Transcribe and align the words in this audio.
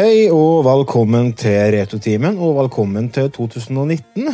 Hei 0.00 0.30
og 0.32 0.62
velkommen 0.64 1.34
til 1.36 1.74
Retrotimen, 1.74 2.38
og 2.40 2.54
velkommen 2.56 3.10
til 3.12 3.26
2019. 3.34 4.30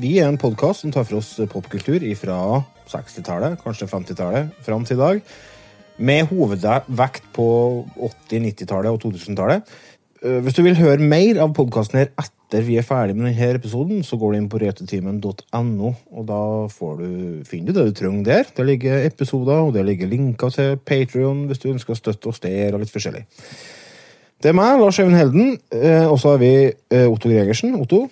Vi 0.00 0.14
er 0.16 0.30
en 0.30 0.38
podkast 0.40 0.80
som 0.80 0.92
tar 0.94 1.04
for 1.04 1.18
oss 1.18 1.34
popkultur 1.50 2.00
fra 2.16 2.36
60-tallet, 2.88 3.58
kanskje 3.60 3.88
50-tallet, 3.90 4.54
fram 4.64 4.86
til 4.88 4.96
i 4.96 5.00
dag. 5.02 5.18
Med 6.08 6.30
hovedvekt 6.30 7.26
på 7.36 7.48
80-, 7.98 8.46
90-tallet 8.46 8.94
og 8.94 9.02
2000-tallet. 9.02 9.74
Eh, 10.24 10.38
Hvis 10.46 10.56
du 10.56 10.62
vil 10.64 10.78
høre 10.78 11.10
mer 11.12 11.42
av 11.44 11.52
podkasten 11.58 12.00
her 12.00 12.14
etter 12.14 12.64
vi 12.64 12.78
er 12.80 12.86
ferdig 12.88 13.18
med 13.18 13.28
denne 13.34 13.58
episoden, 13.58 14.00
så 14.06 14.16
går 14.16 14.32
du 14.32 14.38
inn 14.38 14.48
på 14.48 14.62
retotimen.no, 14.62 15.90
og 16.16 16.24
da 16.30 16.40
får 16.78 16.94
du, 17.02 17.10
finner 17.50 17.74
du 17.74 17.82
det 17.82 17.90
du 17.90 18.00
trenger 18.00 18.24
der. 18.30 18.48
Der 18.56 18.70
ligger 18.72 19.04
episoder, 19.04 19.66
og 19.66 19.76
der 19.76 19.84
ligger 19.84 20.08
linker 20.08 20.56
til 20.56 20.80
Patrion 20.80 21.44
hvis 21.50 21.60
du 21.60 21.68
ønsker 21.74 21.92
å 21.92 22.00
støtte 22.00 22.32
oss 22.32 22.40
der, 22.40 22.72
og 22.72 22.86
litt 22.86 22.96
forskjellig. 22.96 23.26
Det 24.40 24.48
er 24.48 24.54
meg, 24.56 24.78
Lars 24.80 24.96
Even 25.02 25.12
Helden, 25.12 25.58
eh, 25.68 26.06
og 26.08 26.16
så 26.16 26.30
har 26.32 26.38
vi 26.40 26.52
eh, 26.72 27.04
Otto 27.04 27.28
Gregersen. 27.28 27.74
Otto. 27.76 28.06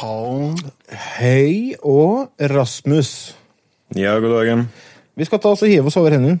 Hallen. 0.00 0.56
Hei, 0.90 1.76
og 1.86 2.32
Rasmus. 2.50 3.36
Ja, 3.94 4.16
god 4.18 4.34
dagen. 4.40 4.64
Vi 5.14 5.28
skal 5.28 5.38
ta 5.38 5.52
oss 5.54 5.62
og 5.62 5.70
hive 5.70 5.86
oss 5.86 6.00
over 6.00 6.16
hendene. 6.16 6.40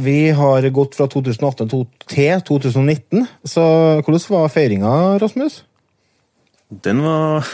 Vi 0.00 0.30
har 0.36 0.64
gått 0.74 0.96
fra 0.98 1.06
2018 1.10 1.68
til 2.10 2.44
2019. 2.48 3.26
Så 3.44 3.64
hvordan 4.04 4.22
var 4.32 4.52
feiringa, 4.52 4.92
Rasmus? 5.20 5.62
Den 6.70 7.02
var 7.02 7.46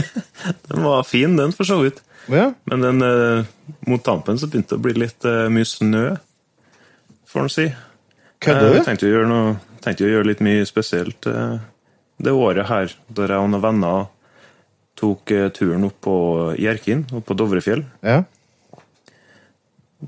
Den 0.68 0.82
var 0.82 1.06
fin, 1.06 1.36
den, 1.38 1.54
for 1.54 1.68
så 1.68 1.78
vidt. 1.84 2.02
Ja, 2.26 2.52
Men 2.64 2.80
den, 2.82 3.02
eh, 3.02 3.44
mot 3.86 4.02
tampen 4.02 4.38
så 4.38 4.48
begynte 4.50 4.74
det 4.74 4.80
å 4.80 4.82
bli 4.82 4.96
litt 4.98 5.24
eh, 5.28 5.46
mye 5.52 5.68
snø, 5.68 6.16
får 7.30 7.44
en 7.44 7.52
si. 7.54 7.66
Kødder 8.42 8.66
Eh, 8.66 8.72
du? 8.72 8.78
Jeg 8.80 8.86
tenkte 8.88 9.06
å 9.06 9.12
gjøre 9.14 9.30
noe 9.30 9.56
tenkte 9.86 10.08
å 10.08 10.10
gjøre 10.10 10.26
litt 10.32 10.42
mye 10.42 10.66
spesielt 10.66 11.28
eh, 11.30 11.60
det 12.18 12.34
året 12.34 12.66
her, 12.66 12.90
da 13.06 13.28
jeg 13.30 13.38
og 13.38 13.52
noen 13.52 13.62
venner 13.62 14.08
tok 14.98 15.30
turen 15.54 15.84
opp 15.86 16.00
på 16.02 16.16
Hjerkinn, 16.58 17.04
opp 17.14 17.26
på 17.28 17.36
Dovrefjell. 17.38 17.84
Ja. 18.02 18.24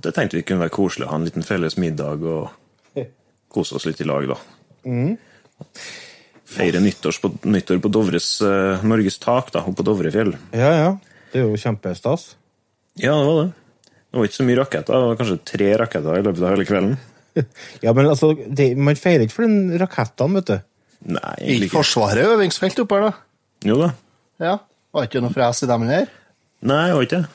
Det 0.02 0.12
tenkte 0.16 0.38
vi 0.38 0.44
kunne 0.46 0.64
være 0.66 0.74
koselig 0.74 1.06
å 1.08 1.10
ha 1.12 1.18
en 1.18 1.26
liten 1.26 1.46
felles 1.46 1.76
middag 1.80 2.22
og 2.22 2.50
kose 3.52 3.78
oss 3.78 3.86
litt 3.88 4.00
i 4.04 4.06
lag, 4.06 4.28
da. 4.28 4.36
Feire 6.48 6.80
nyttårs 6.80 7.18
på, 7.20 7.30
nyttår 7.48 7.80
på 7.84 7.90
Dovres, 7.92 8.28
uh, 8.44 8.84
Norges 8.86 9.18
tak, 9.20 9.50
da, 9.54 9.62
oppe 9.64 9.80
på 9.82 9.86
Dovrefjell. 9.90 10.34
ja, 10.56 10.72
ja. 10.84 10.90
Det 11.28 11.42
er 11.42 11.44
jo 11.44 11.58
kjempestas. 11.60 12.22
Ja, 12.96 13.12
det 13.12 13.24
var 13.28 13.38
det. 13.42 13.50
Det 14.08 14.16
var 14.16 14.28
ikke 14.30 14.36
så 14.38 14.44
mye 14.48 14.56
raketter. 14.56 14.94
Det 14.94 15.08
var 15.10 15.18
kanskje 15.18 15.34
tre 15.50 15.66
raketter 15.76 16.16
i 16.16 16.22
løpet 16.24 16.40
av 16.40 16.54
hele 16.54 16.68
kvelden. 16.68 16.94
Ja, 17.84 17.92
men 17.94 18.08
altså, 18.08 18.32
det, 18.34 18.72
man 18.80 18.96
feirer 18.98 19.26
ikke 19.26 19.36
for 19.36 19.44
den 19.46 19.74
rakettene, 19.78 20.40
vet 20.40 20.48
du. 20.48 20.54
Nei, 21.12 21.34
egentlig 21.36 21.68
ikke. 21.68 21.76
Forsvaret 21.76 22.32
øvingsfelt 22.32 22.80
oppe 22.82 22.96
her, 22.96 23.04
da? 23.10 23.68
Jo 23.68 23.76
da. 23.78 23.90
Ja. 24.42 24.54
Var 24.96 25.06
ikke 25.06 25.22
noe 25.22 25.34
fres 25.36 25.60
i 25.62 25.68
dem 25.70 25.84
her? 25.86 26.08
Nei, 26.66 26.80
var 26.96 27.04
ikke 27.04 27.20
det. 27.20 27.28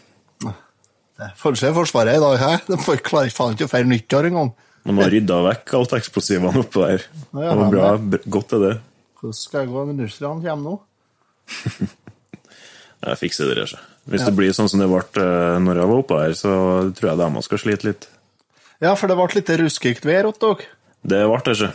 Kanskje 1.18 1.74
Forsvaret 1.76 2.18
i 2.18 2.22
dag, 2.24 2.38
hæ? 2.42 2.52
De 2.68 2.78
får 2.82 3.02
klarer 3.06 3.34
faen 3.34 3.54
ikke 3.56 3.68
å 3.68 3.72
feire 3.72 3.90
nyttår 3.90 4.30
engang. 4.32 4.50
De 4.84 4.96
har 4.98 5.12
rydda 5.14 5.38
vekk 5.46 5.74
alt 5.80 5.94
eksplosivene 6.00 6.64
oppå 6.64 6.84
der. 6.88 7.06
Det 7.32 7.44
Ja, 7.46 7.54
var 7.56 7.70
bra. 7.72 7.92
Godt 8.34 8.56
er 8.58 8.64
det. 8.66 8.74
Hvordan 9.20 9.38
skal 9.38 9.62
jeg 9.64 9.70
gå 9.72 9.84
når 9.88 10.02
russerne 10.08 10.44
kommer 10.44 10.64
nå? 10.66 10.74
Jeg 13.04 13.20
fikser 13.20 13.50
det. 13.52 13.64
Ikke. 13.68 13.80
Hvis 14.14 14.24
det 14.24 14.34
blir 14.36 14.54
sånn 14.56 14.70
som 14.72 14.80
det 14.80 14.88
ble 14.88 15.02
eh, 15.20 15.58
når 15.64 15.80
jeg 15.82 15.90
var 15.92 16.02
oppe 16.02 16.20
her, 16.22 16.34
så 16.40 16.52
tror 16.96 17.10
jeg 17.10 17.20
de 17.20 17.42
skal 17.44 17.60
slite 17.60 17.88
litt. 17.90 18.06
Ja, 18.84 18.94
for 19.00 19.12
det 19.12 19.18
ble 19.20 19.26
litt 19.36 19.52
ruskikt 19.60 20.08
vær 20.08 20.30
hos 20.30 20.40
dere. 20.40 20.70
Det 21.04 21.20
ble 21.28 21.40
det 21.44 21.56
ikke. 21.58 21.72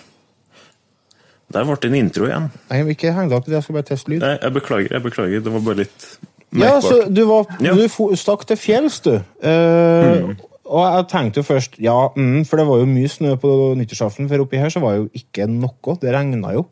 Der 1.52 1.64
ble 1.68 1.76
det 1.80 1.88
en 1.90 1.98
intro 2.00 2.28
igjen. 2.28 2.48
Nei, 2.68 2.78
jeg 2.80 2.86
vil 2.88 2.96
ikke 2.96 3.12
henge 3.16 3.28
deg 3.32 3.36
opp 3.38 3.48
i 3.48 3.52
det, 3.52 3.58
jeg 3.60 3.66
skal 3.66 3.76
bare 3.78 3.88
teste 3.90 4.12
lyd. 4.12 4.24
Nei, 4.24 4.32
jeg 4.40 4.54
beklager. 4.56 4.96
jeg 4.96 5.04
beklager. 5.04 5.44
Det 5.44 5.52
var 5.52 5.64
bare 5.68 5.80
litt 5.82 6.08
Ja, 6.56 6.78
så 6.80 7.02
du, 7.12 7.24
var, 7.28 7.46
Ja. 7.60 7.74
du 7.76 7.84
stakk 8.16 8.46
til 8.48 8.56
fjells, 8.56 9.00
du. 9.04 9.18
Eh, 9.42 10.34
Og 10.68 10.84
jeg 10.84 11.04
tenkte 11.08 11.40
jo 11.40 11.46
først 11.48 11.78
ja, 11.80 11.94
mm, 12.12 12.44
for 12.44 12.60
det 12.60 12.66
var 12.68 12.78
jo 12.82 12.86
mye 12.88 13.08
snø 13.08 13.36
på 13.40 13.48
nyttårsaften, 13.78 14.28
for 14.28 14.42
oppi 14.44 14.58
her 14.60 14.68
så 14.68 14.80
var 14.84 14.98
jo 14.98 15.06
ikke 15.16 15.46
noe. 15.48 15.94
Det 16.00 16.12
regna 16.12 16.52
jo. 16.52 16.66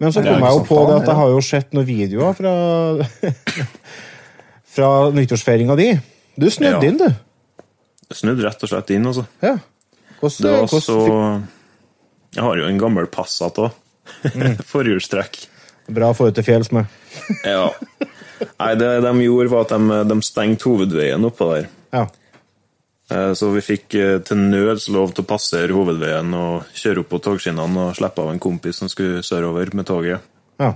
Men 0.00 0.12
så 0.12 0.22
kom 0.24 0.40
jeg 0.40 0.54
jo 0.56 0.62
på 0.64 0.78
det 0.88 0.94
at 1.02 1.06
jeg 1.06 1.12
ja. 1.12 1.18
har 1.20 1.28
jo 1.34 1.40
sett 1.44 1.72
noen 1.76 1.86
videoer 1.86 2.32
fra 2.38 2.52
Fra 4.72 5.10
nyttårsfeiringa 5.12 5.76
di. 5.76 5.90
Du 6.40 6.48
snudde 6.50 6.80
Ja. 6.80 6.88
inn, 6.88 6.96
du. 6.96 7.08
Jeg 8.08 8.16
snudde 8.22 8.44
rett 8.46 8.62
og 8.64 8.68
slett 8.72 8.90
inn, 8.90 9.04
altså. 9.06 9.26
Ja. 9.42 9.58
Hvordan, 10.20 10.42
Det 10.42 10.50
var 10.52 10.66
hvordan 10.66 10.80
så 10.80 11.42
Jeg 12.34 12.42
har 12.44 12.56
jo 12.56 12.66
en 12.66 12.78
gammel 12.80 13.06
Passat 13.06 13.58
òg. 13.60 13.72
Forhjulstrekk. 14.72 15.42
Bra 15.88 16.10
å 16.12 16.16
få 16.16 16.28
ut 16.30 16.34
til 16.38 16.44
fjells 16.46 16.70
med. 16.72 16.86
Ja. 17.44 17.70
Nei, 18.58 18.72
det 18.74 18.88
de 19.04 19.10
gjorde, 19.22 19.50
var 19.52 19.64
at 19.66 19.72
de, 19.74 19.98
de 20.10 20.16
stengte 20.26 20.66
hovedveien 20.66 21.24
oppå 21.28 21.46
der. 21.52 21.68
Ja. 21.94 22.06
Eh, 23.12 23.32
Så 23.38 23.50
vi 23.54 23.60
fikk 23.62 23.94
eh, 23.94 24.16
til 24.26 24.40
nøds 24.50 24.88
lov 24.90 25.12
til 25.14 25.22
å 25.22 25.28
passere 25.30 25.76
hovedveien 25.76 26.32
og 26.34 26.64
kjøre 26.74 27.04
opp 27.04 27.12
på 27.12 27.20
togskinnene 27.22 27.88
og 27.90 27.94
slippe 27.98 28.24
av 28.24 28.32
en 28.32 28.40
kompis 28.42 28.80
som 28.82 28.90
skulle 28.90 29.22
sørover 29.26 29.70
med 29.78 29.86
toget. 29.90 30.24
ja. 30.62 30.72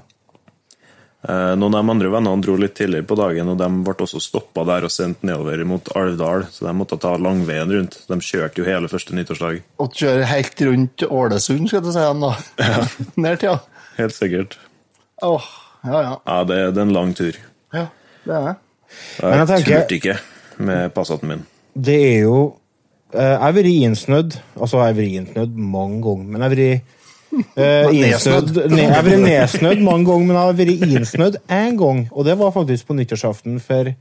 Eh, 1.27 1.57
Noen 1.59 1.75
av 1.75 1.83
de 1.83 1.91
andre 1.91 2.11
vennene 2.13 2.39
dro 2.45 2.55
litt 2.61 2.77
tidligere 2.79 3.03
på 3.09 3.17
dagen, 3.19 3.49
og 3.51 3.57
de 3.59 3.67
ble 3.83 3.95
også 4.05 4.21
stoppa 4.23 4.63
der 4.69 4.85
og 4.87 4.93
sendt 4.95 5.25
nedover 5.27 5.65
mot 5.67 5.89
Alvdal, 5.99 6.45
så 6.55 6.69
de 6.69 6.75
måtte 6.79 6.99
ta 7.03 7.17
langveien 7.19 7.73
rundt. 7.73 7.97
De 8.07 8.19
kjørte 8.23 8.61
jo 8.63 8.67
hele 8.69 8.87
første 8.93 9.17
nyttårsdag. 9.17 9.59
Og 9.83 9.97
kjøre 9.97 10.29
helt 10.31 10.63
rundt 10.69 11.03
Ålesund, 11.09 11.67
skal 11.73 11.83
du 11.83 11.91
si, 11.91 12.05
da. 12.23 12.31
Ned 13.25 13.41
til, 13.43 13.49
ja. 13.57 13.59
Helt 13.99 14.15
sikkert. 14.15 14.55
Åh, 15.23 15.43
ja, 15.87 16.01
ja. 16.03 16.15
Ja, 16.27 16.39
det, 16.45 16.57
det 16.75 16.81
er 16.83 16.87
en 16.89 16.93
lang 16.97 17.15
tur. 17.17 17.37
Ja, 17.73 17.87
det 18.27 18.35
er 18.37 18.47
det. 18.51 18.55
Men 19.23 19.39
Jeg 19.39 19.47
tenker- 19.49 19.81
turte 19.81 19.97
ikke 20.01 20.17
med 20.59 20.93
Passaten 20.95 21.29
min. 21.31 21.47
Det 21.77 21.97
er 22.17 22.21
jo 22.27 22.37
eh, 23.13 23.21
Jeg 23.23 23.39
har 23.43 23.53
vært 23.57 23.71
innsnødd. 23.73 24.37
Altså, 24.61 24.77
jeg 24.81 24.87
har 24.87 24.99
vært 24.99 25.17
innsnødd 25.21 25.57
mange 25.57 26.03
ganger, 26.05 26.25
men 26.25 26.41
jeg 26.41 26.47
har 26.47 26.57
vært 26.57 26.83
eh, 27.57 27.95
innsnødd 28.01 28.53
ne, 28.73 28.83
Jeg 28.83 28.93
har 28.95 29.05
vært 29.09 29.25
nedsnødd 29.25 29.83
mange 29.85 30.07
ganger, 30.11 30.27
men 30.27 30.37
jeg 30.37 30.45
har 30.45 30.61
vært 30.61 30.87
innsnødd 31.01 31.41
én 31.49 31.77
gang. 31.81 32.05
Og 32.13 32.25
det 32.29 32.37
var 32.41 32.55
faktisk 32.55 32.87
på 32.89 32.97
nyttårsaften 33.01 33.59
for, 33.65 33.93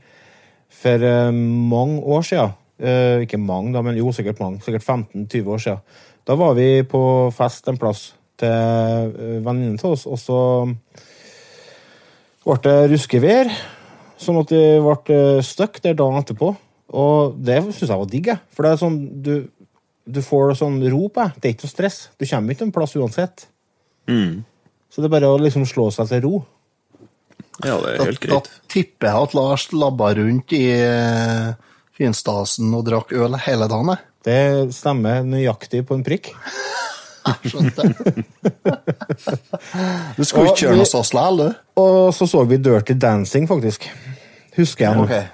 for 0.82 1.08
eh, 1.10 1.30
mange 1.32 2.00
år 2.04 2.22
siden. 2.28 2.54
Eh, 2.76 3.24
ikke 3.24 3.40
mange, 3.40 3.72
da, 3.72 3.80
men 3.84 3.96
jo, 3.96 4.12
sikkert 4.12 4.40
mange. 4.44 4.60
Sikkert 4.64 4.84
15-20 4.84 5.48
år 5.56 5.64
siden. 5.64 5.80
Da 6.26 6.34
var 6.36 6.56
vi 6.58 6.82
på 6.88 7.00
fest 7.36 7.68
en 7.70 7.78
plass 7.80 8.10
til 8.40 9.12
uh, 9.16 9.40
venninnen 9.44 9.78
til 9.80 9.94
oss, 9.94 10.06
og 10.08 10.20
så 10.20 10.40
ble 12.46 12.56
det 12.62 12.76
ruskevær, 12.92 13.50
sånn 14.22 14.40
at 14.40 14.52
det 14.52 14.64
ble 14.84 15.16
eh, 15.16 15.44
stuck 15.44 15.80
der 15.84 15.96
dagen 15.98 16.20
etterpå. 16.20 16.52
Og 16.96 17.38
det 17.42 17.58
syns 17.64 17.90
jeg 17.90 17.98
var 17.98 18.10
digg, 18.10 18.28
jeg. 18.30 18.42
For 18.54 18.64
det 18.64 18.72
er 18.72 18.80
sånn, 18.80 18.98
du, 19.26 19.32
du 20.06 20.20
får 20.22 20.54
sånn 20.60 20.78
ro 20.92 21.08
på 21.10 21.24
deg. 21.24 21.40
Det 21.40 21.48
er 21.48 21.56
ikke 21.56 21.66
noe 21.66 21.74
stress. 21.74 21.98
Du 22.14 22.26
kommer 22.30 22.54
ikke 22.54 22.68
en 22.68 22.74
plass 22.76 22.94
uansett. 22.96 23.48
Mm. 24.06 24.44
Så 24.92 25.02
det 25.02 25.10
er 25.10 25.16
bare 25.16 25.32
å 25.34 25.40
liksom 25.42 25.66
slå 25.68 25.88
seg 25.94 26.12
til 26.12 26.22
ro. 26.24 26.36
Ja, 27.64 27.80
det 27.82 27.96
er 27.96 28.04
helt 28.04 28.20
da 28.22 28.38
greit. 28.38 28.50
tipper 28.72 29.08
jeg 29.10 29.26
at 29.26 29.34
Lars 29.36 29.66
labba 29.72 30.12
rundt 30.18 30.52
i 30.56 30.64
eh, 30.76 31.50
finstasen 31.96 32.74
og 32.76 32.86
drakk 32.86 33.14
øl 33.16 33.36
hele 33.46 33.68
dagen. 33.72 33.96
Det 34.26 34.38
stemmer 34.76 35.26
nøyaktig 35.26 35.82
på 35.88 35.96
en 35.96 36.06
prikk. 36.06 36.32
Skjønte. 37.46 37.86
Du 40.16 40.22
skulle 40.24 40.50
ikke 40.50 40.60
kjøre 40.62 40.76
noe 40.78 40.88
så 40.88 41.02
likevel, 41.02 41.40
du? 41.40 41.64
Og 41.82 42.14
så 42.14 42.28
så 42.30 42.44
vi 42.48 42.58
Dirty 42.62 42.96
Dancing, 43.00 43.48
faktisk. 43.50 43.88
Husker 44.56 44.88
jeg 44.88 44.98
nå. 44.98 45.04
Okay. 45.06 45.26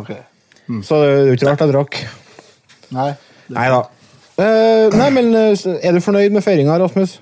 Okay. 0.00 0.20
Mm. 0.68 0.82
Så 0.84 0.98
det 1.00 1.12
er 1.12 1.30
jo 1.30 1.38
ikke 1.38 1.48
rart 1.48 1.64
jeg 1.64 1.72
drakk. 1.72 2.00
Nei. 2.96 3.10
Nei 3.56 3.68
da. 3.72 3.80
Uh, 4.38 4.86
nei, 4.94 5.08
men 5.16 5.32
eh, 5.34 5.64
er 5.82 5.96
du 5.96 6.02
fornøyd 6.04 6.34
med 6.34 6.44
feiringa, 6.44 6.76
Rasmus? 6.78 7.16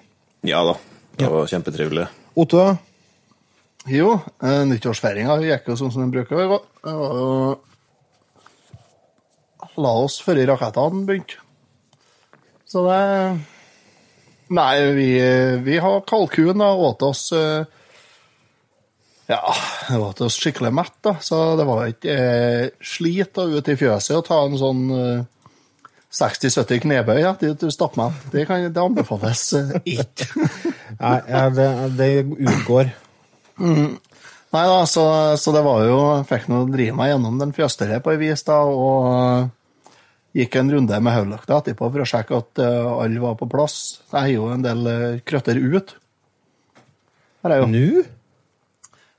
Ja 0.46 0.64
da. 0.66 0.74
Det 1.16 1.30
var 1.32 1.46
kjempetrivelig. 1.48 2.08
Otto? 2.36 2.64
Jo, 3.88 4.16
uh, 4.42 4.62
nyttårsfeiringa 4.68 5.38
gikk 5.44 5.70
jo 5.70 5.78
sånn 5.78 5.94
som 5.94 6.02
den 6.04 6.12
bruker. 6.12 6.36
å 6.36 6.50
var 6.50 6.60
det 6.60 7.62
La 9.76 9.92
oss 10.00 10.16
før 10.24 10.40
rakettene 10.48 11.04
begynte. 11.08 11.36
Så 12.66 12.82
det 12.86 13.00
Nei, 14.48 14.74
vi, 14.94 15.08
vi 15.66 15.78
har 15.82 16.04
kalkun 16.06 16.60
og 16.62 16.82
åt 16.90 17.02
oss 17.02 17.24
eh, 17.34 17.64
Ja, 19.26 19.40
det 19.88 19.96
åt 19.98 20.20
oss 20.22 20.36
skikkelig 20.38 20.70
mett, 20.76 20.94
da. 21.02 21.16
Så 21.20 21.40
det 21.58 21.64
var 21.66 21.88
ikke 21.90 22.14
eh, 22.14 22.68
slit 22.86 23.32
da 23.34 23.42
ut 23.50 23.68
i 23.72 23.74
fjøset 23.80 24.14
å 24.20 24.22
ta 24.26 24.38
en 24.46 24.54
sånn 24.60 24.84
eh, 24.94 25.24
60-70 26.16 26.84
knebøy 26.86 27.18
ja, 27.24 27.32
at 27.34 27.42
du 27.42 27.70
meg. 27.98 28.14
Det, 28.32 28.44
kan- 28.48 28.68
det 28.70 28.80
anbefales 28.84 29.42
eh, 29.58 29.74
ikke. 29.98 30.28
Nei, 31.02 31.16
det, 31.58 31.66
det 31.98 32.10
utgår. 32.38 32.94
Nei 33.58 34.62
da, 34.70 34.78
så, 34.88 35.02
så 35.42 35.52
det 35.52 35.64
var 35.66 35.82
jo 35.88 35.98
fikk 36.28 36.46
nå 36.52 36.62
drive 36.70 36.94
meg 36.96 37.10
gjennom 37.10 37.40
den 37.42 37.50
fjøstere 37.56 37.98
på 38.04 38.14
ei 38.14 38.20
vis, 38.22 38.46
da, 38.46 38.60
og 38.62 39.10
eh, 39.10 39.48
gikk 40.36 40.58
en 40.60 40.72
runde 40.74 40.98
med 41.00 41.16
hodelykta 41.16 41.60
etterpå 41.62 41.88
for 41.92 42.04
å 42.04 42.08
sjekke 42.08 42.40
at 42.42 42.60
uh, 42.60 42.98
alle 43.00 43.22
var 43.22 43.38
på 43.40 43.48
plass. 43.50 44.02
Jeg 44.10 44.18
har 44.18 44.34
jo 44.34 44.50
en 44.52 44.64
del 44.64 44.84
uh, 44.84 45.22
krøtter 45.24 45.60
ut. 45.60 45.96
Her 47.44 47.56
er 47.56 47.62
jo. 47.62 47.70
Nå? 47.72 48.04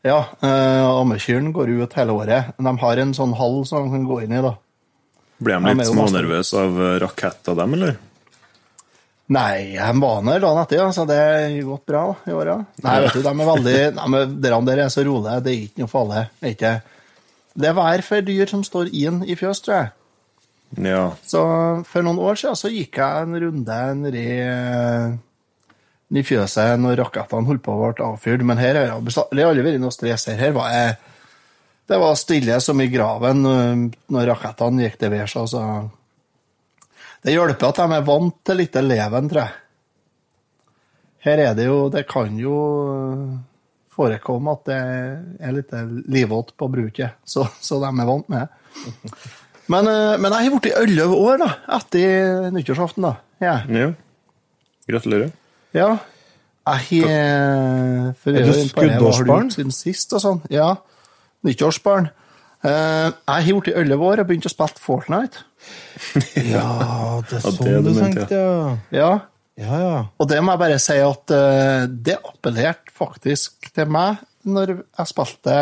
Ja, 0.05 0.19
uh, 0.43 1.01
ammekyrne 1.01 1.51
går 1.55 1.73
ut 1.81 1.95
hele 1.97 2.15
året. 2.15 2.53
De 2.57 2.73
har 2.83 3.03
en 3.03 3.13
sånn 3.17 3.33
hall 3.39 3.63
som 3.67 3.87
de 3.87 3.95
kan 3.95 4.05
gå 4.07 4.21
inn 4.25 4.35
i, 4.37 4.43
da. 4.45 4.53
Ble 5.37 5.57
de 5.57 5.73
litt 5.73 5.89
smånervøse 5.89 6.61
av 6.61 6.77
eh, 6.97 7.55
dem, 7.59 7.73
eller? 7.77 7.97
Nei, 9.27 9.75
de 9.75 9.91
var 9.99 10.21
der 10.23 10.39
dagen 10.41 10.61
etter, 10.63 10.85
så 10.95 11.03
det 11.05 11.17
har 11.19 11.57
gått 11.67 11.85
bra 11.89 12.03
i 12.25 12.31
i 12.31 12.33
året. 12.37 12.69
Nei, 12.85 12.95
vet 13.03 13.17
du, 13.17 13.21
de 13.25 13.33
er 13.33 13.49
veldig 13.51 14.07
men 14.13 14.37
Dere 14.41 14.61
der 14.69 14.81
er 14.85 14.93
så 14.93 15.03
rolige, 15.05 15.41
det 15.43 15.51
er 15.51 15.65
ikke 15.65 15.83
noe 15.83 15.91
farlig. 15.91 16.23
Er 16.41 16.79
Det 17.53 17.69
er 17.69 17.75
hver 17.75 18.05
for 18.07 18.25
dyr 18.25 18.53
som 18.53 18.63
står 18.63 18.93
inn 18.95 19.21
i 19.27 19.35
fjøs, 19.35 19.61
tror 19.65 19.75
jeg. 19.75 19.91
Ja. 20.75 21.15
Så 21.23 21.41
for 21.87 22.03
noen 22.03 22.19
år 22.19 22.35
siden 22.39 22.57
så 22.59 22.71
gikk 22.71 22.99
jeg 22.99 23.23
en 23.23 23.39
runde 23.39 23.77
nedi 24.01 24.27
i 26.07 26.23
fjøset 26.23 26.79
når 26.79 27.01
rakettene 27.01 27.49
holdt 27.49 27.63
på 27.65 27.73
å 27.73 27.91
bli 27.91 28.05
avfyrt, 28.05 28.43
men 28.47 28.59
her 28.61 28.79
har 28.79 29.03
det 29.03 29.45
aldri 29.45 29.65
vært 29.65 29.81
noe 29.83 29.95
stress 29.95 30.27
her. 30.31 30.39
Her 30.39 30.55
var 30.55 30.73
jeg 30.73 30.97
Det 31.87 31.97
var 31.99 32.17
stille 32.19 32.59
som 32.59 32.81
i 32.83 32.89
graven 32.91 33.45
øh, 33.47 33.83
når 34.11 34.25
rakettene 34.27 34.83
gikk 34.83 34.97
til 34.99 35.11
værs, 35.13 35.37
altså. 35.39 35.61
Det 37.23 37.31
hjelper 37.31 37.69
at 37.69 37.79
de 37.79 37.95
er 37.95 38.03
vant 38.03 38.35
til 38.43 38.59
litt 38.59 38.75
leven, 38.75 39.29
tror 39.31 39.41
jeg. 39.45 39.53
Her 41.23 41.43
er 41.45 41.55
det 41.55 41.69
jo 41.69 41.77
Det 41.89 42.03
kan 42.07 42.35
jo 42.39 42.57
øh, 42.91 43.37
forekomme 43.95 44.51
at 44.51 44.67
det 44.67 44.81
er 45.39 45.55
litt 45.55 45.71
livått 46.11 46.53
på 46.59 46.67
bruket, 46.67 47.17
så, 47.23 47.47
så 47.61 47.79
de 47.81 47.87
er 47.89 48.11
vant 48.11 48.29
med 48.29 48.43
det. 48.43 49.31
Men, 49.67 49.87
øh, 49.87 50.13
men 50.19 50.31
jeg 50.31 50.47
har 50.51 50.59
blitt 50.59 50.77
elleve 50.79 51.15
år 51.15 51.41
da, 51.41 51.49
etter 51.77 52.51
nyttårsaften. 52.55 53.03
da. 53.03 53.13
Ja. 53.43 53.57
ja. 53.69 53.89
Gratulerer. 54.89 55.31
ja. 55.73 55.97
Jeg 56.67 57.07
har 57.07 58.13
Er 58.27 58.31
det 58.35 58.41
du 58.43 58.53
skuddårsbarn? 58.67 59.51
Siden 59.55 59.71
sist 59.71 60.11
og 60.17 60.19
sånn. 60.19 60.41
Ja. 60.51 60.73
Nyttårsbarn. 61.47 62.09
Eh, 62.67 63.07
jeg 63.07 63.45
har 63.45 63.61
blitt 63.61 63.77
elleve 63.77 64.03
år 64.03 64.19
og 64.19 64.27
begynt 64.27 64.49
å 64.49 64.51
spille 64.51 64.81
Fortnite. 64.83 65.45
Ja, 66.35 67.21
det 67.23 67.37
er 67.37 67.39
Ja, 67.39 67.43
sånn 67.45 67.59
det 67.63 67.77
du 67.85 67.87
du 67.87 67.99
tenkte, 68.01 68.41
ja. 68.41 68.77
Ja. 68.91 69.11
Ja, 69.57 69.79
ja. 69.81 69.93
Og 70.19 70.27
det 70.29 70.41
må 70.43 70.53
jeg 70.53 70.61
bare 70.61 70.79
si 70.81 70.97
at 71.01 71.31
eh, 71.33 71.87
det 71.87 72.17
appellerte 72.19 72.91
faktisk 72.93 73.71
til 73.73 73.87
meg 73.89 74.19
når 74.43 74.75
jeg 74.83 75.09
spilte 75.09 75.55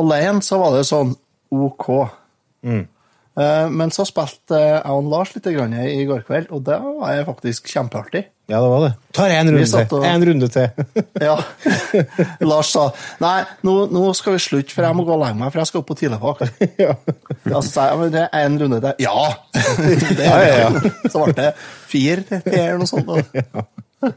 alene, 0.00 0.40
så 0.42 0.58
var 0.62 0.78
det 0.78 0.86
sånn 0.88 1.12
OK. 1.52 1.88
Mm. 2.64 2.84
Eh, 3.32 3.68
men 3.72 3.88
så 3.94 4.04
spilte 4.04 4.58
jeg 4.60 4.80
og 4.92 5.06
Lars 5.08 5.30
litt 5.34 5.46
grann 5.54 5.72
i 5.80 6.02
går 6.04 6.20
kveld, 6.28 6.50
og 6.52 6.64
det 6.66 6.76
var 6.84 7.14
jeg 7.16 7.24
faktisk 7.30 7.70
kjempeartig. 7.72 8.26
Ja, 8.50 8.58
det 8.60 8.68
var 8.68 8.82
det. 8.84 8.90
Tar 9.16 9.30
en 9.32 9.48
runde 9.54 9.64
til. 9.70 9.96
og- 9.96 10.04
En 10.04 10.24
runde 10.28 10.48
til. 10.52 10.68
Ja. 11.22 11.36
Lars 12.50 12.72
sa 12.74 12.82
nei, 13.22 13.44
nå, 13.64 13.76
nå 13.94 14.10
skal 14.18 14.34
vi 14.36 14.42
slutte, 14.44 14.74
for 14.74 14.84
jeg 14.84 14.96
må 14.98 15.06
gå 15.08 15.14
og 15.14 15.22
legge 15.24 15.38
meg, 15.40 15.52
for 15.54 15.62
jeg 15.62 15.70
skal 15.70 15.80
opp 15.80 15.88
på 15.88 15.96
tidligvakt. 16.02 16.60
ja. 16.84 16.92
Så 17.48 17.62
sa 17.70 17.86
jeg 17.88 17.98
men 18.02 18.12
det 18.18 18.26
er 18.28 18.44
en 18.50 18.58
runde 18.60 18.80
til. 18.84 19.06
Ja! 19.06 19.28
Det 20.18 20.26
Ja, 20.26 20.34
er 20.36 20.58
ja, 20.58 20.68
det. 20.76 20.92
Så 21.12 21.24
ble 21.24 21.36
det 21.38 21.52
fire 21.88 22.26
til 22.28 22.42
eller 22.52 22.82
noe 22.82 22.90
sånt. 22.90 23.08
da. 23.08 23.64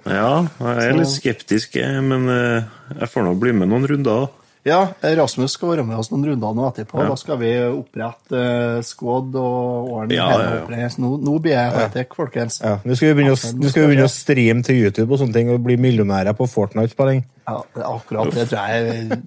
Ja, 0.09 0.29
jeg 0.59 0.89
er 0.89 0.97
litt 0.97 1.11
skeptisk, 1.13 1.75
men 2.03 2.27
eh, 2.33 2.63
jeg 2.99 3.09
får 3.13 3.27
nå 3.29 3.35
bli 3.39 3.51
med 3.53 3.69
noen 3.71 3.85
runder. 3.93 4.25
da. 4.25 4.41
Ja, 4.65 4.79
Rasmus 5.03 5.53
skal 5.53 5.69
være 5.75 5.83
med 5.85 5.99
oss 6.01 6.07
noen 6.09 6.23
runder 6.25 6.55
nå 6.57 6.63
etterpå. 6.71 6.97
Ja. 7.03 7.09
Da 7.11 7.15
skal 7.21 7.37
vi 7.37 7.51
opprette 7.67 8.39
uh, 8.39 8.79
squad 8.81 9.35
og 9.37 9.91
ordne 9.93 10.15
Ja, 10.17 10.25
hele 10.31 10.47
ja, 10.73 10.87
ja. 10.87 10.87
Nå, 11.03 11.11
nå 11.21 11.35
blir 11.43 11.53
jeg 11.53 11.73
high-tech, 11.75 12.15
folkens. 12.17 12.57
ja. 12.63 12.79
Nå 12.81 12.97
skal 12.97 13.11
vi 13.11 13.17
begynne 13.19 13.35
å, 13.35 13.41
nå 13.61 13.69
skal 13.69 13.83
vi 13.85 13.91
begynne 13.91 14.07
å 14.09 14.13
streame 14.15 14.65
til 14.65 14.79
YouTube 14.81 15.13
og 15.13 15.21
sånne 15.21 15.37
ting 15.37 15.51
og 15.53 15.61
bli 15.67 15.77
millionærer 15.77 16.33
på 16.39 16.47
Fortnite-spilling. 16.49 17.21
Ja, 17.45 17.59
det 17.75 17.83
er 17.83 17.91
akkurat 17.91 18.33
det 18.33 18.47
tror 18.49 18.71
jeg 18.73 19.19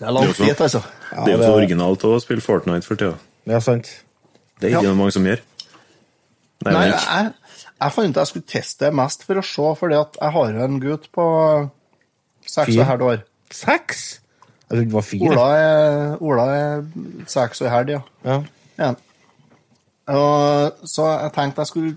Det 0.00 0.06
er 0.06 0.14
langt 0.14 0.38
Det 0.38 0.46
dit, 0.52 0.60
altså. 0.68 0.80
det 1.10 1.32
er 1.34 1.34
jo 1.34 1.42
så 1.42 1.56
originalt 1.58 2.06
å 2.08 2.12
spille 2.22 2.44
Fortnite 2.46 2.86
for 2.86 3.00
tida. 3.00 3.18
er 3.50 3.60
sant. 3.66 3.90
Det 4.60 4.68
er 4.70 4.76
ikke 4.76 4.84
Ja. 4.86 4.92
noe 4.94 5.00
mange 5.02 5.12
som 5.18 5.26
gjør. 5.26 5.42
Nei, 6.64 6.72
Nei, 6.76 6.86
jeg, 6.92 7.32
jeg 7.80 7.92
fant 7.96 8.14
ut 8.14 8.20
jeg 8.22 8.30
skulle 8.30 8.46
teste 8.54 8.86
det 8.86 8.94
mest 8.94 9.24
for 9.26 9.34
å 9.40 9.44
se, 9.44 9.66
fordi 9.80 9.98
at 9.98 10.16
jeg 10.20 10.30
har 10.38 10.52
jo 10.54 10.62
en 10.64 10.78
gutt 10.80 11.10
på 11.12 11.26
seks 12.46 12.70
og 12.76 12.82
et 12.84 12.86
halvt 12.86 13.02
år. 13.08 13.22
Seks? 13.50 14.20
Jeg 14.70 14.76
trodde 14.76 14.84
det 14.86 14.94
var 14.94 15.06
fire. 15.06 15.30
Ola 15.30 15.46
er, 15.58 16.16
Ola 16.22 16.44
er 16.54 16.84
seks 17.30 17.60
og 17.60 17.66
et 17.66 17.74
halvt, 17.74 17.90
ja. 17.96 18.00
Ja. 18.24 18.36
Ja. 18.78 18.90
Og, 20.10 20.86
så 20.88 21.06
jeg 21.10 21.32
tenkte 21.34 21.64
jeg 21.64 21.70
skulle 21.70 21.96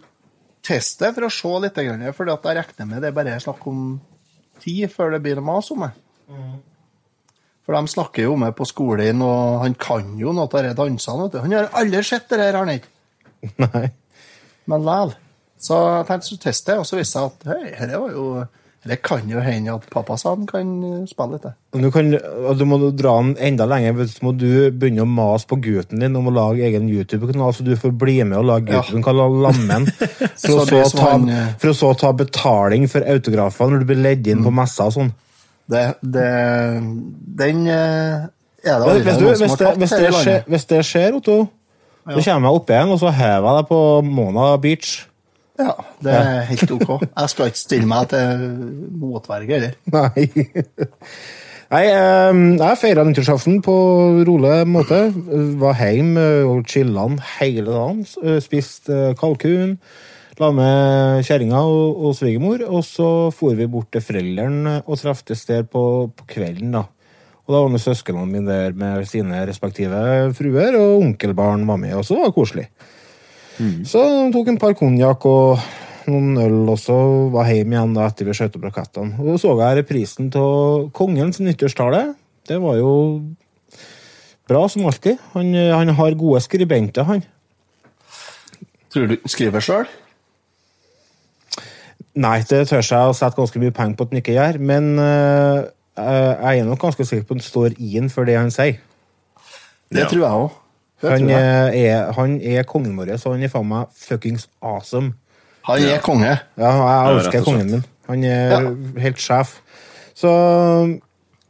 teste 0.63 1.11
for 1.13 1.27
å 1.27 1.31
se 1.33 1.53
litt, 1.63 1.79
for 2.17 2.29
jeg 2.29 2.57
regner 2.57 2.89
med 2.89 3.03
det 3.03 3.11
er 3.11 3.17
bare 3.17 3.39
snakk 3.41 3.65
om 3.69 3.83
tid 4.63 4.89
før 4.93 5.13
det 5.13 5.21
blir 5.23 5.37
noe 5.39 5.47
mas 5.47 5.69
om 5.73 5.83
meg. 5.83 5.97
For 7.63 7.77
de 7.77 7.93
snakker 7.93 8.25
jo 8.25 8.33
om 8.35 8.41
meg 8.43 8.55
på 8.57 8.67
skolen, 8.67 9.21
og 9.23 9.61
han 9.63 9.75
kan 9.79 10.15
jo 10.19 10.33
noe 10.35 10.49
av 10.49 10.65
de 10.65 10.73
dansene. 10.77 11.29
Han 11.45 11.55
har 11.55 11.69
aldri 11.79 12.03
sett 12.07 12.27
det 12.31 12.41
her, 12.41 12.57
han 12.59 12.73
ikke. 12.73 12.91
Nei. 13.63 13.85
Men 14.71 14.83
likevel. 14.87 15.15
Så 15.63 15.77
jeg 15.79 16.07
tenkte 16.07 16.25
jeg 16.25 16.29
skulle 16.29 16.43
teste, 16.43 16.75
og 16.79 16.87
så 16.87 16.99
viste 16.99 17.21
det 17.21 17.23
seg 17.23 17.29
at 17.29 17.45
hei, 17.53 17.71
dette 17.77 18.01
var 18.01 18.11
jo 18.11 18.25
Det 18.83 18.97
kan 18.99 19.29
jo 19.31 19.39
hende 19.39 19.71
at 19.77 19.85
pappa 19.91 20.17
sa 20.19 20.33
han 20.33 20.43
kan 20.49 20.71
eh, 20.83 21.03
spille 21.07 21.37
litt. 21.37 21.45
Du, 21.79 21.87
kan, 21.93 22.09
du 22.59 22.63
må 22.67 22.79
dra 22.91 23.13
den 23.21 23.31
enda 23.39 23.67
lenger, 23.69 24.01
så 24.11 24.25
må 24.27 24.33
du 24.35 24.49
begynne 24.75 25.05
å 25.05 25.07
mase 25.07 25.47
på 25.47 25.55
gutten 25.63 26.03
din 26.03 26.17
om 26.19 26.27
å 26.27 26.33
lage 26.35 26.65
egen 26.67 26.89
YouTube-kanal, 26.91 27.53
så 27.55 27.63
du 27.63 27.71
får 27.79 27.95
bli 27.95 28.17
med 28.27 28.41
og 28.41 28.49
lage 28.49 28.73
Ja. 28.75 28.81
YouTube-kanal 28.83 29.39
Lammen. 29.45 29.87
For, 29.95 30.27
Så 30.35 30.57
å 30.59 30.65
så 30.67 30.81
ta, 30.97 31.13
eh, 31.15 31.53
for 31.61 31.71
å 31.71 31.75
så 31.77 31.93
ta 32.01 32.11
betaling 32.17 32.89
for 32.91 33.07
autografer 33.07 33.71
når 33.71 33.83
du 33.83 33.89
blir 33.93 34.01
ledd 34.03 34.27
inn 34.27 34.43
på 34.43 34.51
messa 34.51 34.89
og 34.91 34.97
sånn. 34.97 35.13
Det, 35.71 35.83
det 36.03 36.27
Den 37.39 37.63
eh, 37.71 38.27
er 38.67 38.83
det 38.83 38.97
Hvis, 38.99 39.15
allerede 39.15 39.15
du, 39.15 39.23
noen 39.23 39.37
som 39.37 39.45
hvis, 39.47 39.53
har 39.53 39.61
tatt 39.63 39.79
hvis, 39.79 39.95
det 39.95 40.11
skjer, 40.17 40.43
hvis 40.51 40.67
det 40.73 40.81
skjer, 40.89 41.17
Otto, 41.21 41.37
så 42.03 42.19
kommer 42.19 42.49
jeg 42.49 42.59
opp 42.59 42.75
igjen, 42.75 42.91
og 42.91 42.99
så 42.99 43.15
hever 43.15 43.47
jeg 43.47 43.61
deg 43.61 43.67
på 43.71 43.81
Mona 44.11 44.51
Beach. 44.59 44.93
Ja, 45.59 45.73
det 46.01 46.13
er 46.17 46.45
helt 46.49 46.71
ok. 46.73 46.89
Jeg 47.05 47.29
skal 47.29 47.51
ikke 47.51 47.61
stille 47.61 47.89
meg 47.89 48.09
til 48.13 48.45
motverge 49.01 49.53
heller. 49.53 49.75
Nei. 49.93 50.27
Nei, 51.73 51.83
eh, 51.89 52.39
jeg 52.59 52.79
feira 52.81 53.03
nyttårsaften 53.05 53.59
på 53.65 53.75
rolig 54.27 54.55
måte. 54.69 55.07
Var 55.61 55.77
hjemme 55.79 56.25
og 56.49 56.65
chilla 56.69 57.05
hele 57.39 57.67
dagen. 57.69 58.01
Eh, 58.21 58.39
Spiste 58.45 58.97
eh, 59.11 59.15
kalkun. 59.17 59.77
La 60.41 60.49
med 60.53 61.21
kjerringa 61.25 61.61
og, 61.69 62.01
og 62.09 62.17
svigermor. 62.17 62.65
Og 62.69 62.81
så 62.85 63.09
for 63.33 63.57
vi 63.57 63.69
bort 63.69 63.89
til 63.93 64.05
foreldrene 64.05 64.79
og 64.83 65.01
treftes 65.01 65.45
der 65.49 65.65
på, 65.69 65.85
på 66.13 66.29
kvelden. 66.33 66.73
da. 66.77 66.87
Og 67.43 67.51
da 67.53 67.59
var 67.59 67.73
med 67.73 67.81
søsknene 67.83 68.29
mine 68.29 68.47
der 68.47 68.77
med 68.77 69.07
sine 69.09 69.41
respektive 69.49 70.31
fruer, 70.37 70.77
og 70.79 71.01
onkelbarn 71.01 71.65
var 71.67 71.81
med, 71.81 71.97
og 71.99 72.05
så 72.07 72.15
var 72.15 72.29
det 72.29 72.37
koselig. 72.37 72.69
Så 73.87 74.01
tok 74.33 74.49
en 74.49 74.59
par 74.61 74.73
konjakk 74.77 75.25
og 75.29 75.59
noen 76.09 76.37
øl 76.41 76.71
og 76.73 76.79
så 76.81 76.95
var 77.31 77.47
hjemme 77.51 77.77
igjen 77.77 77.93
da 77.95 78.07
etter 78.09 78.27
vi 78.27 78.35
skjøt 78.35 78.57
opp 78.57 78.65
rakettene. 78.67 79.15
Og 79.23 79.39
så 79.41 79.53
jeg 79.59 79.79
reprisen 79.79 80.31
av 80.39 80.89
kongens 80.95 81.39
nyttårstale. 81.43 82.05
Det 82.49 82.57
var 82.59 82.79
jo 82.79 82.93
bra 84.49 84.65
som 84.67 84.87
alltid. 84.89 85.21
Han, 85.35 85.53
han 85.55 85.93
har 85.95 86.17
gode 86.19 86.41
skribenter, 86.43 87.07
han. 87.07 87.23
Tror 88.93 89.07
du 89.09 89.15
skriver 89.31 89.63
sjøl? 89.63 89.87
Nei, 92.13 92.39
det 92.45 92.65
tør 92.69 92.83
jeg 92.83 93.09
å 93.09 93.15
sette 93.17 93.39
ganske 93.39 93.61
mye 93.61 93.73
penger 93.73 93.97
på 93.97 94.05
at 94.05 94.11
han 94.11 94.19
ikke 94.19 94.35
gjør, 94.35 94.59
men 94.61 94.91
uh, 95.01 95.63
jeg 95.97 96.59
er 96.59 96.67
nok 96.67 96.83
ganske 96.83 97.07
sikker 97.09 97.25
på 97.25 97.33
at 97.33 97.41
han 97.41 97.47
står 97.47 97.77
i 97.81 97.95
inn 97.97 98.11
for 98.13 98.29
det 98.29 98.35
han 98.37 98.53
sier. 98.53 98.77
Det 99.89 100.03
Ja. 100.03 100.09
tror 100.11 100.21
jeg 100.21 100.43
òg. 100.43 100.59
Han 101.03 101.29
eh, 101.29 101.75
er, 101.83 102.11
han 102.15 102.37
er 102.41 102.63
kongen 102.69 102.95
vår, 102.97 103.15
så 103.19 103.33
han 103.35 103.43
er 103.43 103.51
faen 103.51 103.67
meg 103.67 103.91
fuckings 103.97 104.47
awesome. 104.61 105.13
Han 105.67 105.83
er 105.83 105.99
konge. 106.03 106.31
Ja, 106.59 106.71
jeg 106.71 107.17
elsker 107.17 107.43
kongen 107.45 107.71
min. 107.71 107.85
Han 108.09 108.23
er 108.27 108.49
Ja. 108.51 108.61
helt 109.05 109.19
sjef. 109.19 109.57
Så 110.15 110.29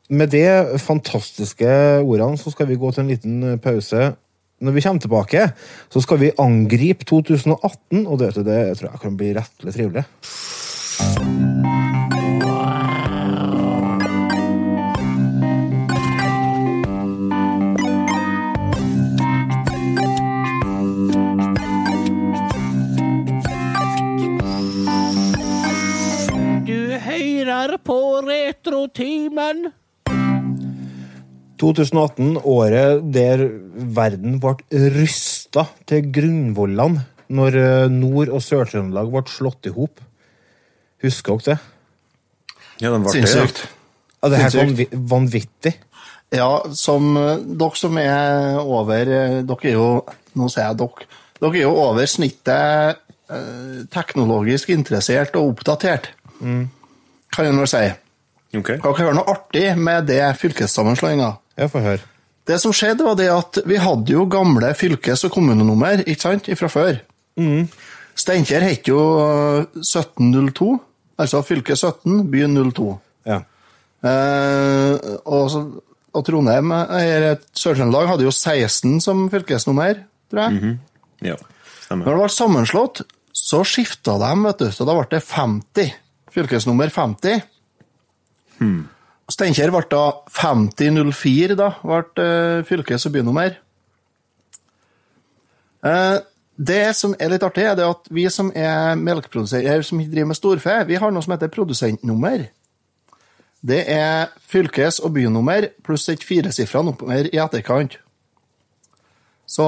med 0.10 0.27
de 0.33 0.43
fantastiske 0.79 1.69
ordene 2.01 2.38
så 2.38 2.51
skal 2.53 2.67
vi 2.69 2.77
gå 2.77 2.91
til 2.93 3.03
en 3.03 3.10
liten 3.13 3.60
pause 3.60 4.13
når 4.63 4.72
vi 4.72 4.81
kommer 4.81 5.01
tilbake, 5.01 5.48
så 5.91 6.01
skal 6.01 6.22
vi 6.22 6.31
angripe 6.39 7.03
2018, 7.05 8.05
og 8.07 8.19
det, 8.19 8.36
det 8.45 8.77
tror 8.79 8.91
jeg 8.93 9.01
kan 9.01 9.17
bli 9.17 9.33
rettelig 9.36 9.74
trivelig. 9.75 10.05
Retrotimen. 28.84 29.70
2018, 31.62 32.42
året 32.44 33.06
der 33.16 33.46
verden 33.96 34.42
ble 34.44 34.58
rysta 34.92 35.70
til 35.88 36.10
grunnvollene 36.12 37.06
når 37.32 37.58
eh, 37.62 37.86
Nord- 37.94 38.34
og 38.36 38.44
Sør-Trøndelag 38.44 39.08
ble 39.13 39.24
slått 39.32 39.70
i 39.70 39.74
hop. 39.78 40.04
Husker 41.04 41.40
dere 41.40 41.56
det? 41.56 42.58
Ja, 42.84 42.92
den 42.92 43.06
ble 43.06 43.13
det, 43.13 43.24
Sinnssykt. 43.24 43.63
Ja, 44.20 44.34
det 44.34 44.42
er 44.42 44.52
helt 44.52 45.00
vanvittig. 45.16 45.75
Ja, 46.36 46.52
som 46.75 47.16
eh, 47.16 47.40
dere 47.40 47.80
som 47.80 48.04
er 48.04 48.60
over 48.60 49.16
eh, 49.16 49.40
Dere 49.48 49.70
er 49.70 49.75
jo 49.78 49.90
Nå 50.36 50.52
sier 50.52 50.74
jeg 50.74 50.82
dere. 50.84 51.12
Dere 51.40 51.56
er 51.56 51.68
jo 51.70 51.74
over 51.88 52.10
snittet 52.10 53.04
eh, 53.32 53.84
teknologisk 53.94 54.75
interessert 54.75 55.40
og 55.40 55.54
oppdatert. 55.56 56.12
Kan 56.44 57.48
jeg 57.48 57.56
nå 57.56 57.70
si. 57.70 57.88
Ja. 58.53 58.60
Ok. 58.62 58.69
Dere 58.77 59.07
har 59.10 59.15
noe 59.17 59.31
artig 59.33 59.67
med 59.81 60.05
det 60.10 60.22
fylkessammenslåinga. 60.41 61.29
Jeg 61.57 61.72
får 61.74 61.86
høre. 61.88 62.10
Det 62.45 62.57
som 62.60 62.74
skjedde, 62.75 63.05
var 63.07 63.15
det 63.15 63.29
at 63.31 63.62
vi 63.65 63.77
hadde 63.79 64.12
jo 64.12 64.25
gamle 64.27 64.74
fylkes- 64.75 65.24
og 65.25 65.31
kommunenummer 65.31 66.03
ikke 66.03 66.22
sant, 66.22 66.50
fra 66.60 66.69
før. 66.72 67.00
Steinkjer 68.19 68.62
het 68.67 68.89
jo 68.91 69.00
eh, 69.24 69.79
1702, 69.79 70.67
altså 71.24 71.41
fylke 71.48 71.77
17, 71.79 72.27
by 72.29 72.43
02. 72.75 72.89
Ja. 73.31 73.39
Eh, 74.03 75.07
og, 75.24 75.48
så, 75.53 75.63
og 76.13 76.25
Trondheim, 76.27 76.74
eller 76.75 77.39
Sør-Trøndelag, 77.55 78.12
hadde 78.12 78.27
jo 78.27 78.36
16 78.36 79.00
som 79.07 79.25
fylkesnummer, 79.33 80.03
tror 80.29 80.43
jeg. 80.43 80.75
Ja, 81.31 81.39
stemmer. 81.86 82.05
Når 82.05 82.12
det 82.12 82.19
ble 82.25 82.29
sammenslått, 82.36 83.03
så 83.33 83.63
skifta 83.65 84.19
de, 84.22 84.33
vet 84.43 84.62
du, 84.62 84.67
så 84.75 84.86
da 84.86 84.98
ble 85.00 85.07
det 85.15 85.24
50. 85.25 85.95
Fylkesnummer 86.36 86.91
50. 86.93 87.41
Steinkjer 89.32 89.72
ble 89.72 89.84
da 89.91 90.03
5004, 90.36 91.55
da, 91.60 91.70
ble 91.84 92.24
eh, 92.24 92.63
fylkes- 92.67 93.08
og 93.08 93.15
bynummer. 93.15 93.55
Eh, 95.84 96.17
det 96.55 96.96
som 96.96 97.15
er 97.20 97.32
litt 97.34 97.46
artig, 97.46 97.63
er 97.65 97.79
at 97.88 98.12
vi 98.13 98.27
som 98.29 98.51
er 98.55 99.00
melkeprodusenter, 99.00 99.82
som 99.88 100.03
driver 100.03 100.29
med 100.29 100.38
storfe, 100.38 100.75
vi 100.88 101.00
har 101.01 101.12
noe 101.12 101.24
som 101.25 101.34
heter 101.34 101.51
produsentnummer. 101.53 102.46
Det 103.63 103.82
er 103.89 104.27
fylkes- 104.51 105.00
og 105.00 105.15
bynummer 105.15 105.70
pluss 105.84 106.10
et 106.12 106.24
firesifra 106.24 106.84
nummer 106.84 107.29
i 107.32 107.39
etterkant. 107.39 107.98
Så 109.48 109.65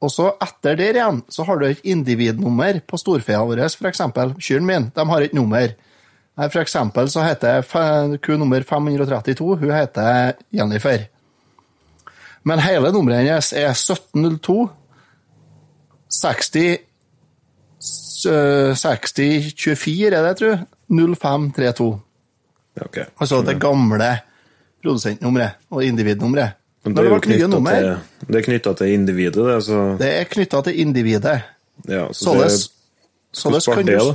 også 0.00 0.30
etter 0.42 0.76
der 0.76 0.96
igjen, 0.96 1.22
så 1.28 1.44
har 1.44 1.58
du 1.58 1.66
et 1.66 1.84
individnummer 1.84 2.80
på 2.86 2.98
storfea 3.00 3.42
vår, 3.44 3.62
eksempel. 3.88 4.34
Kyrne 4.40 4.66
min, 4.66 4.88
de 4.94 5.06
har 5.08 5.20
et 5.20 5.34
nummer. 5.34 5.74
For 6.36 6.60
eksempel 6.60 7.08
så 7.10 7.22
heter 7.24 7.62
ku 8.20 8.36
nummer 8.36 8.62
532, 8.62 9.56
hun 9.56 9.70
heter 9.72 10.32
Jennifer. 10.52 11.06
Men 12.44 12.60
hele 12.60 12.92
nummeret 12.92 13.24
hennes 13.24 13.52
er 13.52 13.70
1702 13.72 14.68
60 16.22 16.78
6024, 18.26 20.12
er 20.12 20.22
det, 20.28 20.36
tror 20.38 20.48
jeg? 20.48 20.60
0532. 20.88 22.00
Okay. 22.80 23.04
Altså 23.20 23.42
det 23.42 23.60
gamle 23.60 24.18
produsentnummeret 24.82 25.50
og 25.70 25.84
individnummeret. 25.84 26.50
Det 26.84 26.96
det 26.96 27.04
ble 27.04 27.20
knyttet 27.20 27.50
nummer, 27.50 27.70
til, 27.70 27.96
det 28.28 28.36
er 28.38 28.44
knytta 28.46 28.72
til 28.78 28.92
individet, 28.94 29.34
det, 29.34 29.62
så 29.64 29.96
det 29.98 30.10
er 30.20 30.24
knytta 30.30 30.60
til 30.62 30.80
individet. 30.80 31.40
ja, 31.88 32.06
så 32.12 32.24
Således, 32.24 32.68
det, 32.68 33.38
således 33.38 33.66
kan 33.66 33.86
det, 33.86 33.98
du? 34.00 34.14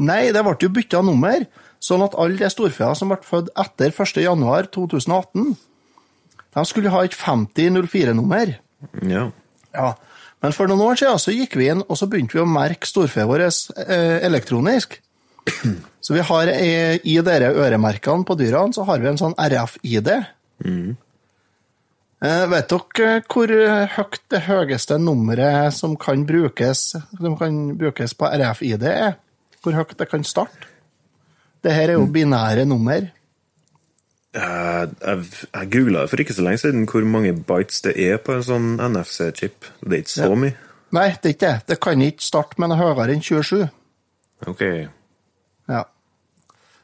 Nei, 0.00 0.30
det 0.32 0.42
ble 0.44 0.56
jo 0.62 0.70
bytta 0.72 1.02
nummer, 1.04 1.44
sånn 1.82 2.04
at 2.04 2.16
alle 2.20 2.40
de 2.40 2.48
storfea 2.52 2.94
som 2.96 3.12
ble 3.12 3.20
født 3.24 3.50
etter 3.60 3.92
1. 3.92 4.22
januar 4.24 4.70
2018, 4.72 5.52
de 6.56 6.64
skulle 6.66 6.92
ha 6.92 7.02
et 7.04 7.16
5004-nummer. 7.16 8.56
Ja. 9.06 9.26
Ja. 9.76 9.90
Men 10.40 10.56
for 10.56 10.70
noen 10.70 10.82
år 10.88 10.98
siden 10.98 11.20
så 11.20 11.34
gikk 11.34 11.58
vi 11.60 11.68
inn 11.70 11.84
og 11.84 11.98
så 12.00 12.08
begynte 12.10 12.38
vi 12.38 12.42
å 12.42 12.48
merke 12.48 12.88
storfeet 12.88 13.28
vårt 13.28 13.44
eh, 13.84 14.18
elektronisk. 14.26 14.98
Så 16.00 16.14
vi 16.16 16.22
har 16.24 16.48
eh, 16.48 16.96
i 17.04 17.18
dere 17.24 17.50
øremerkene 17.60 18.24
på 18.24 18.34
dyrene 18.40 18.72
så 18.72 18.86
har 18.88 19.02
vi 19.02 19.08
en 19.10 19.18
sånn 19.20 19.34
RFID. 19.36 20.08
Mm. 20.64 20.94
Eh, 22.24 22.44
vet 22.52 22.72
dere 22.72 23.10
hvor 23.28 23.52
høyt 23.96 24.22
det 24.32 24.40
høyeste 24.46 24.96
nummeret 25.00 25.76
som 25.76 25.98
kan 26.00 26.24
brukes, 26.28 26.94
som 26.96 27.36
kan 27.40 27.58
brukes 27.80 28.16
på 28.16 28.30
RF-ID 28.32 28.86
er? 28.88 29.18
Hvor 29.62 29.76
høyt 29.76 29.96
det 29.98 30.08
kan 30.08 30.24
starte? 30.24 30.68
Det 31.60 31.72
her 31.76 31.92
er 31.92 31.98
jo 31.98 32.06
binære 32.08 32.64
nummer. 32.64 33.10
Jeg, 34.34 34.88
jeg, 35.02 35.24
jeg 35.54 35.70
googla 35.72 36.06
for 36.08 36.22
ikke 36.22 36.36
så 36.36 36.44
lenge 36.46 36.62
siden 36.62 36.86
hvor 36.88 37.04
mange 37.04 37.34
bites 37.34 37.82
det 37.84 37.96
er 38.00 38.20
på 38.22 38.38
en 38.38 38.46
sånn 38.46 38.68
NFC-chip. 38.80 39.68
Det 39.82 39.98
er 39.98 40.04
ikke 40.04 40.14
så 40.14 40.38
mye. 40.38 40.54
Nei, 40.96 41.08
det 41.18 41.28
er 41.28 41.34
ikke 41.34 41.46
det. 41.46 41.58
Det 41.68 41.78
kan 41.82 42.04
ikke 42.06 42.24
starte 42.24 42.62
med 42.62 42.72
noe 42.72 42.80
høyere 42.80 43.14
enn 43.14 43.24
27. 43.26 43.66
Ok. 44.48 44.64
Ja. 45.70 45.84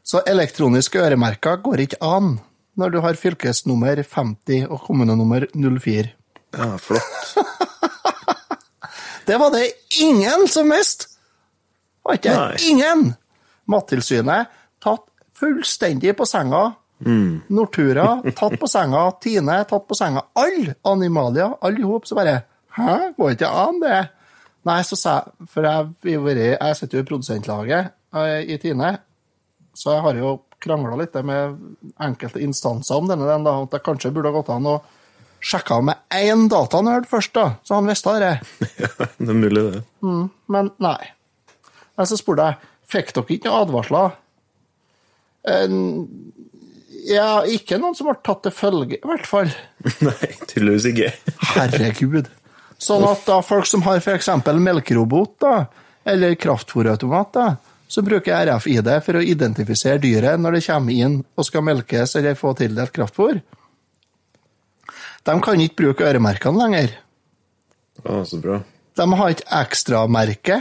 Så 0.06 0.23
elektroniske 0.28 1.00
øremerker 1.02 1.62
går 1.64 1.87
ikke 1.87 2.02
an 2.04 2.37
når 2.76 2.92
du 2.92 3.00
har 3.00 3.16
fylkesnummer 3.18 4.02
50 4.04 4.68
og 4.68 4.83
kommunenummer 4.85 5.49
04. 5.54 6.12
Ja, 6.56 6.76
flott. 6.76 7.37
Det 9.26 9.40
var 9.42 9.50
det 9.50 9.73
ingen 9.99 10.47
som 10.47 10.71
visste! 10.71 11.15
Var 12.07 12.19
ikke? 12.21 12.35
Ingen! 12.71 13.09
Mattilsynet 13.67 14.53
tatt 14.83 15.07
fullstendig 15.37 16.15
på 16.17 16.27
senga. 16.29 16.69
Nortura 17.53 18.23
tatt 18.37 18.55
på 18.61 18.69
senga. 18.71 19.09
Tine 19.21 19.59
tatt 19.69 19.89
på 19.89 19.99
senga. 19.99 20.23
Alle 20.39 20.77
animalia, 20.87 21.51
alle 21.61 21.83
i 21.83 21.89
hop, 21.89 22.07
så 22.09 22.19
bare 22.19 22.43
Hæ, 22.77 23.15
går 23.17 23.31
ikke 23.33 23.49
an, 23.49 23.79
det? 23.81 24.01
Nei, 24.69 24.81
så 24.85 24.99
sa 25.01 25.13
jeg 25.17 25.47
For 25.49 25.65
jeg, 25.65 25.95
jeg 26.37 26.77
sitter 26.77 26.99
jo 26.99 27.05
i 27.05 27.07
produsentlaget 27.09 27.93
eh, 28.13 28.43
i 28.53 28.59
Tine, 28.61 28.91
så 29.77 29.95
jeg 29.95 30.05
har 30.05 30.19
jo 30.21 30.33
krangla 30.61 30.99
litt 31.01 31.17
med 31.25 31.57
enkelte 32.03 32.43
instanser 32.45 32.99
om 32.99 33.09
denne, 33.09 33.25
den, 33.29 33.47
da, 33.47 33.55
at 33.63 33.73
det 33.73 33.83
kanskje 33.87 34.13
burde 34.13 34.33
ha 34.33 34.37
gått 34.37 34.53
an 34.53 34.69
å 34.69 34.77
sjekke 35.45 35.79
med 35.85 36.01
én 36.17 36.47
datanerd 36.53 37.09
først, 37.09 37.33
da, 37.37 37.47
så 37.65 37.79
han 37.79 37.89
visste 37.89 38.17
det. 38.21 38.35
Ja, 38.83 39.09
det 39.21 39.31
er 39.33 39.41
mulig, 39.41 39.65
det. 39.73 39.83
Men 40.53 40.73
nei. 40.83 40.99
Men 41.97 42.09
så 42.09 42.19
spurte 42.21 42.49
jeg 42.50 42.73
fikk 42.93 43.12
dere 43.17 43.37
ikke 43.37 43.50
noen 43.50 43.67
advarsler. 43.67 44.17
Ja, 47.07 47.31
ikke 47.47 47.79
noen 47.79 47.95
som 47.97 48.09
ble 48.11 48.17
tatt 48.26 48.43
til 48.47 48.55
følge, 48.55 48.99
i 48.99 49.07
hvert 49.07 49.29
fall. 49.29 49.53
Nei, 50.07 50.33
tydeligvis 50.49 50.91
ikke. 50.91 51.12
Herregud. 51.55 52.31
Sånn 52.83 53.07
at 53.09 53.23
da 53.29 53.41
folk 53.47 53.69
som 53.69 53.85
har 53.87 54.03
f.eks. 54.03 54.29
melkerobot 54.61 55.38
da, 55.45 55.55
eller 56.07 56.37
kraftfòrautomat, 56.38 57.38
så 57.88 58.03
bruker 58.03 58.33
jeg 58.33 58.50
RFID 58.50 58.91
for 59.07 59.19
å 59.19 59.25
identifisere 59.25 60.03
dyret 60.03 60.43
når 60.43 60.59
det 60.59 60.65
kommer 60.67 60.93
inn 61.07 61.21
og 61.38 61.47
skal 61.47 61.65
melkes 61.67 62.17
eller 62.19 62.38
få 62.38 62.53
tildelt 62.59 62.93
kraftfòr. 62.95 63.41
De 65.26 65.35
kan 65.43 65.62
ikke 65.62 65.81
bruke 65.83 66.07
øremerkene 66.07 66.62
lenger. 66.62 66.97
Ah, 68.05 68.23
så 68.26 68.38
bra. 68.43 68.61
De 68.97 69.07
har 69.19 69.33
ikke 69.33 69.49
ekstramerke 69.62 70.61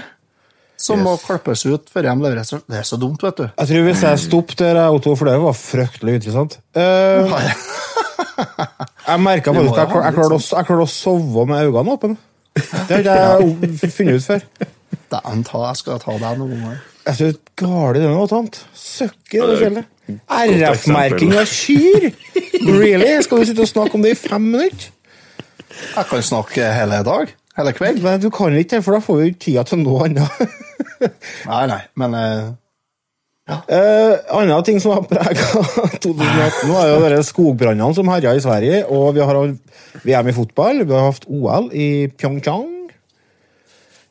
som 0.78 1.02
må 1.04 1.16
klippes 1.22 1.66
ut 1.68 1.90
før 1.92 2.10
de 2.10 2.16
leveres. 2.26 2.54
Det 2.66 2.80
er 2.80 2.88
så 2.88 3.00
dumt, 3.00 3.24
vet 3.24 3.40
du. 3.40 3.46
Jeg 3.48 3.72
tror 3.72 3.88
hvis 3.88 4.04
jeg 4.06 4.24
stoppet 4.26 4.64
der, 4.64 4.82
Otto, 4.90 5.16
for 5.16 5.30
det 5.30 5.38
var 5.44 5.58
fryktelig 5.58 6.20
interessant. 6.20 6.60
uh, 6.76 7.36
jeg 9.10 9.22
merka 9.24 9.54
faktisk 9.56 9.78
at 9.78 9.94
jeg, 9.96 10.16
klarte 10.18 10.38
å, 10.38 10.42
jeg 10.42 10.70
klarte 10.70 10.88
å 10.88 10.92
sove 10.92 11.46
med 11.50 11.70
øynene 11.70 11.96
åpne. 11.96 12.18
Det 12.56 13.04
har 13.04 13.42
ikke 13.44 13.70
jeg 13.84 13.94
funnet 13.94 14.20
ut 14.20 14.28
før. 14.28 14.46
Dæven 15.12 15.44
ta, 15.46 15.62
jeg 15.70 15.82
skal 15.82 16.00
ta 16.02 16.16
deg 16.20 16.40
noen 16.40 16.54
ganger. 16.56 16.84
Jeg 17.06 17.20
synes 17.20 17.40
gale 17.60 18.00
det 18.00 18.10
noe 18.10 18.26
annet. 18.40 18.60
Søkker 18.80 19.52
det 19.52 19.58
fjellet. 19.62 19.92
RF-merking 20.30 21.34
av 21.38 21.50
kyr! 21.50 22.12
Really? 22.66 23.12
Skal 23.26 23.42
vi 23.42 23.50
sitte 23.50 23.66
og 23.66 23.70
snakke 23.70 23.98
om 23.98 24.06
det 24.06 24.16
i 24.16 24.20
fem 24.20 24.48
minutter? 24.56 24.92
Jeg 25.70 26.08
kan 26.10 26.24
snakke 26.24 26.70
hele 26.74 27.02
dag. 27.06 27.34
Hele 27.56 27.74
kveld. 27.76 28.04
Men 28.04 28.22
du 28.22 28.30
kan 28.34 28.56
ikke 28.56 28.76
det, 28.76 28.84
for 28.86 28.98
da 28.98 29.02
får 29.04 29.20
vi 29.22 29.32
ikke 29.32 29.44
tida 29.48 29.64
til 29.68 29.82
noe 29.84 30.10
annet. 30.10 30.46
Nei, 31.52 31.66
nei, 31.70 31.82
men 32.00 32.16
uh... 32.18 32.54
Ja. 33.46 33.60
Uh, 33.70 34.40
andre 34.40 34.56
ting 34.66 34.80
som 34.82 34.96
har 34.96 35.04
prega 35.06 35.44
2018, 36.02 36.72
er 36.72 36.88
jo 36.90 37.10
de 37.14 37.20
skogbrannene 37.28 37.94
som 37.94 38.10
herja 38.10 38.32
i 38.34 38.42
Sverige. 38.42 38.80
Og 38.90 39.12
vi 39.14 39.22
har 39.22 39.38
hatt 39.38 40.06
VM 40.08 40.32
i 40.32 40.34
fotball, 40.34 40.82
vi 40.82 40.96
har 40.96 41.12
hatt 41.12 41.28
OL 41.30 41.70
i 41.70 41.90
Pyeongchang. 42.10 42.72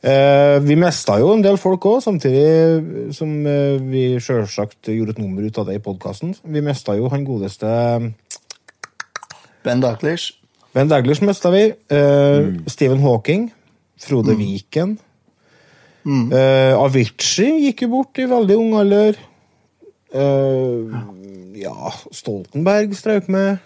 Eh, 0.04 0.58
vi 0.60 0.76
mista 0.76 1.16
jo 1.16 1.30
en 1.32 1.42
del 1.44 1.56
folk 1.56 1.86
òg, 1.88 2.02
samtidig 2.04 3.12
som 3.16 3.30
eh, 3.48 3.78
vi 3.80 4.02
sjølsagt 4.20 4.90
gjorde 4.92 5.14
et 5.14 5.20
nummer 5.22 5.46
ut 5.46 5.60
av 5.62 5.70
det 5.70 5.78
i 5.78 5.84
podkasten. 5.84 6.34
Vi 6.44 6.60
mista 6.64 6.92
jo 6.98 7.08
han 7.12 7.24
godeste 7.24 7.70
Ben 9.64 9.80
Daglish. 9.80 10.43
Ben 10.74 10.90
Daglish 10.90 11.22
mista 11.22 11.50
vi. 11.54 11.68
Eh, 11.70 12.46
Stephen 12.66 13.02
Hawking. 13.02 13.52
Frode 14.00 14.34
Viken. 14.36 14.96
Eh, 16.04 16.74
Avicii 16.76 17.62
gikk 17.68 17.84
jo 17.86 17.92
bort 17.94 18.18
i 18.18 18.26
veldig 18.28 18.56
ung 18.60 18.74
alder. 18.80 19.20
Uh, 20.14 20.94
ja, 21.58 21.90
Stoltenberg 22.14 22.92
strøk 22.94 23.30
med. 23.32 23.62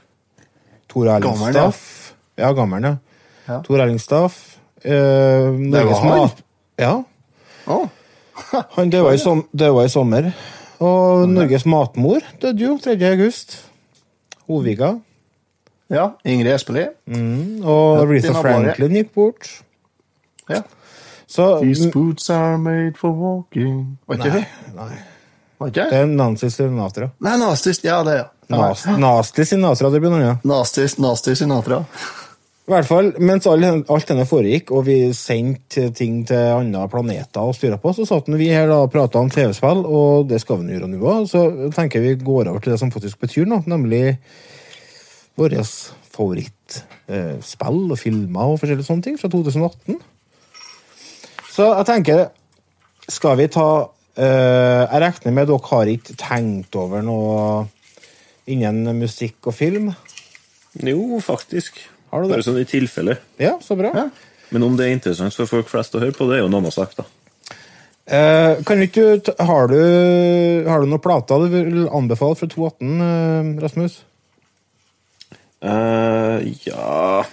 Tor 0.89 1.11
Erling. 1.13 1.43
Staff. 1.51 1.81
Ja, 2.41 2.53
gammel, 2.57 2.87
ja. 2.87 2.95
Ja. 3.49 3.59
Tor 3.67 3.83
Erling 3.83 4.01
Staff. 4.01 4.39
Uh, 4.81 5.59
det 5.69 5.83
var 5.89 6.05
han? 6.05 6.31
Ja. 6.79 6.95
Oh. 7.69 7.89
Han 8.79 8.93
døde 8.93 9.17
i, 9.17 9.19
som, 9.19 9.43
i 9.53 9.89
sommer. 9.91 10.31
Og 10.79 11.27
Norges 11.29 11.67
matmor 11.67 12.23
døde 12.41 12.65
jo 12.65 12.79
3. 12.81 12.95
august. 13.11 13.59
Hovika. 14.47 14.95
Ja. 15.93 16.09
Ingrid 16.25 16.53
Espelid. 16.55 16.97
Mm, 17.09 17.63
og 17.65 18.09
Rita 18.11 18.35
Franklin 18.37 18.99
gikk 19.01 19.15
bort. 19.17 19.51
Ja. 20.49 20.63
Så 21.29 21.59
These 21.61 21.91
boots 21.93 22.31
are 22.33 22.57
made 22.59 22.97
for 22.97 23.13
walking. 23.13 23.99
Var 24.09 24.21
ikke 24.21 24.35
det? 24.39 24.45
nei. 24.77 24.93
Var 25.59 25.73
ikke 25.73 25.89
Det 25.91 25.99
er 25.99 26.07
Nancy 26.07 26.49
Sinatra. 26.55 27.11
Nei, 27.21 27.37
Nasty 27.41 27.75
Ja, 27.85 28.03
det, 28.07 28.17
ja. 28.23 28.29
Nas, 28.49 28.87
nasty 28.97 29.45
Sinatra, 29.45 29.91
det 29.93 30.01
blir 30.01 30.13
noe 30.13 30.23
annet. 30.23 30.45
Nasty, 30.49 30.87
nasty 31.03 31.35
Sinatra. 31.37 31.83
I 32.69 32.73
hvert 32.73 32.89
fall, 32.89 33.07
mens 33.25 33.47
alt 33.49 34.11
denne 34.11 34.27
foregikk, 34.29 34.71
og 34.77 34.83
vi 34.85 34.97
sendte 35.17 35.87
ting 35.97 36.19
til 36.29 36.51
andre 36.53 36.83
planeter 36.93 37.45
og 37.49 37.57
styra 37.57 37.79
på, 37.81 37.95
så 37.97 38.05
satt 38.09 38.29
vi 38.29 38.51
her 38.53 38.69
da 38.69 38.83
og 38.85 38.91
prata 38.93 39.21
om 39.21 39.31
TV-spill, 39.33 39.87
og 39.89 40.29
det 40.29 40.43
skal 40.43 40.61
vi 40.61 40.77
gjøre 40.77 40.91
nå 40.93 41.01
òg. 41.01 41.29
Så 41.31 41.47
tenker 41.77 42.01
jeg 42.05 42.19
vi 42.19 42.27
går 42.27 42.51
over 42.51 42.61
til 42.61 42.75
det 42.75 42.81
som 42.81 42.93
faktisk 42.93 43.21
betyr 43.25 43.49
noe, 43.49 43.65
nemlig 43.69 44.19
våre 45.39 45.63
favorittspill 46.15 47.81
og 47.93 47.99
filmer 48.01 48.55
og 48.55 48.59
forskjellige 48.63 48.89
sånne 48.89 49.07
ting 49.07 49.17
fra 49.21 49.31
2018. 49.33 50.01
Så 51.59 51.65
jeg 51.73 51.87
tenker 51.89 52.19
Skal 53.09 53.39
vi 53.41 53.49
ta 53.51 53.89
eh, 54.15 54.85
Jeg 54.85 55.01
regner 55.03 55.33
med 55.35 55.49
dere 55.51 55.71
har 55.71 55.91
ikke 55.91 56.15
tenkt 56.21 56.77
over 56.79 57.03
noe 57.03 57.67
innen 58.49 58.87
musikk 58.97 59.51
og 59.51 59.55
film? 59.57 59.91
Jo, 60.79 61.19
faktisk. 61.25 61.81
Har 62.13 62.23
du 62.23 62.29
det? 62.29 62.37
Bare 62.37 62.47
sånn 62.47 62.61
i 62.63 62.69
tilfelle. 62.69 63.19
Ja, 63.41 63.59
så 63.61 63.77
bra. 63.77 63.91
Ja. 63.93 64.07
Men 64.55 64.65
om 64.65 64.77
det 64.79 64.87
er 64.87 64.95
interessant 64.97 65.37
for 65.37 65.51
folk 65.51 65.69
flest 65.69 65.97
å 65.97 66.01
høre 66.01 66.17
på, 66.17 66.29
det 66.29 66.39
er 66.39 66.45
jo 66.45 66.49
en 66.49 66.57
annen 66.57 66.73
sak, 66.73 66.95
da. 66.97 67.05
Eh, 68.09 68.63
kan 68.65 68.81
ikke 68.81 69.19
har, 69.45 69.69
du, 69.69 69.81
har 70.65 70.81
du 70.81 70.89
noen 70.89 71.03
plater 71.05 71.43
du 71.45 71.53
vil 71.53 71.89
anbefale 71.93 72.39
fra 72.41 72.49
2018, 72.49 72.95
eh, 73.05 73.51
Rasmus? 73.67 73.99
Eh, 75.59 76.53
ja 76.69 77.25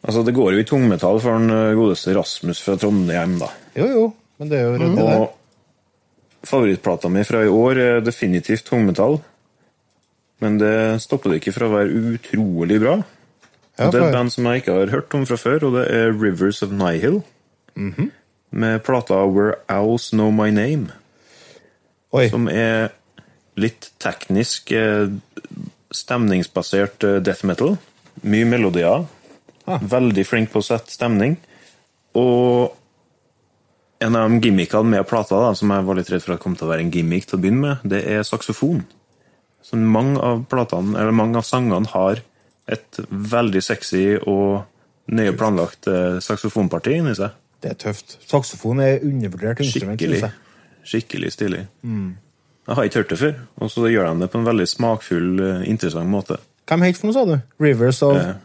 Altså, 0.00 0.22
det 0.24 0.32
går 0.32 0.54
jo 0.54 0.62
i 0.62 0.64
tungmetall 0.64 1.18
for 1.20 1.36
den 1.36 1.52
eh, 1.52 1.74
godeste 1.76 2.14
Rasmus 2.16 2.62
fra 2.64 2.76
Trondheim, 2.80 3.34
da. 3.42 3.50
Jo, 3.76 3.88
jo, 3.90 4.04
men 4.40 4.48
det 4.48 4.60
er 4.60 4.68
jo 4.70 4.78
det 4.80 4.88
der. 4.96 5.18
Og 5.20 6.46
favorittplata 6.48 7.10
mi 7.12 7.24
fra 7.28 7.42
i 7.44 7.50
år 7.52 7.80
er 7.84 8.00
definitivt 8.04 8.64
tungmetall. 8.70 9.18
Men 10.40 10.56
det 10.56 11.02
stopper 11.04 11.34
det 11.34 11.42
ikke 11.42 11.52
fra 11.52 11.68
å 11.68 11.74
være 11.74 12.14
utrolig 12.14 12.78
bra. 12.80 12.94
Ja, 13.76 13.90
det 13.90 14.00
er 14.00 14.06
et 14.06 14.16
band 14.16 14.32
som 14.32 14.48
jeg 14.48 14.62
ikke 14.62 14.78
har 14.78 14.94
hørt 14.94 15.14
om 15.16 15.26
fra 15.28 15.36
før, 15.40 15.68
og 15.68 15.76
det 15.76 15.84
er 15.92 16.16
Rivers 16.16 16.62
of 16.64 16.72
Nihil. 16.72 17.20
Mhm. 17.76 18.10
Med 18.50 18.80
plata 18.82 19.20
Where 19.28 19.60
Owls 19.68 20.08
Know 20.10 20.32
My 20.34 20.48
Name, 20.50 20.90
Oi, 22.10 22.24
som 22.32 22.48
er 22.50 22.88
litt 23.60 23.92
teknisk, 24.02 24.72
eh, 24.72 25.06
stemningsbasert 25.94 27.06
eh, 27.06 27.20
death 27.24 27.46
metal. 27.48 27.76
Mye 28.22 28.48
melodier. 28.48 29.06
Ah. 29.66 29.80
Veldig 29.80 30.26
flink 30.26 30.52
på 30.52 30.62
å 30.62 30.66
sette 30.66 30.92
stemning. 30.94 31.36
Og 32.18 32.76
en 34.00 34.16
av 34.16 34.30
de 34.30 34.40
gimmickene 34.48 34.96
med 34.96 35.06
plata, 35.08 35.38
da, 35.42 35.52
som 35.56 35.72
jeg 35.72 35.86
var 35.86 35.98
litt 35.98 36.10
redd 36.10 36.24
for 36.24 36.34
at 36.34 36.42
kom 36.42 36.56
til 36.56 36.68
å 36.68 36.72
være 36.72 36.86
en 36.86 36.94
gimmick 36.94 37.28
til 37.28 37.36
å 37.36 37.42
begynne 37.42 37.62
med, 37.66 37.84
det 37.92 38.00
er 38.08 38.24
saksofon. 38.26 38.82
Så 39.62 39.76
mange 39.76 40.16
av 40.24 40.46
platene, 40.50 40.96
eller 40.96 41.14
mange 41.14 41.38
av 41.38 41.46
sangene 41.46 41.90
har 41.92 42.22
et 42.70 43.00
veldig 43.10 43.60
sexy 43.64 44.04
og 44.18 44.62
nøye 45.10 45.34
planlagt 45.36 45.90
eh, 45.90 46.18
saksofonparti 46.22 46.96
inni 47.00 47.14
seg. 47.18 47.36
det 47.60 47.74
er 47.74 47.78
tøft. 47.82 48.16
Saksofon 48.30 48.80
er 48.80 49.04
undervurdert 49.04 49.60
instrument. 49.60 50.00
Skikkelig. 50.00 50.32
Skikkelig 50.86 51.32
stilig. 51.34 51.64
Jeg 52.70 52.78
har 52.78 52.86
ikke 52.86 53.00
hørt 53.00 53.10
det 53.10 53.18
før, 53.18 53.38
og 53.58 53.70
så 53.72 53.88
gjør 53.90 54.04
de 54.06 54.22
det 54.22 54.30
på 54.30 54.38
en 54.38 54.46
veldig 54.46 54.64
smakfull, 54.70 55.30
eh, 55.42 55.62
interessant 55.66 56.06
måte. 56.06 56.36
Hvem 56.70 56.84
het 56.86 57.00
noe, 57.02 57.14
sa 57.16 57.24
du? 57.26 57.40
Rivers 57.58 57.98
of 58.06 58.14
Eh, 58.14 58.36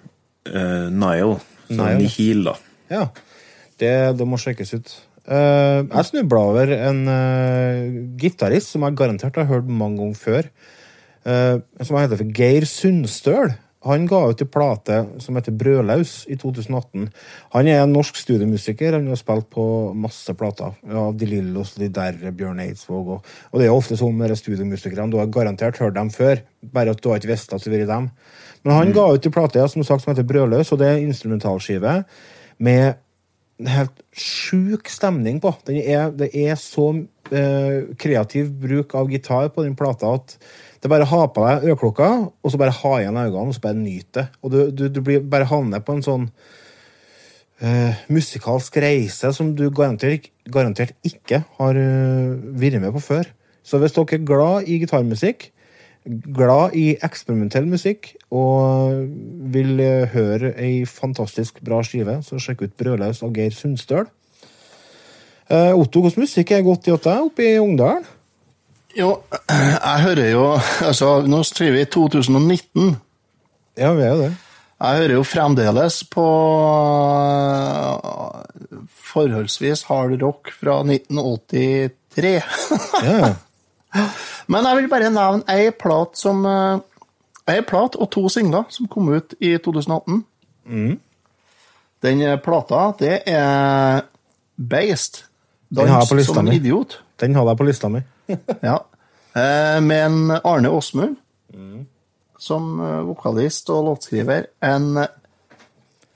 eh, 0.50 0.88
Nile. 0.90 1.36
Nile. 1.70 1.98
Nihil, 2.00 2.42
da. 2.48 2.56
Ja. 2.90 3.04
Det, 3.78 3.92
det 4.18 4.26
må 4.26 4.40
sjekkes 4.42 4.74
ut. 4.74 4.96
Uh, 5.26 5.82
jeg 5.90 6.06
snubla 6.06 6.42
over 6.52 6.72
en 6.76 7.00
uh, 7.10 8.18
gitarist 8.22 8.74
som 8.74 8.84
jeg 8.86 8.98
garantert 8.98 9.38
har 9.42 9.48
hørt 9.50 9.70
mange 9.70 9.98
ganger 10.02 10.18
før. 10.18 10.50
Uh, 11.26 11.62
som 11.82 11.98
heter 11.98 12.18
for 12.18 12.34
Geir 12.38 12.66
Sundstøl. 12.70 13.54
Han 13.86 14.08
ga 14.10 14.22
ut 14.32 14.42
en 14.42 14.50
plate 14.50 14.96
som 15.22 15.38
heter 15.38 15.54
Brødlaus 15.54 16.24
i 16.32 16.38
2018. 16.42 17.10
Han 17.54 17.68
er 17.70 17.84
en 17.84 17.94
norsk 17.94 18.18
studiemusiker. 18.18 18.98
Han 18.98 19.12
har 19.12 19.20
spilt 19.20 19.48
på 19.54 19.66
masse 19.94 20.34
plater. 20.38 20.74
Ja, 20.90 21.06
De 21.14 21.30
Lillos, 21.30 21.76
De 21.78 21.92
Derre, 21.94 22.34
Bjørn 22.34 22.64
Eidsvåg. 22.64 23.14
Og, 23.16 23.30
og 23.52 23.62
det 23.62 23.68
er 23.68 23.76
ofte 23.76 23.98
sånn 24.00 24.18
med 24.18 24.34
studiemusikerne. 24.40 25.12
Du 25.14 25.20
har 25.22 25.30
garantert 25.30 25.78
hørt 25.84 26.00
dem 26.00 26.10
før, 26.14 26.42
bare 26.74 26.98
at 26.98 27.04
du 27.04 27.12
har 27.12 27.22
ikke 27.22 27.36
visst 27.36 27.54
at 27.54 27.62
det 27.62 27.72
har 27.72 27.78
vært 27.78 27.94
dem. 27.94 28.12
Men 28.66 28.80
han 28.80 28.96
ga 28.98 29.06
ut 29.14 29.30
en 29.30 29.38
plate 29.38 29.68
som 29.70 29.86
sagt 29.86 30.02
som 30.02 30.16
heter 30.16 30.26
Brødlaus, 30.26 30.74
og 30.74 30.82
det 30.82 30.90
er 30.90 30.98
en 30.98 31.12
instrumentalskive 31.12 32.00
med 32.66 32.96
helt 33.70 34.02
sjuk 34.18 34.90
stemning 34.92 35.38
på. 35.44 35.54
Den 35.68 35.78
er, 35.80 36.10
det 36.12 36.32
er 36.34 36.58
så 36.60 36.90
eh, 37.32 37.86
kreativ 38.02 38.50
bruk 38.62 38.96
av 38.98 39.12
gitar 39.14 39.52
på 39.54 39.64
den 39.64 39.78
plata 39.80 40.18
at 40.18 40.36
det 40.86 40.92
er 40.92 41.00
bare 41.00 41.06
å 41.08 41.10
ha 41.16 41.26
på 41.34 41.42
deg 41.42 41.64
øreklokka, 41.66 42.08
og 42.46 42.52
så 42.54 42.58
bare 42.62 42.74
ha 42.78 42.90
igjen 43.00 43.16
øynene, 43.18 43.48
og 43.50 43.56
så 43.56 43.62
bare 43.64 43.80
nyte 43.80 44.20
det. 44.20 44.24
Og 44.46 44.52
du, 44.54 44.58
du, 44.70 44.84
du 44.94 45.00
blir 45.02 45.24
bare 45.26 45.48
havner 45.50 45.82
på 45.82 45.96
en 45.96 46.04
sånn 46.06 46.28
uh, 46.30 48.04
musikalsk 48.14 48.78
reise 48.84 49.32
som 49.34 49.56
du 49.58 49.64
garantert, 49.74 50.28
garantert 50.46 50.94
ikke 51.02 51.40
har 51.58 51.80
uh, 51.82 52.38
vært 52.62 52.78
med 52.84 52.94
på 52.94 53.02
før. 53.02 53.32
Så 53.66 53.82
hvis 53.82 53.98
dere 53.98 54.20
er 54.20 54.28
glad 54.30 54.70
i 54.70 54.78
gitarmusikk, 54.84 55.48
glad 56.38 56.78
i 56.78 56.86
eksperimentell 57.02 57.66
musikk 57.66 58.12
og 58.30 59.08
vil 59.56 59.82
eh, 59.82 60.12
høre 60.14 60.52
ei 60.62 60.84
fantastisk 60.86 61.58
bra 61.66 61.80
skive, 61.82 62.20
så 62.22 62.38
sjekk 62.38 62.62
ut 62.62 62.76
Brødlaus 62.78 63.24
av 63.26 63.34
Geir 63.34 63.58
Sundstøl. 63.58 64.06
Otto, 65.50 66.04
hvordan 66.04 66.28
musikk 66.28 66.54
er 66.54 66.62
godt 66.66 66.86
i 66.86 66.94
åt 66.94 67.10
deg 67.10 67.26
oppe 67.26 67.50
i 67.50 67.58
Ungdalen? 67.58 68.06
Jo, 68.96 69.10
jeg 69.86 70.04
hører 70.06 70.30
jo 70.32 70.44
Altså, 70.86 71.22
nå 71.28 71.44
skriver 71.44 71.80
vi 71.80 71.86
2019. 71.86 72.96
Ja, 73.76 73.92
vi 73.94 74.04
er 74.06 74.14
jo 74.14 74.20
det. 74.22 74.34
Jeg 74.76 75.02
hører 75.02 75.14
jo 75.16 75.24
fremdeles 75.24 76.02
på 76.12 76.26
forholdsvis 79.12 79.86
hard 79.90 80.16
rock 80.22 80.52
fra 80.52 80.80
1983. 80.84 82.44
Ja, 83.04 83.34
Men 84.52 84.68
jeg 84.68 84.78
vil 84.78 84.90
bare 84.92 85.10
nevne 85.10 85.46
ei 85.56 85.72
plat 85.72 86.18
som 86.20 86.44
øh, 86.46 86.80
Ei 87.48 87.62
plat 87.62 87.96
og 87.96 88.10
to 88.12 88.26
singler 88.30 88.66
som 88.74 88.88
kom 88.92 89.10
ut 89.14 89.36
i 89.40 89.54
2018. 89.62 90.24
Den 92.04 92.22
øh, 92.22 92.40
plata, 92.42 92.92
det 93.00 93.20
er. 93.26 94.02
Den 95.70 95.88
har 95.88 96.06
på 96.10 96.16
Dans 96.16 96.26
som 96.28 96.48
en 96.48 96.54
idiot. 96.54 97.02
Den 97.22 97.36
hadde 97.36 97.50
jeg 97.54 97.58
på 97.58 97.64
lista 97.64 97.88
mi. 97.88 98.02
Ja. 98.62 98.80
Eh, 99.36 99.82
med 99.84 100.06
en 100.06 100.38
Arne 100.42 100.72
Åsmund 100.72 101.18
som 102.46 102.82
eh, 102.82 103.02
vokalist 103.08 103.70
og 103.74 103.86
låtskriver. 103.90 104.42
En, 104.66 104.86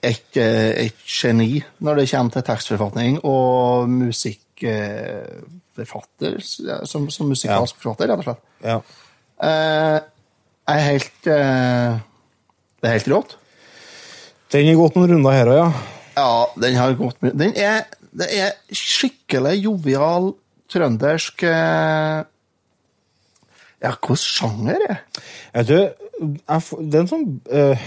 et, 0.02 0.38
eh, 0.38 0.86
et 0.86 0.96
geni 1.06 1.64
når 1.84 1.94
det 2.02 2.10
kommer 2.12 2.32
til 2.36 2.44
tekstforfatning 2.50 3.14
og 3.28 3.90
musikkforfatter. 3.92 6.34
Som, 6.90 7.02
som 7.14 7.26
musikalsk 7.32 7.76
forfatter, 7.80 8.06
rett 8.12 8.22
og 8.22 8.26
slett. 8.30 8.44
Ja. 8.64 8.78
Eh, 9.40 9.98
er 10.70 10.82
helt 10.86 11.22
eh, 11.32 11.92
Det 12.80 12.86
er 12.88 12.98
helt 12.98 13.12
rått. 13.12 13.32
Den 14.52 14.68
har 14.68 14.80
gått 14.80 14.96
noen 14.98 15.12
runder 15.14 15.34
her 15.36 15.48
òg, 15.52 15.58
ja. 15.60 15.70
Ja, 16.20 16.34
den 16.60 16.74
har 16.76 17.00
gått 17.00 17.22
mye 17.24 17.34
Den 17.38 17.54
er, 17.56 17.80
det 18.12 18.28
er 18.34 18.50
skikkelig 18.76 19.64
jovial 19.64 20.34
trøndersk 20.72 21.44
eh, 21.50 22.22
Ja, 23.80 23.92
hvilken 23.96 24.20
sjanger 24.20 24.86
er 24.90 25.02
Vet 25.56 25.68
du, 25.70 25.76
jeg, 25.80 26.64
får- 26.68 26.86
det 26.92 26.98
er 27.00 27.04
en 27.06 27.12
sånn 27.14 27.28
eh, 27.62 27.84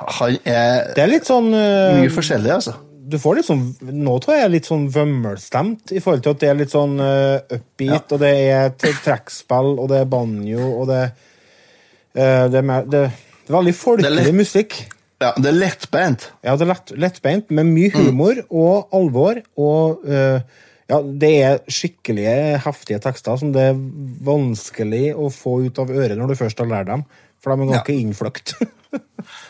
Han 0.00 0.38
er 0.44 0.90
Det 0.96 1.04
er 1.04 1.12
litt 1.12 1.28
sånn 1.30 1.48
uh, 1.54 1.94
mye 2.00 2.12
forskjellig, 2.12 2.52
altså. 2.58 2.74
Du 3.04 3.18
får 3.20 3.38
litt 3.38 3.48
sånn 3.48 3.62
Nå 4.04 4.16
tror 4.24 4.34
jeg 4.36 4.42
jeg 4.42 4.48
er 4.48 4.54
litt 4.54 4.68
sånn 4.68 4.86
vømmelstemt, 4.94 5.92
i 5.96 6.00
forhold 6.04 6.24
til 6.24 6.34
at 6.34 6.42
det 6.42 6.50
er 6.50 6.58
litt 6.62 6.72
sånn 6.74 6.96
uh, 7.00 7.36
upbeat, 7.58 8.14
og 8.16 8.22
det 8.22 8.32
er 8.48 8.72
trekkspill, 8.80 9.74
og 9.78 9.90
det 9.92 10.00
er 10.02 10.10
banjo, 10.12 10.70
og 10.80 10.88
det 10.92 11.02
uh, 11.12 12.44
det, 12.48 12.58
er 12.60 12.66
mer, 12.66 12.86
det, 12.88 13.02
det 13.44 13.52
er 13.52 13.58
veldig 13.58 13.74
folkelig 13.76 14.34
musikk. 14.38 14.76
Ja, 15.22 15.30
det 15.40 15.50
er 15.52 15.56
lettbeint. 15.56 16.24
Ja, 16.44 16.56
det 16.58 16.64
er 16.66 16.70
lett, 16.72 16.90
lettbeint, 17.00 17.52
med 17.54 17.68
mye 17.70 17.92
humor 17.94 18.40
og 18.50 18.90
alvor. 18.98 19.38
Og 19.60 20.02
eh, 20.10 20.40
ja, 20.90 20.98
det 21.00 21.32
er 21.40 21.60
skikkelige, 21.72 22.58
heftige 22.64 23.00
tekster 23.02 23.38
som 23.40 23.52
det 23.54 23.70
er 23.70 23.78
vanskelig 24.24 25.14
å 25.16 25.30
få 25.32 25.62
ut 25.64 25.80
av 25.80 25.92
øret 25.94 26.18
når 26.20 26.32
du 26.32 26.40
først 26.42 26.60
har 26.60 26.68
lært 26.70 26.90
dem. 26.90 27.06
For 27.40 27.52
de 27.52 27.64
er 27.64 27.76
ganske 27.76 28.00
innfløkt. 28.04 28.56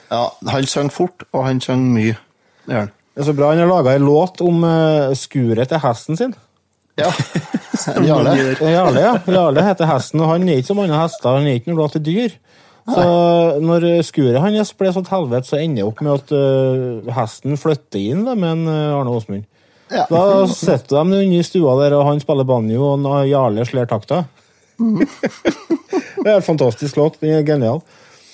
Ja, 0.07 0.29
han 0.47 0.67
synger 0.71 0.93
fort, 0.95 1.25
og 1.35 1.49
han 1.49 1.59
synger 1.61 1.89
mye. 1.91 2.13
Det 2.63 2.71
gjør 2.77 2.85
han. 2.85 2.91
Det 3.15 3.23
er 3.23 3.27
så 3.27 3.33
bra 3.35 3.49
han 3.51 3.63
har 3.65 3.71
laga 3.71 3.95
en 3.97 4.05
låt 4.07 4.41
om 4.45 4.63
uh, 4.63 5.11
skuret 5.19 5.71
til 5.73 5.81
hesten 5.83 6.19
sin. 6.21 6.35
Ja. 7.01 7.09
Jarle. 8.09 8.35
Jarle, 8.61 9.03
ja. 9.03 9.15
Jarle 9.27 9.65
heter 9.67 9.91
hesten, 9.91 10.23
og 10.23 10.31
han 10.31 10.47
er 10.47 10.61
ikke 10.61 10.71
som 10.71 10.83
andre 10.85 11.01
hester. 11.03 11.41
Han 11.41 11.49
er 11.51 11.59
ikke 11.59 11.73
noe 11.73 11.81
glad 11.81 11.97
til 11.97 12.05
dyr. 12.07 12.37
Så 12.85 13.05
når 13.65 13.87
skuret 14.05 14.43
hans 14.45 14.75
ble 14.77 14.93
så 14.93 15.01
til 15.01 15.15
helvete, 15.15 15.49
så 15.49 15.61
ender 15.61 15.81
det 15.81 15.89
opp 15.89 16.03
med 16.05 16.19
at 16.19 16.35
uh, 16.37 17.15
hesten 17.17 17.57
flytter 17.61 18.03
inn 18.03 18.27
da, 18.27 18.37
med 18.37 18.51
en 18.51 18.67
eh, 18.69 18.97
Arne 18.99 19.15
Åsmund. 19.15 19.47
Ja. 19.95 20.07
Da 20.11 20.47
sitter 20.51 21.01
de 21.05 21.21
inne 21.23 21.39
i 21.39 21.47
stua 21.47 21.77
der, 21.83 21.95
og 21.99 22.09
han 22.09 22.23
spiller 22.23 22.47
banjo, 22.49 22.95
og 22.97 23.29
Jarle 23.31 23.67
slår 23.69 23.87
takta. 23.91 24.25
det 24.79 26.27
er 26.27 26.37
en 26.39 26.43
fantastisk 26.47 26.99
låt. 26.99 27.21
Den 27.23 27.37
er 27.39 27.47
genial. 27.47 27.81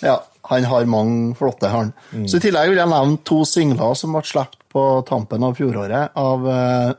Ja, 0.00 0.16
han 0.48 0.64
har 0.64 0.88
mange 0.88 1.34
flotte, 1.36 1.68
han. 1.68 1.92
Så 2.26 2.40
I 2.40 2.46
tillegg 2.46 2.72
vil 2.72 2.80
jeg 2.80 2.90
nevne 2.90 3.20
to 3.28 3.42
singler 3.48 3.94
som 3.98 4.16
ble 4.16 4.24
sluppet 4.24 4.56
på 4.70 4.84
tampen 5.08 5.42
av 5.44 5.56
fjoråret 5.58 6.14
av 6.14 6.44
eh, 6.46 6.90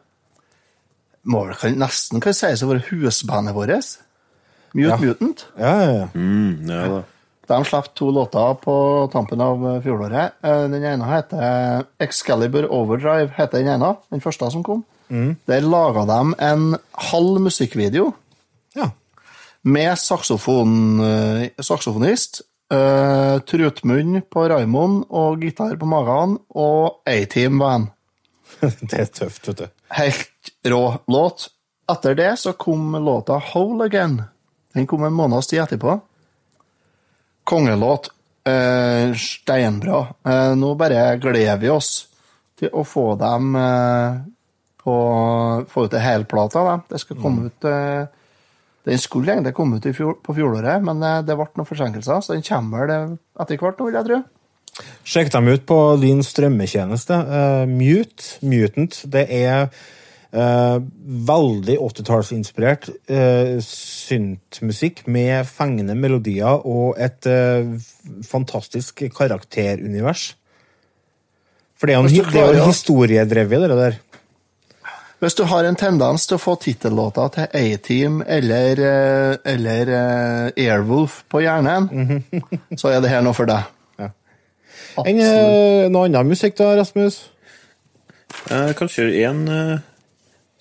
må 1.32 1.46
vel 1.48 1.56
kan, 1.56 1.78
Nesten 1.80 2.20
kan 2.24 2.36
sies 2.36 2.64
å 2.66 2.70
være 2.72 2.84
husbandet 2.90 3.56
vårt. 3.56 3.98
Mute 4.76 4.90
Ja. 4.90 4.98
Mutant. 5.00 5.46
Ja, 5.60 5.72
ja, 5.82 5.92
ja. 6.02 6.08
Mm, 6.16 6.68
ja 6.70 6.84
da. 6.92 7.02
De 7.52 7.66
slapp 7.68 7.90
to 7.98 8.12
låter 8.16 8.54
på 8.64 8.76
tampen 9.14 9.42
av 9.44 9.68
eh, 9.68 9.82
fjoråret. 9.84 10.38
Eh, 10.44 10.64
Den 10.72 10.84
ene 10.84 11.10
heter 11.10 11.84
Excalibur 12.00 12.70
Overdrive, 12.72 13.34
heter 13.36 13.60
den 13.60 13.74
ene. 13.76 13.96
Den 14.10 14.24
første 14.24 14.52
som 14.54 14.64
kom. 14.64 14.86
Der 15.12 15.66
laga 15.68 16.06
de 16.08 16.20
en 16.40 16.78
halv 17.12 17.42
musikkvideo 17.44 18.14
ja. 18.80 18.86
med 19.68 20.00
saksofon, 20.00 21.02
eh, 21.04 21.50
saksofonist, 21.60 22.46
Uh, 22.72 23.42
trutmunn 23.44 24.22
på 24.32 24.46
Raimond 24.48 25.02
og 25.12 25.42
gitar 25.44 25.74
på 25.76 25.88
magen, 25.92 26.38
og 26.56 27.02
A-Team 27.04 27.60
Van. 27.60 27.90
Det 28.62 28.96
er 28.96 29.10
tøft, 29.12 29.50
vet 29.50 29.58
du. 29.60 29.66
Helt 29.98 30.52
rå 30.72 30.80
låt. 31.12 31.50
Etter 31.92 32.16
det 32.16 32.30
så 32.40 32.54
kom 32.56 32.96
låta 32.96 33.42
Hole 33.52 33.90
Again. 33.90 34.22
Den 34.72 34.88
kom 34.88 35.04
en 35.04 35.18
måneds 35.18 35.52
tid 35.52 35.66
etterpå. 35.66 35.98
Kongelåt. 37.52 38.10
Eh, 38.48 39.12
steinbra. 39.20 40.06
Eh, 40.26 40.54
nå 40.56 40.72
bare 40.80 41.18
gleder 41.22 41.60
vi 41.60 41.70
oss 41.70 41.92
til 42.58 42.72
å 42.72 42.86
få 42.88 43.12
dem 43.20 43.56
eh, 43.60 44.22
på 44.82 44.96
Få 45.70 45.84
ut 45.86 45.94
ei 45.94 46.02
helplate 46.02 46.58
av 46.58 46.70
dem. 46.72 46.84
Det 46.90 47.02
skal 47.04 47.20
komme 47.22 47.52
ut 47.52 47.68
eh, 47.70 48.08
Den 48.88 49.02
skulle 49.04 49.36
egentlig 49.36 49.54
komme 49.54 49.78
ut 49.78 49.86
i 49.86 49.94
fjor, 49.94 50.16
på 50.24 50.34
fjoråret, 50.34 50.82
men 50.82 51.04
eh, 51.06 51.20
det 51.28 51.36
ble 51.38 51.50
noen 51.54 51.70
forsinkelser, 51.70 52.24
så 52.24 52.34
den 52.34 52.46
kommer 52.48 52.88
vel 52.88 53.18
etter 53.44 53.60
hvert 53.62 53.78
nå, 53.78 53.90
vil 53.90 54.00
jeg 54.00 54.08
tro. 54.08 54.22
Sjekk 55.04 55.32
dem 55.34 55.50
ut 55.52 55.66
på 55.68 55.80
din 56.02 56.24
strømmetjeneste. 56.26 57.18
Uh, 57.28 57.66
Mute, 57.70 58.38
Mutant, 58.48 59.02
det 59.12 59.28
er 59.28 59.52
eh, 59.68 59.82
veldig 60.32 61.74
80-tallsinspirert 61.84 62.86
uh, 63.12 63.58
syntmusikk 63.66 65.04
med 65.12 65.44
fengende 65.50 65.96
melodier 66.00 66.64
og 66.68 66.96
et 67.02 67.28
eh, 67.28 67.74
fantastisk 68.24 69.04
karakterunivers. 69.12 70.32
For 71.76 71.90
det 71.90 71.96
er 71.96 72.00
jo 72.00 72.08
en, 72.08 72.16
er 72.16 72.32
klarer 72.32 72.68
historiedrevet, 72.70 73.68
det 73.68 73.78
der. 73.80 74.00
Hvis 75.22 75.36
du 75.38 75.44
har 75.46 75.68
en 75.70 75.78
tendens 75.78 76.24
til 76.26 76.40
å 76.40 76.42
få 76.42 76.56
titellåta 76.62 77.28
til 77.34 77.52
A-Team 77.58 78.24
eller, 78.26 78.80
eh, 78.86 79.36
eller 79.54 79.92
eh, 79.98 80.64
Airwolf 80.64 81.20
på 81.30 81.44
hjernen, 81.44 82.24
så 82.80 82.90
er 82.90 83.04
det 83.04 83.12
her 83.12 83.22
noe 83.26 83.38
for 83.38 83.50
deg. 83.50 83.68
Ja. 84.02 84.10
Eh, 85.06 85.86
noe 85.94 86.08
annen 86.08 86.32
musikk 86.32 86.58
da, 86.58 86.72
Rasmus? 86.80 87.20
Eh, 88.50 88.72
kanskje 88.78 89.12
en 89.28 89.46
eh, 89.52 89.80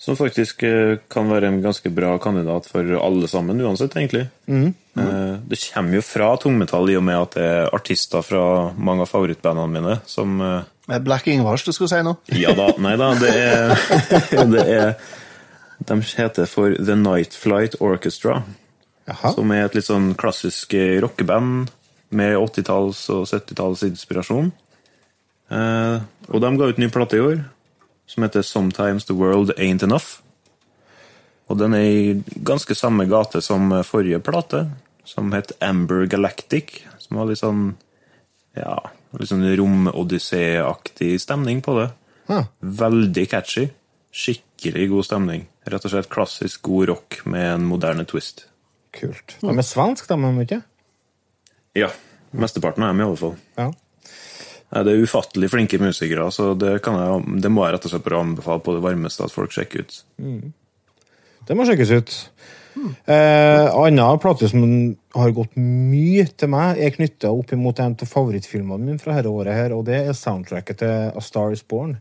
som 0.01 0.17
faktisk 0.17 0.63
eh, 0.65 0.97
kan 1.13 1.29
være 1.29 1.51
en 1.51 1.59
ganske 1.61 1.89
bra 1.93 2.15
kandidat 2.17 2.65
for 2.65 2.87
alle 2.97 3.27
sammen, 3.29 3.61
uansett, 3.61 3.93
egentlig. 3.99 4.23
Eh, 4.49 5.35
det 5.45 5.59
kommer 5.61 5.99
jo 5.99 6.01
fra 6.01 6.31
tungmetall 6.41 6.89
i 6.89 6.95
og 6.97 7.03
med 7.05 7.19
at 7.19 7.37
det 7.37 7.43
er 7.45 7.75
artister 7.77 8.25
fra 8.25 8.45
mange 8.73 9.05
av 9.05 9.11
favorittbandene 9.11 9.69
mine 9.75 9.99
som 10.09 10.41
eh, 10.41 10.97
Black 11.05 11.29
Ingvars, 11.29 11.67
du 11.67 11.69
skulle 11.71 11.91
si 11.91 12.01
noe? 12.03 12.17
Ja 12.33 12.55
da, 12.57 12.71
nei 12.81 12.95
da, 12.97 13.11
det 13.21 13.29
er, 13.29 13.75
det 14.55 14.65
er 14.65 14.89
De 15.85 15.99
heter 16.01 16.49
for 16.49 16.73
The 16.73 16.97
Night 16.97 17.37
Flight 17.37 17.77
Orchestra. 17.79 18.41
Jaha. 19.05 19.35
Som 19.37 19.53
er 19.53 19.67
et 19.67 19.77
litt 19.77 19.87
sånn 19.87 20.11
klassisk 20.17 20.73
rockeband 21.05 21.69
med 22.09 22.35
80-talls- 22.41 23.07
og 23.13 23.29
70-tallsinspirasjon. 23.29 24.51
Eh, 25.51 25.97
og 26.31 26.41
de 26.43 26.53
ga 26.57 26.69
ut 26.73 26.79
ny 26.81 26.89
plate 26.89 27.17
i 27.17 27.25
år, 27.29 27.41
som 28.11 28.25
heter 28.25 28.43
Sometimes 28.43 29.07
The 29.07 29.15
World 29.15 29.53
Ain't 29.57 29.83
Enough. 29.83 30.19
Og 31.47 31.59
den 31.59 31.75
er 31.75 31.87
i 31.87 32.41
ganske 32.47 32.75
samme 32.75 33.07
gate 33.11 33.41
som 33.43 33.71
eh, 33.71 33.85
forrige 33.87 34.19
plate, 34.23 34.65
som 35.07 35.31
het 35.35 35.53
Amber 35.63 36.05
Galactic. 36.11 36.81
Som 36.99 37.19
var 37.19 37.31
litt 37.31 37.41
sånn 37.41 37.71
ja, 38.57 38.75
litt 39.15 39.31
sånn 39.31 39.47
romodyssé-aktig 39.59 41.15
stemning 41.23 41.63
på 41.63 41.77
det. 41.79 41.87
Ah. 42.31 42.49
Veldig 42.59 43.25
catchy. 43.31 43.69
Skikkelig 44.11 44.89
god 44.91 45.07
stemning. 45.07 45.45
Rett 45.71 45.87
og 45.87 45.93
slett 45.93 46.11
klassisk 46.11 46.65
god 46.67 46.91
rock 46.91 47.21
med 47.31 47.47
en 47.53 47.67
moderne 47.69 48.03
twist. 48.07 48.45
Kult. 48.95 49.37
De 49.39 49.53
er 49.55 49.63
svensk, 49.63 50.09
de, 50.09 50.17
er 50.19 50.35
de 50.35 50.47
ikke? 50.47 50.61
Ja. 51.79 51.91
Mesteparten 52.35 52.83
av 52.83 52.91
dem, 52.91 52.99
i 52.99 53.07
alle 53.07 53.19
fall. 53.19 53.37
Ja. 53.59 53.69
Nei, 54.71 54.83
Det 54.87 54.93
er 54.93 55.03
ufattelig 55.03 55.49
flinke 55.51 55.79
musikere, 55.81 56.29
så 56.31 56.53
det, 56.55 56.77
kan 56.85 56.95
jeg, 56.95 57.41
det 57.43 57.51
må 57.51 57.65
jeg 57.65 57.75
rett 57.75 57.85
og 57.87 57.91
slett 57.93 58.05
bare 58.05 58.21
anbefale 58.23 58.63
på 58.63 58.75
det 58.77 58.83
varmeste 58.85 59.25
at 59.27 59.33
folk 59.35 59.51
sjekker 59.51 59.83
ut. 59.83 59.97
Det 61.47 61.57
må 61.57 61.65
sjekkes 61.67 61.91
ut. 61.97 62.13
Eh, 63.03 63.65
Anna 63.75 64.05
plate 64.21 64.47
som 64.47 64.61
har 65.17 65.33
gått 65.35 65.57
mye 65.59 66.23
til 66.39 66.51
meg, 66.53 66.79
er 66.79 66.93
knytta 66.95 67.33
opp 67.35 67.51
imot 67.51 67.81
en 67.83 67.97
av 67.99 68.07
favorittfilmene 68.07 68.85
mine 68.85 69.01
fra 69.01 69.17
dette 69.17 69.33
året, 69.33 69.57
her, 69.57 69.75
og 69.75 69.83
det 69.89 69.99
er 70.05 70.15
soundtracket 70.15 70.79
til 70.79 71.11
A 71.11 71.23
Star 71.25 71.51
Is 71.51 71.65
Born. 71.67 71.97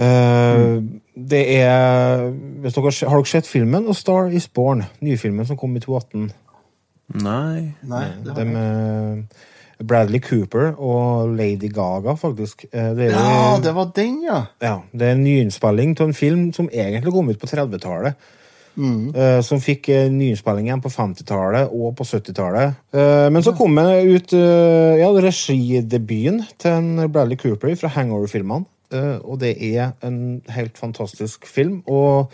Eh, 0.00 0.80
Det 1.14 1.42
er 1.60 2.30
hvis 2.64 2.72
dere, 2.72 3.10
Har 3.10 3.20
dere 3.20 3.28
sett 3.28 3.46
filmen 3.46 3.88
A 3.88 3.92
Star 3.94 4.32
Is 4.32 4.48
Born? 4.48 4.86
Nyfilmen 5.04 5.44
som 5.46 5.58
kom 5.60 5.76
i 5.76 5.82
2018? 5.84 6.30
Nei 7.20 7.74
Nei, 7.84 8.06
det 8.24 8.34
Det 8.38 8.46
med 8.48 9.26
Bradley 9.88 10.20
Cooper 10.22 10.72
og 10.78 11.32
Lady 11.36 11.70
Gaga, 11.72 12.16
faktisk. 12.18 12.66
Eh, 12.72 12.92
Det 12.94 13.10
jo, 13.10 13.18
Ja, 13.18 13.58
det 13.62 13.74
var 13.74 13.90
den, 13.96 14.22
ja. 14.22 14.44
ja, 14.60 14.76
det 14.92 15.08
er 15.08 15.12
en 15.16 15.24
nyinnspilling 15.24 15.96
av 16.00 16.08
en 16.08 16.14
film 16.14 16.52
som 16.52 16.68
egentlig 16.72 17.12
kom 17.12 17.30
ut 17.30 17.40
på 17.40 17.46
30-tallet. 17.46 18.14
eh, 19.14 19.40
som 19.44 19.60
fikk 19.60 19.88
uh, 19.92 20.08
nyinnspilling 20.08 20.66
igjen 20.66 20.80
på 20.80 20.88
50-tallet 20.88 21.68
og 21.72 21.96
på 21.96 22.04
70-tallet. 22.08 22.78
Uh, 22.94 23.28
men 23.28 23.42
så 23.44 23.52
kom 23.52 23.76
det 23.76 24.04
ut 24.08 24.32
uh, 24.32 24.96
ja, 24.96 25.10
regidebuten 25.12 26.40
til 26.56 26.70
en 26.70 27.12
Bradley 27.12 27.36
Cooper 27.36 27.76
fra 27.76 27.92
Hangover-filmene. 27.92 28.64
Eh, 28.92 29.18
og 29.24 29.40
det 29.40 29.56
er 29.56 29.94
en 30.04 30.42
helt 30.52 30.78
fantastisk 30.78 31.46
film. 31.48 31.80
Og 31.88 32.32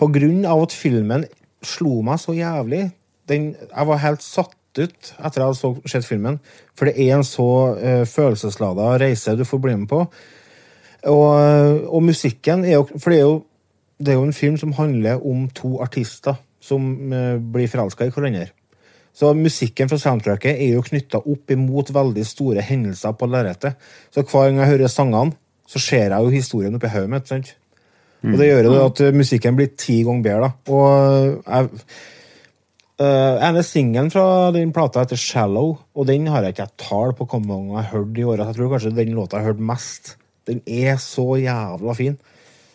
på 0.00 0.08
grunn 0.12 0.44
av 0.48 0.64
at 0.66 0.74
filmen 0.76 1.26
slo 1.62 2.00
meg 2.02 2.18
så 2.18 2.34
jævlig 2.34 2.90
den, 3.28 3.54
Jeg 3.54 3.86
var 3.86 4.02
helt 4.02 4.22
satt 4.22 4.56
ut 4.78 5.10
etter 5.18 5.42
jeg 5.42 5.48
hadde 5.48 5.90
sett 5.90 6.06
filmen. 6.08 6.38
For 6.78 6.88
det 6.88 6.96
er 6.96 7.16
en 7.16 7.26
så 7.26 7.48
uh, 7.76 8.04
følelseslada 8.08 8.94
reise 9.02 9.36
du 9.36 9.44
får 9.48 9.62
bli 9.64 9.76
med 9.82 9.90
på. 9.90 10.04
Og, 11.10 11.86
og 11.90 12.02
musikken 12.06 12.62
er 12.62 12.76
jo 12.76 12.84
For 12.94 13.10
det 13.10 13.18
er 13.18 13.24
jo, 13.26 13.38
det 13.98 14.12
er 14.12 14.20
jo 14.20 14.26
en 14.28 14.36
film 14.36 14.56
som 14.60 14.74
handler 14.76 15.24
om 15.26 15.48
to 15.50 15.80
artister 15.82 16.38
som 16.62 16.92
uh, 17.10 17.38
blir 17.42 17.70
forelska 17.70 18.06
i 18.06 18.14
hverandre. 18.14 18.50
Så 19.12 19.34
musikken 19.36 19.90
fra 19.90 19.98
soundtracket 20.00 20.56
er 20.56 20.76
jo 20.76 20.84
knytta 20.86 21.20
opp 21.28 21.50
imot 21.52 21.90
veldig 21.92 22.22
store 22.24 22.62
hendelser 22.64 23.12
på 23.18 23.28
lerretet. 23.28 23.76
Så 24.14 24.24
hver 24.24 24.48
gang 24.48 24.62
jeg 24.62 24.72
hører 24.72 24.92
sangene, 24.92 25.36
så 25.68 25.80
ser 25.82 26.14
jeg 26.14 26.24
jo 26.24 26.32
historien 26.32 26.78
oppi 26.78 26.88
hodet 26.92 27.12
mitt. 27.12 27.28
sant? 27.28 27.52
Og 28.22 28.38
det 28.38 28.48
gjør 28.48 28.68
jo 28.68 28.74
at 28.84 29.00
eh, 29.02 29.14
musikken 29.14 29.56
blir 29.58 29.72
ti 29.78 30.02
ganger 30.06 30.22
bedre. 30.22 30.48
da. 30.48 30.72
Og 30.72 31.42
jeg, 31.42 31.68
Uh, 33.02 33.40
ene 33.42 33.62
singelen 33.66 34.10
fra 34.12 34.52
den 34.54 34.70
plata 34.74 35.02
heter 35.02 35.18
'Shallow', 35.18 35.78
og 35.96 36.06
den 36.06 36.28
har 36.30 36.44
jeg 36.44 36.54
ikke 36.54 36.66
et 36.68 36.78
tall 36.78 37.14
på 37.16 37.26
hvor 37.26 37.40
mange 37.42 37.74
jeg 37.74 37.84
har 37.84 37.96
hørt 37.96 38.18
i 38.18 38.26
året. 38.28 38.46
Jeg 38.46 38.56
tror 38.56 38.70
kanskje 38.70 38.92
den 38.94 39.14
låta 39.16 39.38
jeg 39.38 39.44
har 39.44 39.52
hørt 39.52 39.64
mest. 39.70 40.16
Den 40.46 40.60
er 40.66 41.00
så 41.02 41.24
jævla 41.40 41.94
fin. 41.96 42.18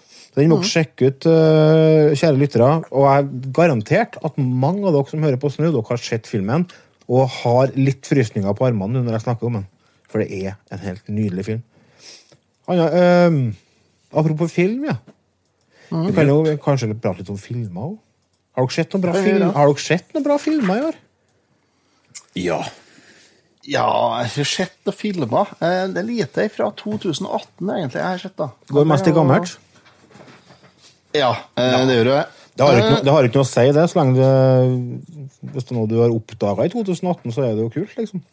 Så 0.09 0.41
Den 0.41 0.49
må 0.49 0.57
dere 0.57 0.71
sjekke 0.71 1.07
ut, 1.07 1.27
uh, 1.29 2.11
kjære 2.11 2.39
lyttere. 2.41 2.71
Og 2.91 3.05
jeg 3.07 3.23
er 3.23 3.51
garantert 3.53 4.17
at 4.25 4.37
mange 4.37 4.87
av 4.87 4.97
dere 4.97 5.09
som 5.09 5.23
hører 5.23 5.39
på 5.39 5.51
Snø, 5.53 5.71
dere 5.71 5.89
har 5.89 5.97
sett 5.97 6.27
filmen 6.27 6.67
og 7.07 7.29
har 7.29 7.71
litt 7.75 8.03
frysninger 8.05 8.53
på 8.53 8.67
armene 8.67 8.97
nå 8.97 9.05
når 9.05 9.19
jeg 9.19 9.27
snakker 9.27 9.47
om 9.47 9.61
den. 9.61 9.67
For 10.09 10.19
det 10.19 10.43
er 10.43 10.57
en 10.71 10.83
helt 10.83 11.07
nydelig 11.07 11.45
film. 11.45 11.63
Anna, 12.67 12.89
uh, 12.89 13.53
apropos 14.11 14.51
film, 14.51 14.89
ja. 14.89 14.97
Vi 15.87 16.11
kan 16.11 16.27
jo 16.27 16.41
kanskje 16.59 16.91
prate 16.99 17.21
litt 17.21 17.31
om 17.31 17.39
filmer 17.39 17.93
òg. 17.93 17.95
Har 18.57 18.65
dere 18.65 18.73
sett 18.73 18.93
noen 18.95 19.03
bra, 19.05 19.13
Ja, 19.13 19.21
ja, 19.21 19.25
film? 19.29 19.51
Har 19.53 19.69
dere 19.69 19.83
sett 19.85 20.13
noen 20.15 20.25
bra 20.25 20.37
filmer 20.41 20.79
i 20.81 20.85
år? 20.89 20.95
Ja. 22.41 22.59
Ja, 23.67 23.85
jeg 24.23 24.31
har 24.33 24.47
sett 24.49 24.77
noen 24.87 24.95
filmer. 24.97 25.51
Eh, 25.61 25.87
Det 25.93 26.01
er 26.01 26.07
lite 26.07 26.47
fra 26.53 26.71
2018, 26.71 27.69
egentlig, 27.69 27.99
jeg 28.01 28.07
har 28.07 28.17
sett. 28.23 28.35
da. 28.37 28.49
Går 28.71 28.85
mest 28.89 29.07
i 29.07 29.11
gammelt. 29.13 29.57
Ja, 31.13 31.31
eh, 31.57 31.85
det 31.87 31.95
gjør 31.99 32.09
det. 32.11 32.25
Det 32.57 32.65
har, 32.65 32.73
ikke 32.73 32.87
Eh, 32.87 32.91
noe, 32.95 33.03
det 33.05 33.13
har 33.13 33.23
ikke 33.27 33.37
noe 33.37 33.45
å 33.45 33.51
si, 33.51 33.71
det. 33.71 33.83
Så 33.89 33.99
lenge 33.99 34.15
det, 34.17 35.51
hvis 35.53 35.63
det 35.67 35.71
er 35.71 35.77
noe 35.77 35.87
du 35.87 35.99
har 36.01 36.09
oppdaga 36.09 36.65
i 36.65 36.69
2018, 36.73 37.31
så 37.35 37.43
er 37.45 37.53
det 37.55 37.61
jo 37.67 37.69
kult, 37.69 37.95
liksom. 37.97 38.23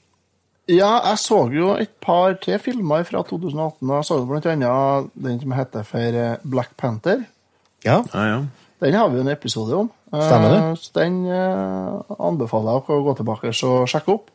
Ja, 0.67 0.95
jeg 1.11 1.19
så 1.21 1.53
jo 1.53 1.75
et 1.77 1.93
par 2.01 2.33
til 2.41 2.59
filmer 2.59 3.05
fra 3.05 3.21
2018. 3.23 3.91
og 3.91 3.97
Jeg 3.99 4.05
så 4.09 4.27
blant 4.27 4.47
annet 4.47 5.11
den 5.15 5.41
som 5.41 5.53
heter 5.53 5.85
for 5.85 6.39
Black 6.49 6.73
Panther. 6.79 7.27
Ja. 7.85 8.03
Ja, 8.15 8.25
ja. 8.31 8.39
Den 8.81 8.95
har 8.95 9.09
vi 9.11 9.17
jo 9.17 9.21
en 9.27 9.29
episode 9.29 9.77
om. 9.77 9.91
Stemmer 10.23 10.49
det. 10.49 10.61
Eh, 10.63 10.77
Så 10.77 10.91
den 10.95 11.27
eh, 11.27 12.01
anbefaler 12.21 12.73
jeg 12.73 12.97
å 12.97 13.03
gå 13.05 13.15
tilbake 13.19 13.53
og 13.67 13.89
sjekke 13.89 14.13
opp. 14.15 14.31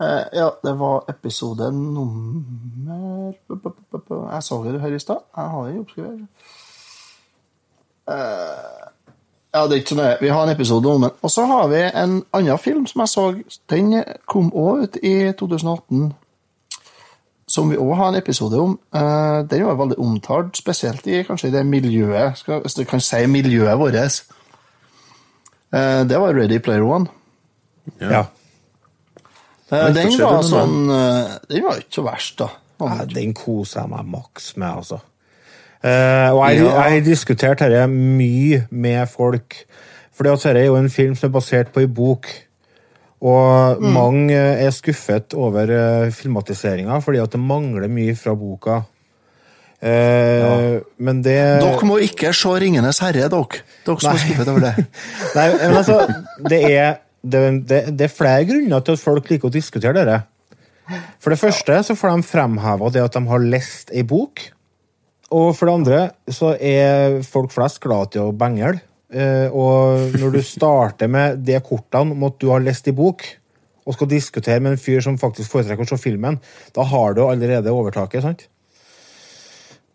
Eh, 0.00 0.24
Ja, 0.32 0.50
det 0.64 0.78
var 0.78 1.04
episode 1.08 1.72
nummer 1.72 3.34
Jeg 4.32 4.42
så 4.42 4.62
det 4.64 4.80
her 4.80 4.94
i 4.94 4.98
stad. 4.98 5.18
Jeg 5.36 5.44
har 5.54 5.66
den 5.66 5.80
oppskrevet. 5.80 6.26
Ja, 9.54 9.66
det 9.66 9.72
er 9.72 9.80
ikke 9.82 9.88
så 9.88 9.98
nøye. 9.98 10.16
Vi 10.20 10.28
har 10.28 10.42
en 10.44 10.54
episode 10.54 10.88
om 10.88 11.02
den. 11.02 11.10
Og 11.22 11.30
så 11.30 11.44
har 11.46 11.68
vi 11.68 11.80
en 11.82 12.24
annen 12.32 12.58
film 12.58 12.86
som 12.86 13.00
jeg 13.00 13.08
så. 13.08 13.24
Den 13.70 14.04
kom 14.26 14.52
òg 14.54 14.82
ut 14.82 14.96
i 15.02 15.32
2018 15.32 16.12
som 17.50 17.70
vi 17.70 17.76
òg 17.76 17.94
har 17.98 18.08
en 18.08 18.14
episode 18.20 18.60
om. 18.60 18.76
Den 19.50 19.66
var 19.66 19.74
veldig 19.74 19.98
omtalt, 19.98 20.56
spesielt 20.56 21.06
i 21.06 21.22
kanskje 21.26 21.50
det 21.50 21.66
miljøet, 21.66 22.44
hvis 22.46 22.74
du 22.78 22.84
kan 22.84 23.00
si 23.00 23.26
miljøet 23.26 23.78
vårt. 23.78 24.22
Eh, 25.72 26.02
det 26.10 26.18
var 26.18 26.34
Ready 26.34 26.58
Player 26.58 26.82
One. 26.82 27.06
ja. 28.00 28.10
ja. 28.10 28.24
Den 29.94 30.16
var 30.18 30.42
sånn 30.42 30.88
eh, 30.90 31.36
Den 31.46 31.62
var 31.62 31.78
ikke 31.78 32.00
så 32.00 32.02
verst, 32.08 32.36
da. 32.40 32.48
Ja, 32.80 33.04
Den 33.06 33.34
koser 33.38 33.84
jeg 33.84 33.92
meg 33.92 34.08
maks 34.10 34.52
med, 34.58 34.80
altså. 34.82 34.98
Eh, 35.84 36.28
og 36.34 36.40
jeg, 36.50 36.64
Ja. 36.64 36.72
har 36.80 37.00
diskutert 37.06 37.62
dette 37.62 37.84
mye 37.92 38.64
med 38.70 39.06
folk. 39.08 39.60
For 40.12 40.26
dette 40.26 40.50
er 40.50 40.66
jo 40.66 40.74
en 40.76 40.90
film 40.92 41.14
som 41.14 41.30
er 41.30 41.36
basert 41.38 41.70
på 41.72 41.80
ei 41.84 41.86
bok. 41.86 42.26
Og 43.20 43.80
mange 43.84 44.34
er 44.34 44.70
skuffet 44.72 45.34
over 45.36 45.68
filmatiseringa 46.10 46.98
fordi 47.04 47.20
at 47.20 47.30
det 47.34 47.40
mangler 47.40 47.88
mye 47.92 48.14
fra 48.16 48.32
boka. 48.34 48.78
Eh, 49.80 50.80
Men 51.00 51.22
det 51.24 51.38
Dere 51.62 51.86
må 51.88 51.96
ikke 52.04 52.34
se 52.36 52.48
'Ringenes 52.48 53.00
herre', 53.00 53.28
dere. 53.32 53.62
Dere 53.86 54.02
som 54.02 54.12
er 54.12 54.20
skuffet 54.20 54.50
over 54.52 54.66
det. 54.66 54.74
Nei, 55.38 55.46
men 55.56 55.76
altså, 55.78 55.96
det 56.48 56.60
er, 56.68 57.00
det, 57.24 57.40
det, 57.68 57.80
det 57.96 58.08
er 58.08 58.12
flere 58.12 58.44
grunner 58.48 58.84
til 58.84 58.98
at 58.98 59.04
folk 59.06 59.30
liker 59.32 59.48
å 59.48 59.54
diskutere 59.54 59.96
dette. 59.96 60.20
For 61.22 61.32
det 61.32 61.40
første 61.40 61.80
så 61.86 61.96
får 61.96 62.16
de 62.16 62.28
fremheva 62.28 62.90
det 62.92 63.02
at 63.04 63.16
de 63.16 63.24
har 63.30 63.50
lest 63.56 63.92
ei 63.94 64.02
bok. 64.02 64.42
Og 65.30 65.52
for 65.56 65.68
det 65.68 65.74
andre 65.78 65.98
så 66.34 66.54
er 66.58 67.20
folk 67.22 67.52
flest 67.54 67.80
glad 67.84 68.12
til 68.12 68.28
å 68.28 68.36
bengle. 68.36 68.82
Eh, 69.10 69.48
og 69.48 70.16
når 70.18 70.36
du 70.36 70.40
starter 70.56 71.10
med 71.10 71.44
de 71.46 71.58
kortene 71.64 72.16
om 72.16 72.26
at 72.28 72.40
du 72.42 72.50
har 72.52 72.62
lest 72.64 72.90
ei 72.90 72.96
bok, 72.96 73.24
og 73.88 73.96
skal 73.96 74.10
diskutere 74.10 74.60
med 74.60 74.76
en 74.76 74.80
fyr 74.82 75.00
som 75.02 75.16
faktisk 75.18 75.50
foretrekker 75.54 75.86
å 75.86 75.94
se 75.94 75.98
filmen, 76.02 76.36
da 76.76 76.84
har 76.86 77.14
du 77.16 77.24
allerede 77.24 77.72
overtaket. 77.72 78.22
sant? 78.22 78.44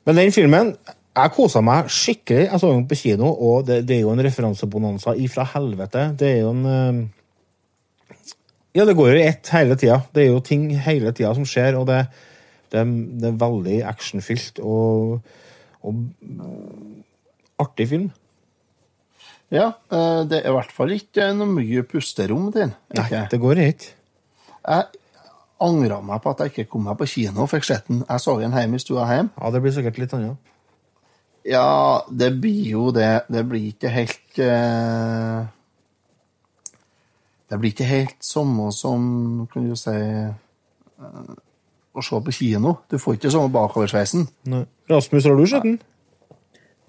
Men 0.05 0.21
den 0.21 0.33
filmen 0.35 0.75
Jeg 1.15 1.31
kosa 1.31 1.61
meg 1.63 1.87
skikkelig. 1.91 2.49
Jeg 2.49 2.59
så 2.59 2.71
den 2.73 2.87
på 2.89 2.97
kino, 2.99 3.29
og 3.31 3.67
det, 3.69 3.85
det 3.87 3.97
er 3.97 4.01
jo 4.03 4.11
en 4.11 4.23
referansebonanza 4.25 5.13
ifra 5.15 5.45
helvete. 5.53 6.09
Det 6.19 6.27
er 6.27 6.41
jo 6.43 6.51
en 6.51 6.65
eh, 6.71 8.17
Ja, 8.75 8.83
det 8.83 8.97
går 8.97 9.13
jo 9.13 9.21
i 9.21 9.27
ett 9.29 9.47
hele 9.55 9.77
tida. 9.79 10.01
Det 10.11 10.25
er 10.25 10.33
jo 10.33 10.43
ting 10.43 10.67
hele 10.75 11.13
tida 11.15 11.31
som 11.37 11.47
skjer, 11.47 11.77
og 11.79 11.87
det, 11.87 12.01
det, 12.75 12.83
det 13.21 13.29
er 13.29 13.39
veldig 13.45 13.77
actionfylt 13.87 14.59
og, 14.59 15.21
og 15.87 16.03
artig 17.63 17.87
film. 17.93 18.11
Ja, 19.53 19.69
eh, 19.93 20.21
det 20.27 20.41
er 20.41 20.49
i 20.51 20.55
hvert 20.57 20.75
fall 20.75 20.91
ikke 20.97 21.29
noe 21.37 21.47
mye 21.53 21.85
pusterom 21.87 22.49
til 22.51 22.65
den. 22.65 22.75
Nei, 22.97 23.23
det 23.31 23.39
går 23.39 23.61
ikke. 23.69 23.95
Jeg 24.65 25.04
angra 25.63 26.01
meg 26.03 26.21
på 26.23 26.31
at 26.33 26.41
jeg 26.43 26.51
ikke 26.53 26.69
kom 26.73 26.83
meg 26.89 26.97
på 26.99 27.07
kino 27.07 27.45
og 27.45 27.49
fikk 27.51 27.63
sett 27.67 27.87
den. 27.87 28.01
Jeg 28.09 28.19
så 28.23 28.35
den 28.41 28.55
hjemme 28.55 28.75
i 28.79 28.83
stua 28.83 29.05
hjemme. 29.11 29.31
Ja, 29.39 29.51
det 29.53 29.61
blir 29.63 29.71
sikkert 29.75 29.99
litt 30.01 30.13
annet. 30.17 30.51
Ja, 31.45 32.01
det 32.09 32.31
blir 32.41 32.63
jo 32.71 32.89
det. 32.95 33.25
Det 33.29 33.43
blir 33.47 33.67
ikke 33.69 33.91
helt 33.93 34.39
eh, 34.41 35.43
Det 37.49 37.59
blir 37.61 37.71
ikke 37.75 37.85
helt 37.89 38.15
samme 38.25 38.71
som, 38.73 39.03
kan 39.53 39.67
du 39.69 39.75
si 39.77 39.93
eh, 39.93 40.31
Å 41.95 42.03
se 42.03 42.19
på 42.25 42.33
kino. 42.35 42.73
Du 42.91 42.97
får 42.99 43.19
ikke 43.19 43.31
samme 43.31 43.53
bakoversveisen. 43.53 44.25
Rasmus, 44.89 45.27
har 45.29 45.37
du 45.37 45.45
sett 45.47 45.63
den? 45.69 45.77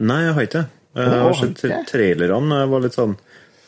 Nei, 0.02 0.22
jeg 0.24 0.34
har 0.36 0.48
ikke 0.48 0.62
det. 0.64 0.70
Jeg 0.96 1.20
har 1.20 1.36
sett 1.38 1.62
trailerne. 1.92 2.62
Jeg 2.64 2.72
var 2.72 2.82
litt 2.86 2.96
sånn 2.96 3.14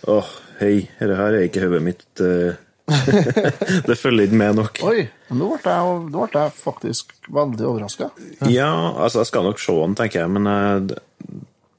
Åh, 0.08 0.28
hei, 0.60 0.86
dette 0.98 1.14
her 1.18 1.34
er 1.36 1.44
ikke 1.46 1.66
hodet 1.66 1.82
mitt. 1.84 2.04
eh. 2.22 2.56
det 3.88 3.96
følger 3.98 4.28
ikke 4.28 4.40
med 4.40 4.58
nok. 4.60 4.80
Oi, 4.88 5.06
men 5.28 5.42
nå 5.42 5.50
ble 5.62 5.76
jeg, 5.76 6.02
nå 6.14 6.26
ble 6.32 6.44
jeg 6.46 6.56
faktisk 6.56 7.14
veldig 7.28 7.66
overraska. 7.68 8.10
Ja, 8.48 8.70
altså, 8.96 9.22
jeg 9.22 9.30
skal 9.30 9.48
nok 9.48 9.62
se 9.62 9.76
den, 9.76 9.96
tenker 9.98 10.24
jeg, 10.24 10.34
men 10.36 10.50
jeg, 10.50 11.00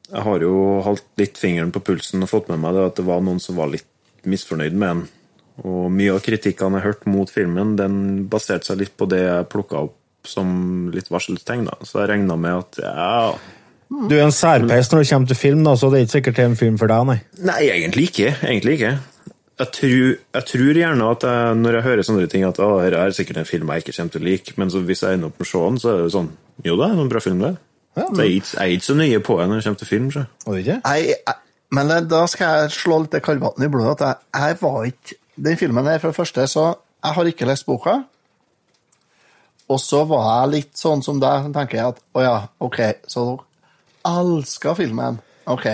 jeg 0.10 0.26
har 0.26 0.46
jo 0.46 0.56
holdt 0.86 1.08
litt 1.22 1.40
fingeren 1.42 1.74
på 1.76 1.84
pulsen 1.92 2.26
og 2.26 2.32
fått 2.32 2.52
med 2.52 2.62
meg 2.64 2.78
det 2.78 2.90
at 2.92 3.00
det 3.02 3.08
var 3.10 3.24
noen 3.26 3.42
som 3.44 3.58
var 3.60 3.72
litt 3.74 3.88
misfornøyd 4.30 4.76
med 4.76 4.90
den. 4.90 5.08
Og 5.68 5.90
mye 5.92 6.16
av 6.16 6.24
kritikkene 6.24 6.80
jeg 6.80 6.88
hørte 6.88 7.12
mot 7.12 7.32
filmen, 7.32 7.76
den 7.80 7.96
baserte 8.32 8.70
seg 8.70 8.84
litt 8.84 8.96
på 9.00 9.08
det 9.12 9.24
jeg 9.26 9.48
plukka 9.52 9.86
opp 9.90 9.96
som 10.28 10.90
litt 10.94 11.10
varselstegn. 11.12 11.68
da. 11.68 11.78
Så 11.88 12.04
jeg 12.04 12.12
regna 12.14 12.38
med 12.40 12.64
at 12.64 12.82
ja 12.84 13.34
Du 13.90 14.16
er 14.16 14.26
en 14.28 14.36
særpeis 14.36 14.92
når 14.92 15.04
det 15.04 15.10
kommer 15.10 15.32
til 15.32 15.40
film, 15.40 15.64
da, 15.66 15.76
så 15.80 15.90
det 15.90 16.00
er 16.00 16.06
ikke 16.06 16.18
sikkert 16.18 16.38
det 16.38 16.44
er 16.44 16.52
en 16.52 16.60
film 16.60 16.76
for 16.82 16.92
deg, 16.92 17.08
nei. 17.10 17.20
Nei, 17.50 17.62
egentlig 17.74 18.10
ikke. 18.12 18.34
Egentlig 18.46 18.76
ikke. 18.78 18.92
Jeg 19.60 19.72
tror, 19.76 20.12
jeg 20.38 20.46
tror 20.48 20.78
gjerne 20.80 21.08
at 21.12 21.24
jeg, 21.28 21.56
når 21.60 21.76
jeg 21.76 21.84
hører 21.84 22.06
sånne 22.08 22.28
ting, 22.32 22.46
at 22.48 22.60
å, 22.64 22.68
her 22.80 22.96
er 22.96 23.12
sikkert 23.16 23.42
en 23.42 23.48
film 23.50 23.72
jeg 23.74 23.84
ikke 23.84 23.96
kommer 23.98 24.14
til 24.14 24.22
å 24.24 24.28
like, 24.30 24.54
men 24.62 24.70
så 24.72 24.80
hvis 24.88 25.02
jeg 25.04 25.18
ender 25.18 25.28
opp 25.34 25.42
med 25.42 25.48
å 25.48 25.50
se 25.52 25.64
den, 25.66 25.80
så 25.84 25.90
er 25.92 26.04
det 26.06 26.14
sånn 26.16 26.30
Jo 26.64 26.78
da, 26.80 26.88
det 26.88 26.96
er 26.96 27.02
en 27.04 27.12
bra 27.12 27.22
film, 27.24 27.42
det. 27.44 27.52
Ja, 27.98 28.06
men... 28.08 28.20
er 28.24 28.30
ikke- 28.38 28.56
jeg 28.56 28.64
er 28.64 28.76
ikke 28.78 28.88
så 28.88 28.96
nøye 29.00 29.20
på 29.28 29.36
det 29.40 29.48
når 29.50 29.60
det 29.60 29.66
kommer 29.68 29.82
til 29.82 29.90
film. 29.90 30.08
Så. 30.16 30.24
Jeg, 30.48 31.10
jeg, 31.12 31.36
men 31.76 31.92
da 32.10 32.22
skal 32.32 32.54
jeg 32.64 32.72
slå 32.78 33.02
litt 33.04 33.20
kalvaten 33.26 33.64
i 33.68 33.70
blodet. 33.72 34.00
At 34.00 34.06
jeg, 34.08 34.48
jeg 34.48 34.58
var 34.62 34.80
ikke 34.94 35.20
Den 35.40 35.56
filmen 35.60 35.88
er 35.88 36.00
for 36.00 36.12
det 36.12 36.18
første, 36.20 36.48
så 36.52 36.64
Jeg 37.04 37.14
har 37.16 37.30
ikke 37.34 37.46
lest 37.48 37.66
boka. 37.68 37.98
Og 39.70 39.80
så 39.80 40.02
var 40.10 40.26
jeg 40.42 40.52
litt 40.56 40.80
sånn 40.80 41.04
som 41.06 41.20
deg, 41.22 41.46
så 41.46 41.52
tenker 41.56 41.78
jeg 41.78 41.94
at 41.94 42.00
å 42.18 42.24
ja, 42.26 42.38
OK, 42.60 42.80
så 43.08 43.24
dere 43.30 43.46
elska 44.20 44.74
filmen. 44.76 45.20
OK. 45.48 45.68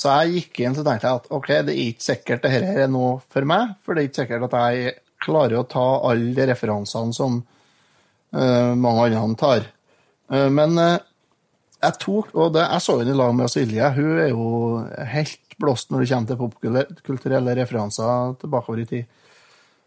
Så 0.00 0.08
jeg 0.08 0.38
gikk 0.38 0.62
inn 0.64 0.76
så 0.76 0.84
tenkte 0.86 1.08
jeg 1.08 1.20
at 1.20 1.28
OK, 1.36 1.50
det 1.68 1.74
er 1.74 1.82
ikke 1.90 2.06
sikkert 2.06 2.44
det 2.46 2.54
her 2.54 2.66
er 2.86 2.88
noe 2.88 3.18
for 3.32 3.44
meg, 3.48 3.74
for 3.84 3.92
det 3.92 4.02
er 4.02 4.08
ikke 4.08 4.22
sikkert 4.22 4.46
at 4.48 4.56
jeg 4.72 4.94
klarer 5.20 5.60
å 5.60 5.68
ta 5.68 5.86
alle 6.08 6.32
de 6.36 6.46
referansene 6.48 7.12
som 7.12 7.36
uh, 7.42 8.72
mange 8.80 9.10
andre 9.10 9.36
tar. 9.40 9.68
Uh, 10.32 10.48
men 10.56 10.80
uh, 10.80 10.96
jeg 11.80 11.98
tok, 12.00 12.32
og 12.32 12.54
det, 12.56 12.64
jeg 12.64 12.86
så 12.86 12.96
henne 13.02 13.12
i 13.12 13.20
lag 13.20 13.36
med 13.36 13.52
Silje. 13.52 13.92
Hun 13.98 14.22
er 14.24 14.32
jo 14.32 14.48
helt 15.12 15.56
blåst 15.60 15.92
når 15.92 16.04
det 16.06 16.10
kommer 16.14 16.30
til 16.30 16.40
popkulturelle 16.40 17.56
referanser 17.60 18.34
tilbakeover 18.40 18.82
i 18.82 18.88
tid. 18.88 19.16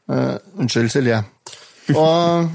Unnskyld, 0.10 0.90
Silje. 0.94 1.20
Og, 2.02 2.50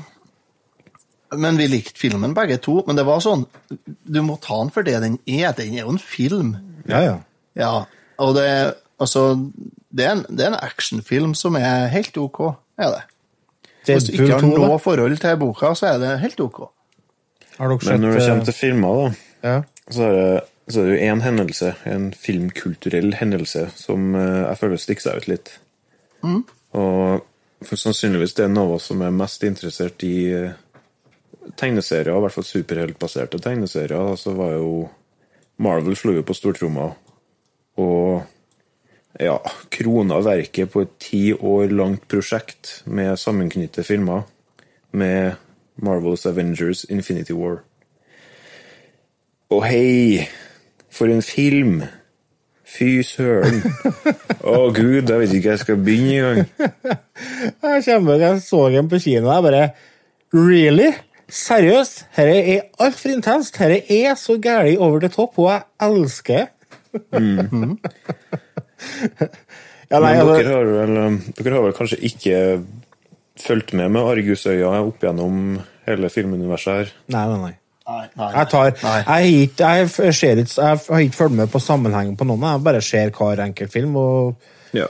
men 1.38 1.58
vi 1.58 1.68
likte 1.70 1.98
filmen 1.98 2.34
begge 2.34 2.58
to. 2.62 2.80
Men 2.86 2.98
det 2.98 3.06
var 3.06 3.22
sånn 3.22 3.44
Du 3.70 4.20
må 4.26 4.38
ta 4.42 4.58
den 4.58 4.74
for 4.74 4.86
det 4.86 4.98
den 5.04 5.18
er. 5.26 5.54
Den 5.58 5.78
er 5.78 5.84
jo 5.84 5.94
en 5.94 6.02
film. 6.02 6.54
Ja, 6.90 7.02
ja. 7.04 7.16
Ja. 7.58 7.84
Og 8.22 8.34
det, 8.36 8.48
altså, 8.98 9.28
det, 9.90 10.04
er 10.04 10.16
en, 10.16 10.24
det 10.30 10.46
er 10.46 10.52
en 10.54 10.60
actionfilm 10.62 11.34
som 11.38 11.58
er 11.58 11.88
helt 11.92 12.16
OK. 12.18 12.40
Er 12.78 12.94
det. 12.94 13.04
Hvis 13.88 14.08
du 14.08 14.12
ikke 14.12 14.36
har 14.36 14.44
noe 14.44 14.78
forhold 14.82 15.16
til 15.22 15.40
boka, 15.40 15.72
så 15.78 15.94
er 15.94 16.02
det 16.02 16.12
helt 16.22 16.40
OK. 16.44 16.60
Har 17.58 17.72
dere 17.72 17.90
Men 17.90 18.04
når 18.04 18.18
det 18.18 18.28
kommer 18.28 18.46
til 18.46 18.54
filmer, 18.54 19.00
da, 19.00 19.08
eh, 19.08 19.50
ja. 19.50 19.90
så 19.90 20.06
er 20.06 20.16
det 20.18 20.30
så 20.68 20.82
er 20.82 20.84
det 20.84 20.96
jo 20.98 21.12
én 21.14 21.22
hendelse, 21.24 21.70
en 21.88 22.10
filmkulturell 22.12 23.14
hendelse, 23.16 23.70
som 23.76 24.12
eh, 24.14 24.42
jeg 24.44 24.60
føler 24.60 24.80
stikker 24.82 25.06
seg 25.06 25.22
ut 25.22 25.28
litt. 25.30 25.52
Og 26.76 27.24
for 27.64 27.80
sannsynligvis 27.80 28.36
det 28.36 28.44
er 28.46 28.52
noe 28.52 28.76
som 28.82 29.00
er 29.02 29.14
mest 29.14 29.44
interessert 29.48 30.04
i 30.06 30.28
eh, 30.28 30.58
tegneserier, 31.56 32.12
i 32.12 32.24
hvert 32.24 32.36
fall 32.36 32.46
superheltbaserte 32.46 33.40
tegneserier, 33.42 34.12
så 34.20 34.34
var 34.36 34.58
jo 34.58 34.72
Marvel 35.64 35.96
slo 35.98 36.12
jo 36.14 36.22
på 36.22 36.36
stortromma. 36.36 36.92
Og 37.78 38.24
ja, 39.18 39.36
krona 39.74 40.18
verket 40.24 40.72
på 40.72 40.84
et 40.84 40.96
ti 41.02 41.22
år 41.32 41.72
langt 41.74 42.08
prosjekt 42.10 42.82
med 42.86 43.16
sammenknyttede 43.18 43.86
filmer 43.86 44.26
med 44.90 45.38
Marvels 45.82 46.26
Avengers 46.26 46.84
Infinity 46.90 47.32
War. 47.32 47.62
Og 49.50 49.64
hei, 49.64 50.28
for 50.90 51.08
en 51.08 51.22
film! 51.22 51.82
Fy 52.68 53.00
søren! 53.06 53.62
Å 54.44 54.68
gud, 54.76 55.08
jeg 55.08 55.20
vet 55.22 55.32
ikke 55.38 55.48
hva 55.48 55.54
jeg 55.54 55.62
skal 55.62 55.78
begynne 55.80 56.16
engang. 56.18 56.74
Jeg 57.64 57.84
kommer, 57.86 58.20
jeg 58.20 58.42
så 58.44 58.66
den 58.74 58.90
på 58.90 59.00
kino, 59.00 59.30
jeg 59.32 59.46
bare 59.46 59.62
Really? 60.36 60.90
Seriøst? 61.32 62.04
Dette 62.16 62.36
er 62.52 62.66
altfor 62.80 63.14
intenst. 63.14 63.56
Dette 63.56 63.80
er 63.96 64.14
så 64.20 64.36
gæli 64.40 64.76
over 64.76 65.00
the 65.00 65.08
top, 65.08 65.38
og 65.40 65.50
jeg 65.50 65.62
elsker 65.88 66.36
det. 66.36 66.46
ja, 69.88 70.00
nei, 70.00 70.12
Men 70.12 70.20
altså, 70.20 70.34
dere 70.36 70.52
har, 70.54 70.68
vel, 70.74 70.96
um, 71.06 71.16
dere 71.38 71.54
har 71.56 71.64
vel 71.68 71.76
kanskje 71.76 71.98
ikke 72.10 72.36
fulgt 73.38 73.72
med 73.78 73.92
med 73.94 74.02
argusøya 74.14 74.70
opp 74.82 75.02
gjennom 75.04 75.58
hele 75.88 76.10
filmuniverset 76.12 76.74
her? 76.80 76.92
nei, 77.14 77.24
nei, 77.30 77.40
nei. 77.46 77.54
Nei, 77.88 78.02
nei, 78.20 78.26
Jeg 78.34 78.48
tar 78.52 78.74
nei. 78.82 78.98
Jeg, 79.06 79.50
jeg, 79.56 80.12
ser 80.12 80.40
ikke, 80.42 80.56
jeg 80.60 80.80
har 80.90 81.04
ikke 81.06 81.16
fulgt 81.22 81.36
med 81.38 81.48
på 81.48 81.60
sammenhengen 81.64 82.18
på 82.20 82.26
noen. 82.28 82.44
Jeg 82.44 82.64
bare 82.66 82.82
ser 82.84 83.14
hver 83.16 83.40
enkelt 83.46 83.72
film, 83.72 83.94
og 83.96 84.76
Ja. 84.76 84.84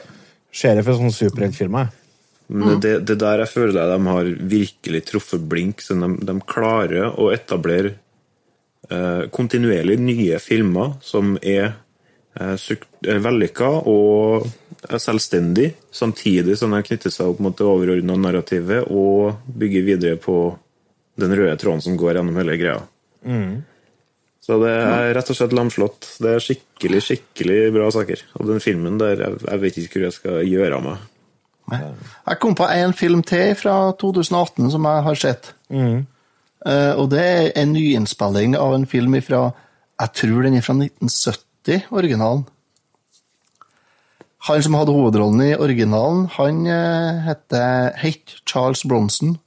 ser 0.51 0.75
det 0.75 0.83
for 0.85 0.99
sånne 0.99 1.15
superheltfilmer. 1.15 1.93
Men 2.49 2.81
det, 2.83 2.97
det 3.07 3.19
der 3.21 3.45
jeg 3.45 3.53
føler 3.53 3.77
jeg 3.79 3.93
de 3.93 4.09
har 4.09 4.25
virkelig 4.51 5.03
truffet 5.13 5.45
blink, 5.49 5.81
så 5.85 5.95
de, 5.95 6.09
de 6.27 6.35
klarer 6.49 7.13
å 7.15 7.29
etablere 7.31 7.93
eh, 8.91 9.29
kontinuerlig 9.31 9.99
nye 10.01 10.39
filmer 10.43 10.97
som 11.05 11.37
er 11.39 11.77
vellykka 12.38 13.68
og 13.90 14.46
er 14.88 15.01
selvstendig, 15.03 15.72
samtidig 15.90 16.55
som 16.61 16.74
de 16.74 16.83
knytter 16.87 17.12
seg 17.12 17.33
opp 17.33 17.40
mot 17.42 17.57
det 17.59 17.66
overordna 17.66 18.14
narrativet 18.20 18.87
og 18.94 19.40
bygger 19.59 19.87
videre 19.88 20.20
på 20.22 20.38
den 21.18 21.35
røde 21.35 21.57
tråden 21.59 21.83
som 21.83 21.98
går 21.98 22.20
gjennom 22.20 22.38
hele 22.38 22.57
greia. 22.61 22.79
Så 24.48 24.57
det 24.62 24.70
er 24.72 25.11
rett 25.12 25.29
og 25.29 25.37
slett 25.37 25.53
lamslått. 25.53 26.07
Det 26.22 26.31
er 26.33 26.40
skikkelig, 26.40 27.03
skikkelig 27.05 27.59
bra 27.74 27.90
saker. 27.92 28.22
Og 28.38 28.46
den 28.48 28.62
filmen 28.64 28.96
der, 29.01 29.20
jeg, 29.20 29.40
jeg 29.44 29.62
vet 29.64 29.81
ikke 29.83 29.98
hvor 29.98 30.07
jeg 30.07 30.16
skal 30.16 30.38
gjøre 30.48 30.79
av 30.79 30.87
meg. 30.87 31.03
Jeg 31.68 32.40
kom 32.40 32.55
på 32.57 32.68
en 32.72 32.94
film 32.96 33.20
til 33.29 33.53
fra 33.61 33.74
2018 34.01 34.70
som 34.72 34.87
jeg 34.88 35.05
har 35.05 35.18
sett. 35.20 35.51
Eh, 35.68 36.92
og 36.94 37.11
det 37.12 37.24
er 37.24 37.51
en 37.61 37.74
nyinnspilling 37.74 38.57
av 38.59 38.79
en 38.79 38.87
film 38.88 39.18
fra 39.22 39.51
Jeg 39.98 40.14
tror 40.14 40.46
den 40.46 40.57
er 40.57 40.62
fra 40.62 40.74
1970, 40.79 41.44
originalen. 41.90 42.47
Han 44.49 44.62
som 44.62 44.75
hadde 44.79 44.94
hovedrollen 44.94 45.42
i 45.42 45.57
originalen, 45.59 46.29
han 46.37 46.62
uh, 46.66 47.25
heter 47.27 47.90
het 47.99 48.37
Charles 48.47 48.85
Bronson. 48.88 49.38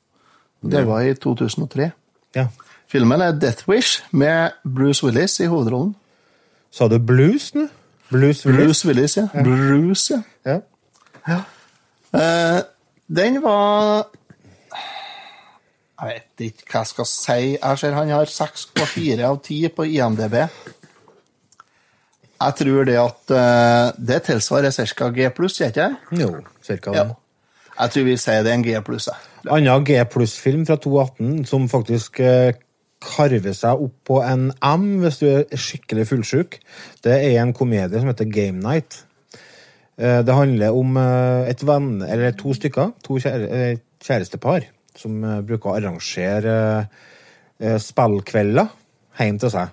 Det 0.61 0.83
var 0.87 1.01
i 1.01 1.13
2003. 1.13 1.91
Ja. 2.35 2.47
Filmen 2.91 3.21
er 3.21 3.31
Death 3.31 3.69
Wish 3.69 4.03
med 4.11 4.51
Bruce 4.63 5.05
Willis 5.05 5.39
i 5.39 5.45
hovedrollen. 5.45 5.95
Sa 6.71 6.87
du 6.87 6.99
blues 6.99 7.53
nå? 7.55 7.67
Blues 8.11 8.45
Willis? 8.45 8.65
Bruce 8.65 8.87
Willis, 8.87 9.17
ja. 9.17 9.27
Bruce, 9.43 10.23
ja. 10.45 10.59
Ja. 11.27 11.39
Uh, 12.13 12.61
den 13.07 13.41
var 13.43 14.07
Jeg 16.01 16.07
vet 16.09 16.45
ikke 16.47 16.71
hva 16.71 16.81
jeg 16.81 16.87
skal 16.87 17.07
si. 17.07 17.39
Jeg 17.55 17.79
ser 17.79 17.95
han 17.95 18.09
har 18.09 18.25
6,4 18.25 19.23
av 19.27 19.39
10 19.45 19.73
på 19.77 19.85
IMDb. 19.85 20.37
Jeg 22.41 22.55
tror 22.57 22.85
det 22.89 22.95
at 22.97 23.33
uh, 23.35 23.91
det 24.01 24.21
tilsvarer 24.25 24.73
ca. 24.73 25.09
G 25.13 25.27
pluss, 25.35 25.59
gjør 25.59 25.69
ikke 25.73 25.83
det? 25.85 26.21
Jo, 26.23 26.29
cirka 26.65 26.93
Ja. 26.95 27.03
det. 27.03 27.15
Jeg 27.81 27.91
tror 27.93 28.03
vi 28.05 28.15
sier 28.17 28.43
det 28.43 28.51
er 28.51 28.57
en 28.59 28.63
G 28.65 28.73
pluss. 28.85 29.07
Annen 29.49 29.85
G 29.85 29.95
pluss-film 30.09 30.65
fra 30.65 30.75
2018 30.81 31.45
som 31.49 31.67
faktisk 31.69 32.19
uh, 32.25 32.51
karver 33.01 33.53
seg 33.57 33.79
opp 33.85 33.95
på 34.05 34.19
en 34.25 34.51
M 34.61 34.87
hvis 35.01 35.21
du 35.21 35.27
er 35.29 35.45
skikkelig 35.57 36.07
fullsjuk. 36.09 36.59
Det 37.05 37.13
er 37.13 37.39
en 37.41 37.53
komedie 37.57 38.01
som 38.01 38.09
heter 38.11 38.29
Game 38.29 38.61
Night. 38.61 39.03
Uh, 40.01 40.21
Det 40.25 40.33
handler 40.35 40.73
om 40.77 40.97
et 40.97 41.61
venn, 41.65 42.01
eller 42.01 42.31
to 42.37 42.53
stykker, 42.57 42.93
to 43.05 43.17
kjære, 43.21 43.79
kjærestepar, 44.01 44.65
som 44.97 45.21
bruker 45.45 45.69
å 45.69 45.77
arrangere 45.77 46.55
spillkvelder 47.61 48.69
hjemme 49.19 49.41
til 49.43 49.51
seg. 49.53 49.69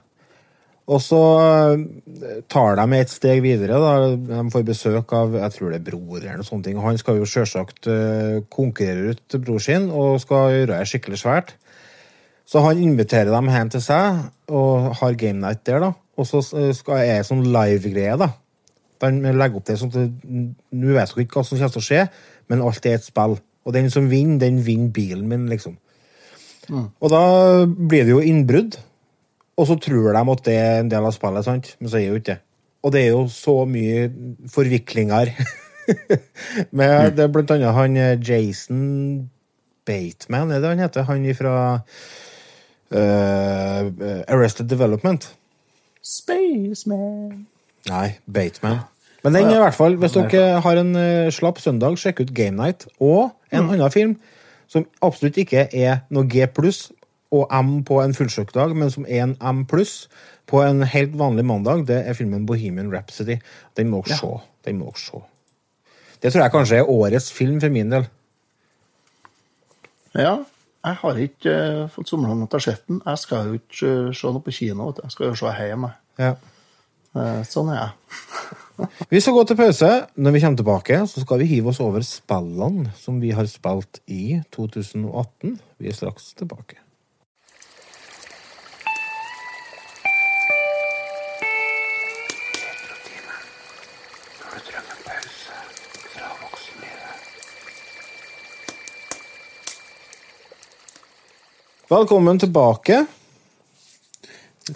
Og 0.89 1.03
så 1.05 1.21
eh, 1.43 2.43
tar 2.49 2.79
de 2.79 2.97
et 2.97 3.13
steg 3.13 3.43
videre. 3.45 3.77
Da. 3.77 4.17
De 4.17 4.43
får 4.53 4.65
besøk 4.65 5.13
av 5.17 5.37
jeg 5.37 5.55
tror 5.55 5.73
det 5.73 5.81
er 5.83 5.87
bror 5.91 6.19
eller 6.23 6.41
noe 6.41 6.49
sånt. 6.49 6.69
Han 6.81 7.01
skal 7.01 7.21
jo 7.21 7.29
selvsagt 7.29 7.91
eh, 7.93 8.39
konkurrere 8.53 9.13
ut 9.13 9.39
bror 9.45 9.61
sin 9.63 9.91
og 9.93 10.21
skal 10.25 10.55
gjøre 10.55 10.73
det 10.73 10.89
skikkelig 10.89 11.21
svært. 11.21 11.55
Så 12.49 12.63
han 12.65 12.81
inviterer 12.81 13.29
dem 13.35 13.51
hjem 13.53 13.73
til 13.75 13.85
seg 13.85 14.23
og 14.49 14.95
har 15.03 15.19
game 15.21 15.43
night 15.43 15.67
der. 15.69 15.85
da. 15.85 15.93
Og 16.17 16.29
så 16.31 16.41
eh, 16.57 16.73
skal 16.77 17.05
jeg 17.05 17.29
sånn 17.29 17.45
live-greie. 17.53 18.17
da. 18.17 18.33
Den 19.05 19.21
legger 19.29 19.61
opp 19.61 19.69
til 19.69 19.79
sånn 19.79 19.93
at 19.93 20.25
Nå 20.25 20.95
vet 20.97 21.13
dere 21.13 21.27
ikke 21.27 21.39
hva 21.39 21.45
som 21.45 21.61
kommer 21.61 21.77
til 21.77 21.85
å 21.85 21.89
skje, 21.91 22.01
men 22.49 22.65
alt 22.65 22.89
er 22.89 22.97
et 22.97 23.05
spill. 23.05 23.37
Og 23.69 23.77
den 23.77 23.93
som 23.93 24.09
vinner, 24.09 24.41
den 24.41 24.63
vinner 24.65 24.89
bilen 24.97 25.29
min, 25.29 25.45
liksom. 25.53 25.77
Og 26.73 27.13
da 27.13 27.21
blir 27.69 28.07
det 28.09 28.15
jo 28.15 28.25
innbrudd. 28.25 28.79
Og 29.59 29.67
så 29.67 29.79
tror 29.83 30.13
de 30.15 30.23
at 30.33 30.45
det 30.47 30.55
er 30.55 30.83
en 30.83 30.91
del 30.93 31.09
av 31.09 31.15
spillet, 31.17 31.47
sant? 31.47 31.73
men 31.81 31.91
så 31.91 31.99
er 31.99 32.05
det 32.05 32.11
jo 32.13 32.21
ikke 32.21 32.31
det. 32.31 32.39
Og 32.87 32.93
det 32.95 33.01
er 33.03 33.09
jo 33.11 33.25
så 33.33 33.57
mye 33.67 34.05
forviklinger. 34.55 35.33
Men 36.79 37.15
det 37.17 37.25
er 37.25 37.31
blant 37.33 37.51
annet 37.51 37.75
han 37.75 37.97
eh, 37.97 38.21
Jason 38.21 38.83
Bateman, 39.89 40.53
er 40.53 40.61
det 40.61 40.69
han 40.69 40.83
heter? 40.85 41.07
Han 41.09 41.25
fra 41.35 41.55
Arrested 42.93 44.69
Development. 44.69 45.27
Spaceman. 46.05 47.47
Nei, 47.89 48.19
Bateman. 48.27 48.85
Men 49.25 49.35
den 49.35 49.51
er 49.51 49.57
i 49.57 49.63
hvert 49.65 49.75
fall, 49.75 49.97
hvis 49.99 50.15
dere 50.15 50.61
har 50.63 50.79
en 50.79 50.95
eh, 50.97 51.31
slapp 51.35 51.59
søndag, 51.61 51.99
sjekk 51.99 52.23
ut 52.23 52.35
Game 52.35 52.57
Night. 52.57 52.87
Og 53.03 53.33
en 53.51 53.67
annen 53.67 53.91
film 53.91 54.15
som 54.71 54.87
absolutt 55.03 55.41
ikke 55.43 55.67
er 55.75 56.05
noe 56.15 56.29
G 56.31 56.47
pluss 56.55 56.89
og 57.35 57.49
M 57.53 57.83
på 57.85 58.01
en 58.03 58.15
fullsøkdag, 58.17 58.75
men 58.77 58.91
som 58.91 59.07
er 59.09 59.27
en 59.27 59.37
M 59.45 59.65
pluss 59.69 60.07
på 60.49 60.63
en 60.65 60.83
helt 60.89 61.17
vanlig 61.19 61.45
mandag, 61.45 61.85
det 61.89 62.01
er 62.09 62.17
filmen 62.17 62.47
Bohemian 62.49 62.93
Rhapsody. 62.95 63.37
Den 63.77 63.91
må 63.93 64.03
dere 64.07 64.21
se. 64.21 64.31
Den 64.65 64.79
må 64.81 64.93
dere 64.93 65.03
se. 65.03 65.25
Det 66.23 66.33
tror 66.33 66.43
jeg 66.43 66.55
kanskje 66.55 66.79
er 66.81 66.91
årets 66.91 67.33
film 67.33 67.61
for 67.63 67.75
min 67.75 67.93
del. 67.93 68.09
Ja, 70.17 70.39
jeg 70.87 70.99
har 71.03 71.21
ikke 71.21 71.53
uh, 71.55 71.91
fått 71.93 72.11
somla 72.11 72.35
meg 72.35 72.49
til 72.51 72.59
å 72.59 72.65
se 72.65 72.75
den. 72.89 73.03
Jeg 73.05 73.23
skal 73.23 73.51
jo 73.51 73.59
ikke 73.59 73.93
uh, 74.09 74.15
se 74.17 74.33
noe 74.33 74.45
på 74.45 74.55
kino. 74.57 74.89
Jeg 75.03 75.15
skal 75.15 75.29
jo 75.29 75.37
se 75.39 75.53
hjemme. 75.59 75.93
Ja. 76.19 76.33
Uh, 77.15 77.45
Sånn 77.47 77.71
er 77.75 77.83
jeg. 77.83 77.93
Vi 79.13 79.21
skal 79.23 79.37
gå 79.37 79.45
til 79.51 79.59
pause. 79.59 79.93
Når 80.17 80.37
vi 80.37 80.43
kommer 80.45 80.61
tilbake, 80.61 80.99
så 81.11 81.23
skal 81.25 81.41
vi 81.43 81.49
hive 81.51 81.73
oss 81.73 81.81
over 81.83 82.05
spillene 82.07 82.93
som 82.95 83.17
vi 83.19 83.33
har 83.35 83.49
spilt 83.51 83.99
i 84.07 84.39
2018. 84.55 85.57
Vi 85.83 85.91
er 85.91 85.97
straks 85.99 86.31
tilbake. 86.39 86.79
Velkommen 101.89 102.39
tilbake. 102.39 103.07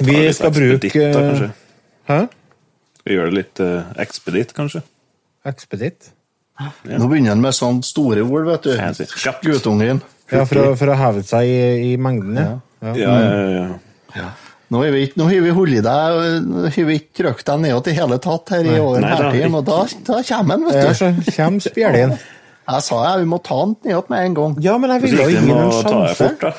Vi 0.01 0.33
skal 0.33 0.53
bruke 0.53 0.89
da, 1.13 1.19
kanskje. 1.21 1.49
Hæ? 2.09 2.21
Vi 3.05 3.19
gjør 3.19 3.29
det 3.29 3.37
litt 3.37 3.61
uh, 3.61 3.91
ekspeditt, 4.01 4.55
kanskje. 4.57 4.81
Ekspeditt? 5.45 6.09
Nå 6.89 7.11
begynner 7.11 7.35
han 7.35 7.45
med 7.45 7.53
sånne 7.53 7.85
store 7.85 8.25
ord, 8.25 8.49
vet 8.49 8.65
du. 8.65 9.13
Guttungen. 9.45 10.01
Ja, 10.33 10.47
for 10.49 10.63
å, 10.63 10.73
for 10.81 10.89
å 10.89 10.97
heve 10.97 11.27
seg 11.29 11.53
i, 11.53 11.61
i 11.91 11.93
mengden, 12.01 12.41
ja. 12.41 12.57
ja. 12.81 12.97
Ja, 12.97 13.21
ja, 13.21 13.69
ja. 14.17 14.33
Nå 14.73 14.81
har 14.81 14.97
vi 14.97 15.05
ikke 15.11 15.21
nå 15.21 15.29
har 15.29 15.45
vi 15.45 15.53
holdt 15.53 15.85
deg 15.85 16.19
Nå 16.49 16.63
har 16.65 16.87
vi 16.89 16.95
ikke 16.97 17.19
trykt 17.19 17.45
deg 17.45 17.65
ned 17.67 17.93
i 17.93 17.97
hele 17.99 18.23
tatt 18.25 18.57
her 18.57 18.65
i 18.65 18.79
året, 18.81 19.05
Nei, 19.05 19.15
da, 19.21 19.49
og 19.53 19.67
da, 19.69 19.83
da 20.09 20.25
kommer 20.33 20.57
han, 20.57 20.69
vet 20.71 20.81
Ja, 20.81 20.89
du. 20.89 20.97
så 20.97 21.37
kommer 21.37 21.69
spjelden. 21.69 22.19
Jeg 22.73 22.89
sa 22.89 23.05
jeg, 23.05 23.21
vi 23.27 23.33
må 23.37 23.45
ta 23.45 23.61
han 23.67 23.77
nedåt 23.85 24.09
med 24.09 24.31
en 24.31 24.37
gang. 24.41 24.61
Ja, 24.65 24.81
men 24.81 24.97
jeg 24.97 25.11
ville 25.11 25.27
jo 25.27 25.33
gi 25.35 25.43
ham 25.43 25.59
en 25.61 25.75
sjanse. 25.83 26.55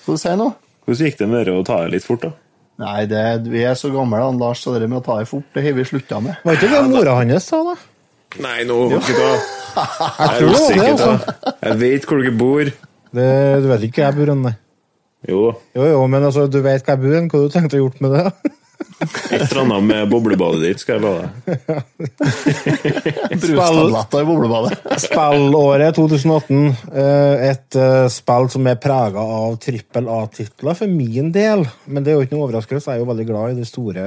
Skal 0.00 0.16
du 0.16 0.22
si 0.22 0.36
noe? 0.40 0.56
Hvordan 0.86 1.10
gikk 1.10 1.18
det 1.20 1.28
med 1.30 1.50
å 1.52 1.60
ta 1.66 1.82
det 1.84 1.92
litt 1.94 2.06
fort, 2.06 2.24
da? 2.24 2.32
Nei, 2.80 3.04
det, 3.04 3.22
vi 3.52 3.60
er 3.68 3.76
så 3.76 3.90
gamle, 3.92 4.22
han 4.24 4.38
Lars, 4.40 4.62
så 4.64 4.72
det 4.80 4.88
med 4.88 5.02
å 5.02 5.04
ta 5.04 5.18
det 5.20 5.28
fort, 5.28 5.44
det 5.52 5.64
har 5.66 5.74
vi 5.76 5.84
slutta 5.84 6.20
med. 6.24 6.38
Var 6.46 6.56
ikke 6.56 6.70
det 6.72 6.80
mora 6.88 7.18
hans 7.18 7.48
sa, 7.50 7.60
da? 7.66 7.74
Nei, 8.40 8.62
nå 8.68 8.78
gutta. 8.88 9.32
Jeg 10.20 10.38
tror 10.38 10.48
det 10.48 10.62
var 10.62 10.78
det, 10.78 10.86
altså. 10.94 11.34
Jeg 11.60 11.76
vet 11.82 12.06
hvor 12.08 12.22
dere 12.22 12.32
bor. 12.40 12.70
Det, 13.10 13.26
du 13.62 13.68
vet 13.70 13.84
ikke 13.86 14.00
hvor 14.00 14.08
jeg 14.08 14.16
bor 14.18 14.40
nei. 14.40 14.52
Jo. 15.28 15.42
Jo, 15.76 15.84
jo, 15.92 16.00
men 16.10 16.26
altså, 16.26 16.46
du 16.50 16.58
vet 16.64 16.86
hvor 16.86 16.96
jeg 16.96 17.02
bor. 17.04 17.28
Hva 17.30 17.42
du 17.44 17.54
tenkte 17.54 17.78
å 17.78 17.84
gjort 17.84 18.00
med 18.02 18.16
det? 18.16 18.24
Et 19.00 19.40
eller 19.40 19.62
annet 19.62 19.84
med 19.88 20.10
boblebadet 20.12 20.60
ditt, 20.62 20.80
skal 20.82 20.98
jeg 20.98 21.04
love 21.04 21.22
deg. 21.24 21.30
Brustabletter 23.40 24.20
i 24.22 24.26
boblebadet. 24.28 24.78
Spillåret 25.06 25.96
2018. 25.96 26.66
eh, 26.92 27.44
Et 27.50 27.78
eh, 27.80 28.08
spill 28.12 28.48
som 28.52 28.68
er 28.68 28.80
prega 28.82 29.22
av 29.24 29.56
trippel 29.62 30.08
A-titler 30.12 30.76
for 30.78 30.92
min 30.92 31.30
del. 31.34 31.64
Men 31.86 32.04
det 32.04 32.12
er 32.12 32.18
jo 32.18 32.26
ikke 32.26 32.36
noe 32.36 32.48
overraskelse. 32.48 32.90
Jeg 32.92 33.00
er 33.00 33.04
jo 33.04 33.10
veldig 33.12 33.28
glad 33.30 33.54
i 33.54 33.60
de 33.60 33.68
store, 33.68 34.04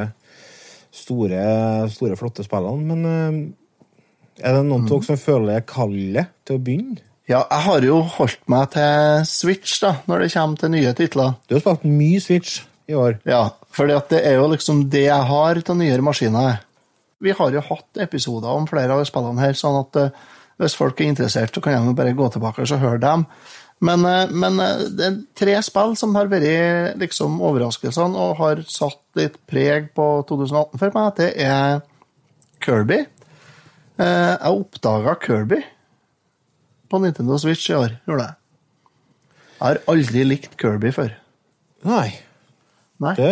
store, 0.93 1.47
store 1.93 2.19
flotte 2.19 2.45
spillene. 2.45 2.83
Men 2.93 3.09
eh, 3.09 4.45
er 4.45 4.59
det 4.59 4.67
noen 4.67 4.85
av 4.85 4.91
dere 4.93 5.09
som 5.09 5.19
føler 5.21 5.65
kallet 5.69 6.29
til 6.45 6.59
å 6.59 6.63
begynne? 6.63 7.01
Ja, 7.29 7.45
jeg 7.47 7.63
har 7.63 7.85
jo 7.87 8.01
holdt 8.17 8.41
meg 8.51 8.73
til 8.73 9.21
Switch 9.29 9.77
da, 9.79 9.93
når 10.11 10.25
det 10.25 10.33
kommer 10.33 10.59
til 10.59 10.73
nye 10.73 10.91
titler. 10.97 11.37
Du 11.47 11.55
har 11.55 11.61
spilt 11.63 11.85
mye 11.87 12.19
Switch 12.19 12.57
i 12.89 12.95
år. 12.97 13.17
Ja, 13.27 13.45
for 13.73 13.87
det 13.89 14.19
er 14.23 14.37
jo 14.39 14.47
liksom 14.51 14.85
det 14.91 15.05
jeg 15.07 15.27
har 15.29 15.61
til 15.63 15.79
nyere 15.79 16.03
maskiner. 16.05 16.61
Vi 17.23 17.31
har 17.31 17.51
jo 17.55 17.61
hatt 17.63 18.01
episoder 18.03 18.51
om 18.51 18.65
flere 18.67 18.95
av 18.97 19.03
spillene 19.07 19.39
her, 19.39 19.55
sånn 19.55 19.77
at 19.79 19.99
eh, 20.01 20.23
hvis 20.59 20.75
folk 20.77 20.99
er 20.99 21.11
interessert, 21.13 21.53
så 21.55 21.63
kan 21.63 21.87
de 21.87 21.93
bare 21.97 22.15
gå 22.17 22.27
tilbake 22.33 22.65
og 22.65 22.81
høre 22.81 22.99
dem. 23.03 23.23
Men, 23.83 24.03
eh, 24.07 24.27
men 24.31 24.59
eh, 24.63 24.83
det 24.91 25.07
er 25.07 25.17
tre 25.39 25.55
spill 25.63 25.95
som 25.99 26.15
har 26.19 26.27
vært 26.31 26.99
liksom 26.99 27.39
overraskelsene 27.43 28.19
og 28.19 28.37
har 28.41 28.61
satt 28.67 28.99
litt 29.19 29.39
preg 29.49 29.89
på 29.95 30.07
2018 30.29 30.81
for 30.83 30.97
meg. 30.99 31.15
Det 31.19 31.31
er 31.47 31.81
Kirby. 32.63 32.99
Eh, 33.99 34.33
Jeg 34.35 34.51
oppdaga 34.59 35.15
Kirby 35.23 35.61
på 36.91 36.99
Nintendo 37.01 37.39
Switch 37.41 37.69
i 37.71 37.77
år, 37.79 37.95
gjorde 38.07 38.27
jeg. 38.27 38.39
Jeg 39.53 39.63
har 39.69 39.79
aldri 39.87 40.23
likt 40.27 40.55
Kirby 40.59 40.91
før. 40.91 41.13
Nei. 41.87 42.09
Nei. 43.03 43.13
Det, 43.17 43.29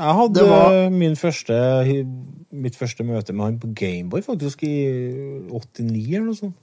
jeg 0.00 0.16
hadde 0.20 0.34
det 0.36 0.46
var- 0.48 0.90
min 0.94 1.16
første, 1.16 1.56
mitt 2.52 2.76
første 2.76 3.06
møte 3.06 3.32
med 3.32 3.44
han 3.46 3.58
på 3.62 3.70
Gameboy 3.80 4.22
faktisk 4.26 4.62
i 4.66 4.74
89 5.50 6.14
eller 6.16 6.26
noe 6.30 6.38
sånt. 6.38 6.56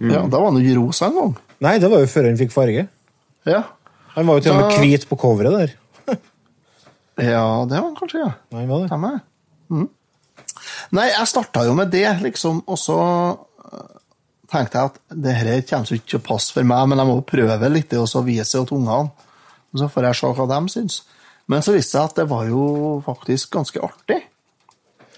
Ja, 0.00 0.26
da 0.28 0.38
var 0.38 0.50
han 0.50 0.58
jo 0.60 0.64
ikke 0.66 0.80
rosa 0.82 1.06
en 1.08 1.14
gang. 1.16 1.34
Nei, 1.64 1.78
det 1.80 1.88
var 1.90 2.02
jo 2.02 2.08
før 2.12 2.26
han 2.28 2.36
fikk 2.40 2.52
farge. 2.52 2.86
Ja. 3.48 3.62
Han 4.16 4.26
var 4.28 4.38
jo 4.38 4.44
til 4.44 4.52
og 4.52 4.60
med 4.60 4.78
hvit 4.82 5.06
på 5.08 5.16
coveret 5.20 5.56
der. 5.56 5.74
ja, 7.32 7.64
det 7.68 7.78
var 7.78 7.86
han 7.86 7.96
kanskje, 7.96 8.20
ja. 8.26 8.32
Nei, 8.52 8.64
han 8.64 8.68
var 8.72 8.82
det. 8.84 8.90
Stemmer. 8.90 9.20
Mm. 9.72 9.88
Nei, 10.96 11.06
jeg 11.10 11.30
starta 11.32 11.64
jo 11.66 11.74
med 11.76 11.90
det, 11.92 12.06
liksom, 12.22 12.60
og 12.68 12.78
så 12.80 12.96
øh, 13.00 13.86
tenkte 14.52 14.78
jeg 14.78 14.92
at 14.92 15.00
det 15.24 15.34
her 15.36 15.62
kommer 15.68 15.96
ikke 15.98 16.12
til 16.12 16.20
å 16.20 16.26
passe 16.28 16.54
for 16.54 16.68
meg, 16.68 16.88
men 16.90 17.00
jeg 17.02 17.10
må 17.10 17.16
prøve 17.26 17.70
litt 17.72 17.96
og 17.98 18.08
så 18.10 18.22
vise 18.26 18.60
det 18.60 18.68
til 18.68 18.78
ungene. 18.78 19.10
Og 19.72 19.80
så 19.82 19.88
får 19.92 20.08
jeg 20.10 20.18
se 20.20 20.32
hva 20.38 20.46
de 20.52 20.60
syns. 20.72 21.00
Men 21.46 21.62
så 21.62 21.76
viste 21.76 21.94
det 21.94 22.00
seg 22.00 22.10
at 22.10 22.20
det 22.22 22.26
var 22.30 22.48
jo 22.50 22.64
faktisk 23.06 23.52
ganske 23.54 23.82
artig. 23.86 24.20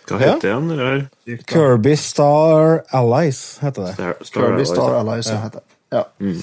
Hva 0.09 0.21
heter 0.23 0.55
den? 0.55 0.71
det 0.73 0.79
der? 0.79 1.43
Kirby 1.49 1.95
Star 2.01 2.83
Allies 2.97 3.59
heter 3.63 3.89
det. 3.89 3.93
Star, 3.97 4.17
Star 4.23 4.41
Kirby 4.41 4.55
Allies, 4.55 4.73
Star 4.73 4.95
ja. 4.95 5.03
Allies, 5.03 5.31
ja. 5.31 5.43
heter 5.45 5.65
det. 5.65 5.79
Ja. 5.93 6.03
Mm. 6.21 6.41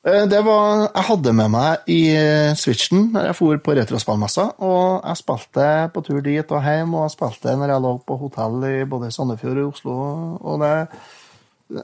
Det 0.00 0.40
var, 0.46 0.86
jeg 0.94 1.04
hadde 1.10 1.32
med 1.36 1.50
meg 1.52 1.88
i 1.92 1.98
eh, 2.16 2.54
Switchen 2.56 3.10
når 3.12 3.26
jeg 3.28 3.36
for 3.36 3.58
på 3.60 3.74
retrospillmessa, 3.76 4.46
og 4.64 5.02
jeg 5.04 5.20
spilte 5.20 5.66
på 5.92 6.02
tur 6.06 6.22
dit 6.24 6.54
og 6.56 6.64
hjem, 6.64 6.94
og 6.96 7.04
jeg 7.04 7.14
spilte 7.18 7.52
når 7.60 7.74
jeg 7.74 7.84
lå 7.84 7.90
på 8.08 8.16
hotell 8.22 8.64
i 8.64 8.76
både 8.88 9.10
Sandefjord 9.12 9.60
og 9.60 9.74
Oslo. 9.74 9.96
og 10.40 10.64
det, 10.64 10.72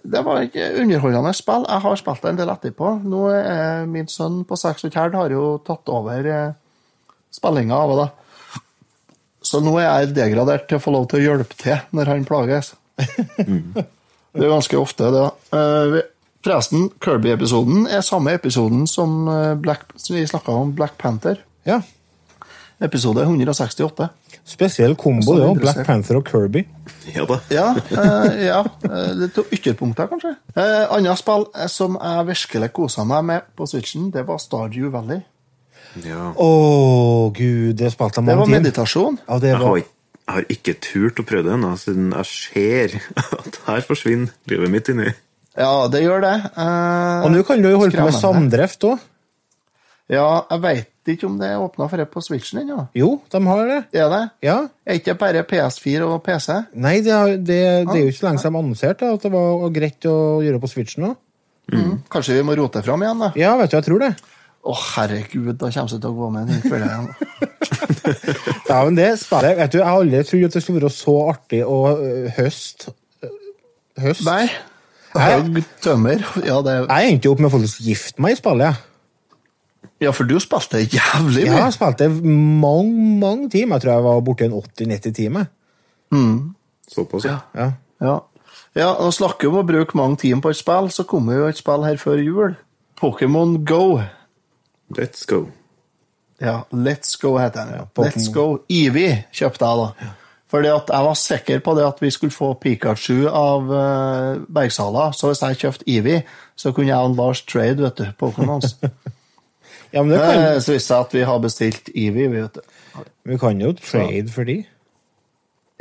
det 0.00 0.22
var 0.24 0.40
ikke 0.48 0.70
underholdende 0.80 1.34
spill. 1.36 1.68
Jeg 1.68 1.84
har 1.84 2.00
spilt 2.00 2.24
det 2.24 2.32
en 2.32 2.40
del 2.40 2.54
etterpå. 2.56 2.94
Nå 3.04 3.26
er 3.36 3.84
min 3.90 4.08
sønn 4.08 4.46
på 4.48 4.56
seks 4.56 4.86
og 4.86 4.90
et 4.94 4.98
halvt 5.02 5.20
har 5.20 5.36
jo 5.36 5.44
tatt 5.66 5.92
over 5.92 6.30
eh, 6.32 6.56
spillinga 7.36 7.76
av 7.76 7.94
det. 8.00 8.08
Så 9.46 9.60
nå 9.62 9.76
er 9.78 9.86
jeg 9.86 10.16
degradert 10.16 10.66
til 10.66 10.80
å 10.80 10.82
få 10.82 10.94
lov 10.94 11.06
til 11.10 11.20
å 11.20 11.26
hjelpe 11.28 11.58
til 11.60 11.78
når 11.94 12.14
han 12.14 12.26
plages. 12.28 12.74
Det 14.36 14.44
er 14.44 14.52
ganske 14.52 14.76
ofte, 14.76 15.10
det. 15.14 15.26
Eh, 15.56 15.94
Forresten, 16.44 16.90
Kirby-episoden 17.02 17.86
er 17.88 18.02
samme 18.04 18.34
episoden 18.36 18.84
som 18.90 19.24
eh, 19.32 19.54
Black, 19.58 19.86
vi 20.10 20.26
snakka 20.28 20.52
om 20.52 20.74
Black 20.76 20.98
Panther. 21.00 21.40
Ja. 21.64 21.80
Episode 22.84 23.24
168. 23.24 24.10
Spesiell 24.46 24.92
kombo, 25.00 25.38
det 25.38 25.46
òg. 25.46 25.60
Black 25.62 25.80
Panther 25.88 26.20
og 26.20 26.28
Kirby. 26.28 26.66
Ja 27.14 27.24
da. 27.26 27.38
Ja, 27.50 27.70
uh, 27.72 28.28
ja. 28.36 28.60
litt 29.16 29.32
to 29.34 29.46
ytterpunkter, 29.48 30.10
kanskje. 30.10 30.34
Uh, 30.52 30.84
Annet 30.94 31.18
spill 31.18 31.48
som 31.72 31.96
jeg 31.96 32.28
virkelig 32.28 32.68
kosa 32.76 33.06
meg 33.08 33.24
med 33.26 33.48
på 33.56 33.66
Switchen, 33.70 34.10
det 34.14 34.26
var 34.28 34.38
Stardew 34.42 34.92
Valley. 34.92 35.24
Ja. 36.04 36.32
Å, 36.36 37.32
gud, 37.32 37.76
det 37.78 37.92
spilte 37.94 38.20
jeg 38.20 38.26
Det 38.28 38.36
var 38.36 38.46
meditasjon. 38.52 39.18
Ja, 39.28 39.38
det 39.38 39.48
Jeg 39.54 39.56
har, 39.62 39.76
ikke- 39.80 39.92
jeg 40.26 40.34
har 40.34 40.44
ikke 40.56 40.74
turt 40.80 41.20
å 41.22 41.24
prøve 41.24 41.44
det 41.44 41.52
ennå, 41.56 41.72
siden 41.78 42.10
jeg 42.12 42.26
ser 42.26 43.00
at 43.16 43.58
her 43.66 43.80
forsvinner 43.86 44.30
livet 44.50 44.70
mitt 44.70 44.88
inni. 44.92 45.12
Ja, 45.56 45.86
det 45.88 46.02
gjør 46.04 46.20
det. 46.20 46.34
Eh, 46.56 47.24
Og 47.24 47.30
nå 47.32 47.42
kan 47.46 47.62
du 47.62 47.70
jo 47.70 47.78
holde 47.78 47.96
på 47.96 48.04
med 48.04 48.12
samdrift 48.18 48.84
òg. 48.84 48.98
Ja, 50.12 50.44
jeg 50.50 50.60
veit 50.62 50.92
ikke 51.10 51.26
om 51.26 51.38
det 51.40 51.48
er 51.50 51.58
åpna 51.58 51.88
for 51.90 51.96
det 51.98 52.06
på 52.12 52.20
Switchen 52.22 52.60
ennå. 52.60 52.84
Jo, 52.94 53.20
de 53.30 53.40
har 53.46 53.66
det. 53.66 53.78
Er 53.98 54.08
det? 54.12 54.20
Ja. 54.46 54.58
Er 54.86 54.98
ikke 55.00 55.14
det 55.14 55.18
bare 55.18 55.42
PS4 55.48 56.06
og 56.06 56.20
PC? 56.22 56.60
Nei, 56.74 57.00
det, 57.02 57.10
er- 57.14 57.36
det, 57.38 57.60
det 57.88 57.96
er 57.96 58.02
jo 58.04 58.10
ikke 58.12 58.20
så 58.20 58.28
lenge 58.28 58.42
siden 58.42 58.52
de 58.54 58.60
annonserte 58.60 59.08
at 59.16 59.22
det 59.26 59.32
var 59.32 59.70
greit 59.74 60.06
å 60.06 60.16
gjøre 60.46 60.60
på 60.62 60.70
Switchen 60.70 61.08
òg. 61.08 61.16
Mm. 61.72 61.96
Kanskje 62.12 62.36
vi 62.36 62.42
må 62.46 62.54
rote 62.58 62.82
fram 62.86 63.02
igjen, 63.02 63.18
da? 63.24 63.32
Ja, 63.34 63.56
vet 63.58 63.72
du, 63.72 63.76
jeg 63.80 63.86
tror 63.88 63.98
det. 64.04 64.12
Å, 64.66 64.74
herregud, 64.96 65.52
da 65.60 65.68
kommer 65.70 65.92
jeg 65.92 66.00
til 66.02 66.10
å 66.10 66.16
gå 66.16 66.28
med 66.34 66.50
en 66.50 66.62
kveld 66.64 66.86
igjen. 66.88 67.10
Ja, 68.66 68.80
men 68.86 68.96
det 68.98 69.06
spillet, 69.20 69.56
vet 69.58 69.72
du, 69.72 69.78
Jeg 69.78 69.86
har 69.86 70.00
aldri 70.00 70.20
trodd 70.26 70.44
at 70.48 70.56
det 70.56 70.62
skulle 70.62 70.80
være 70.80 70.90
så 70.94 71.14
artig 71.30 71.60
å 71.66 71.78
øh, 71.94 72.26
høste 72.36 72.92
øh, 73.22 73.32
Høst? 74.02 74.24
Nei. 74.26 74.48
Høg 75.16 75.60
tømmer. 75.82 76.22
Ja, 76.44 76.58
det 76.66 76.74
Jeg 76.84 77.12
endte 77.12 77.28
jo 77.28 77.34
opp 77.34 77.42
med 77.42 77.48
å 77.48 77.54
faktisk 77.56 77.80
gifte 77.86 78.22
meg 78.22 78.34
i 78.34 78.38
spillet. 78.38 78.66
jeg. 78.66 79.96
ja, 80.04 80.12
for 80.12 80.28
du 80.28 80.36
spilte 80.42 80.82
jævlig 80.82 81.46
mye. 81.46 81.48
Ja, 81.48 81.62
jeg 81.64 81.76
spilte 81.78 82.10
mange, 82.10 83.06
mange 83.22 83.50
timer. 83.54 83.78
Jeg 83.78 83.86
tror 83.86 83.92
jeg 83.94 84.06
var 84.06 84.20
borti 84.26 84.48
en 84.48 84.58
80-90 84.58 85.16
timer. 85.16 85.48
Såpass, 86.92 87.24
ja. 87.24 87.38
Ja. 87.56 87.70
Ja. 88.00 88.18
ja, 88.76 88.90
og 88.92 89.14
snakker 89.16 89.48
om 89.48 89.62
å 89.62 89.66
bruke 89.66 89.96
mange 89.98 90.20
timer 90.20 90.44
på 90.44 90.52
et 90.52 90.60
spill, 90.60 90.90
så 90.92 91.06
kommer 91.08 91.40
jo 91.40 91.48
et 91.48 91.58
spill 91.58 91.86
her 91.86 91.96
før 92.00 92.20
jul. 92.22 92.54
Pokémon 93.00 93.56
Go. 93.66 94.02
Let's 94.94 95.26
go. 95.26 95.46
Ja, 96.38 96.66
Let's 96.70 97.16
Go 97.20 97.38
heter 97.38 97.64
den. 97.64 97.74
Ja. 97.74 97.86
Let's 98.04 98.28
Go. 98.32 98.58
Eevee 98.68 99.24
kjøpte 99.32 99.64
jeg, 99.66 99.82
da. 99.82 100.12
Fordi 100.52 100.68
at 100.70 100.90
jeg 100.92 101.04
var 101.08 101.16
sikker 101.18 101.62
på 101.64 101.74
det 101.74 101.86
at 101.86 102.02
vi 102.02 102.10
skulle 102.14 102.34
få 102.34 102.52
Pikachu 102.60 103.26
av 103.26 103.66
uh, 103.72 104.44
Bergsala, 104.46 105.08
så 105.16 105.32
hvis 105.32 105.42
jeg 105.42 105.58
kjøpte 105.64 105.88
Eevee, 105.90 106.22
så 106.56 106.70
kunne 106.76 106.92
jeg 106.92 107.08
og 107.08 107.16
Lars 107.18 107.42
trade, 107.48 107.82
vet 107.82 107.98
du, 107.98 108.06
Pokémons. 108.20 108.76
ja, 109.94 110.02
men 110.02 110.12
det 110.14 110.20
kan, 110.22 110.44
Eh, 110.44 110.60
så 110.62 110.76
viste 110.76 110.78
det 110.78 110.86
seg 110.86 111.02
at 111.08 111.18
vi 111.18 111.26
har 111.26 111.42
bestilt 111.42 111.90
Eevee, 111.94 112.30
vet 112.30 112.60
du. 112.60 113.04
vi 113.26 113.38
kan 113.42 113.60
jo 113.60 113.74
trade 113.80 114.30
for 114.32 114.46
de. 114.46 114.60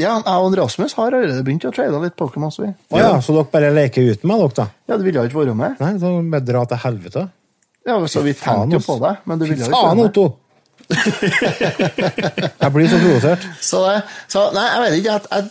Ja, 0.01 0.17
jeg 0.17 0.43
og 0.43 0.57
Rasmus 0.57 0.97
har 0.97 1.13
allerede 1.13 1.43
begynt 1.45 1.69
å 1.69 1.71
trade 1.71 2.01
litt 2.01 2.17
Pokémons, 2.19 2.57
vi. 2.59 2.73
Å 2.91 2.99
ja, 2.99 3.13
så 3.23 3.37
dere 3.37 3.47
bare 3.53 3.69
leker 3.71 4.09
uten 4.09 4.27
meg, 4.27 4.41
dere, 4.41 4.55
da? 4.57 4.65
Ja, 4.89 4.97
det 4.97 5.05
ville 5.05 5.21
jo 5.21 5.29
ikke 5.29 5.43
vært 5.43 5.59
med. 5.61 5.77
Nei, 5.79 5.93
så 6.01 6.17
bare 6.33 6.47
dra 6.49 6.65
til 6.71 6.81
helvete. 6.83 7.29
Ja, 7.85 7.99
så 8.09 8.21
vi 8.25 8.33
tenkte 8.33 8.79
jo 8.79 8.81
på 8.85 8.95
det, 9.03 9.13
men 9.29 9.39
du 9.39 9.45
ville 9.45 9.61
jo 9.61 9.69
ikke 9.69 9.83
faen. 9.89 9.99
Otto! 10.09 10.25
jeg 10.85 12.71
blir 12.73 12.89
så 12.89 12.97
provosert. 13.01 13.45
Så, 13.63 13.79
det, 13.87 14.01
så 14.31 14.43
nei, 14.55 14.65
jeg 14.69 14.81
vet 14.83 14.97
ikke 14.99 15.13
Jeg, 15.15 15.21
jeg, 15.31 15.45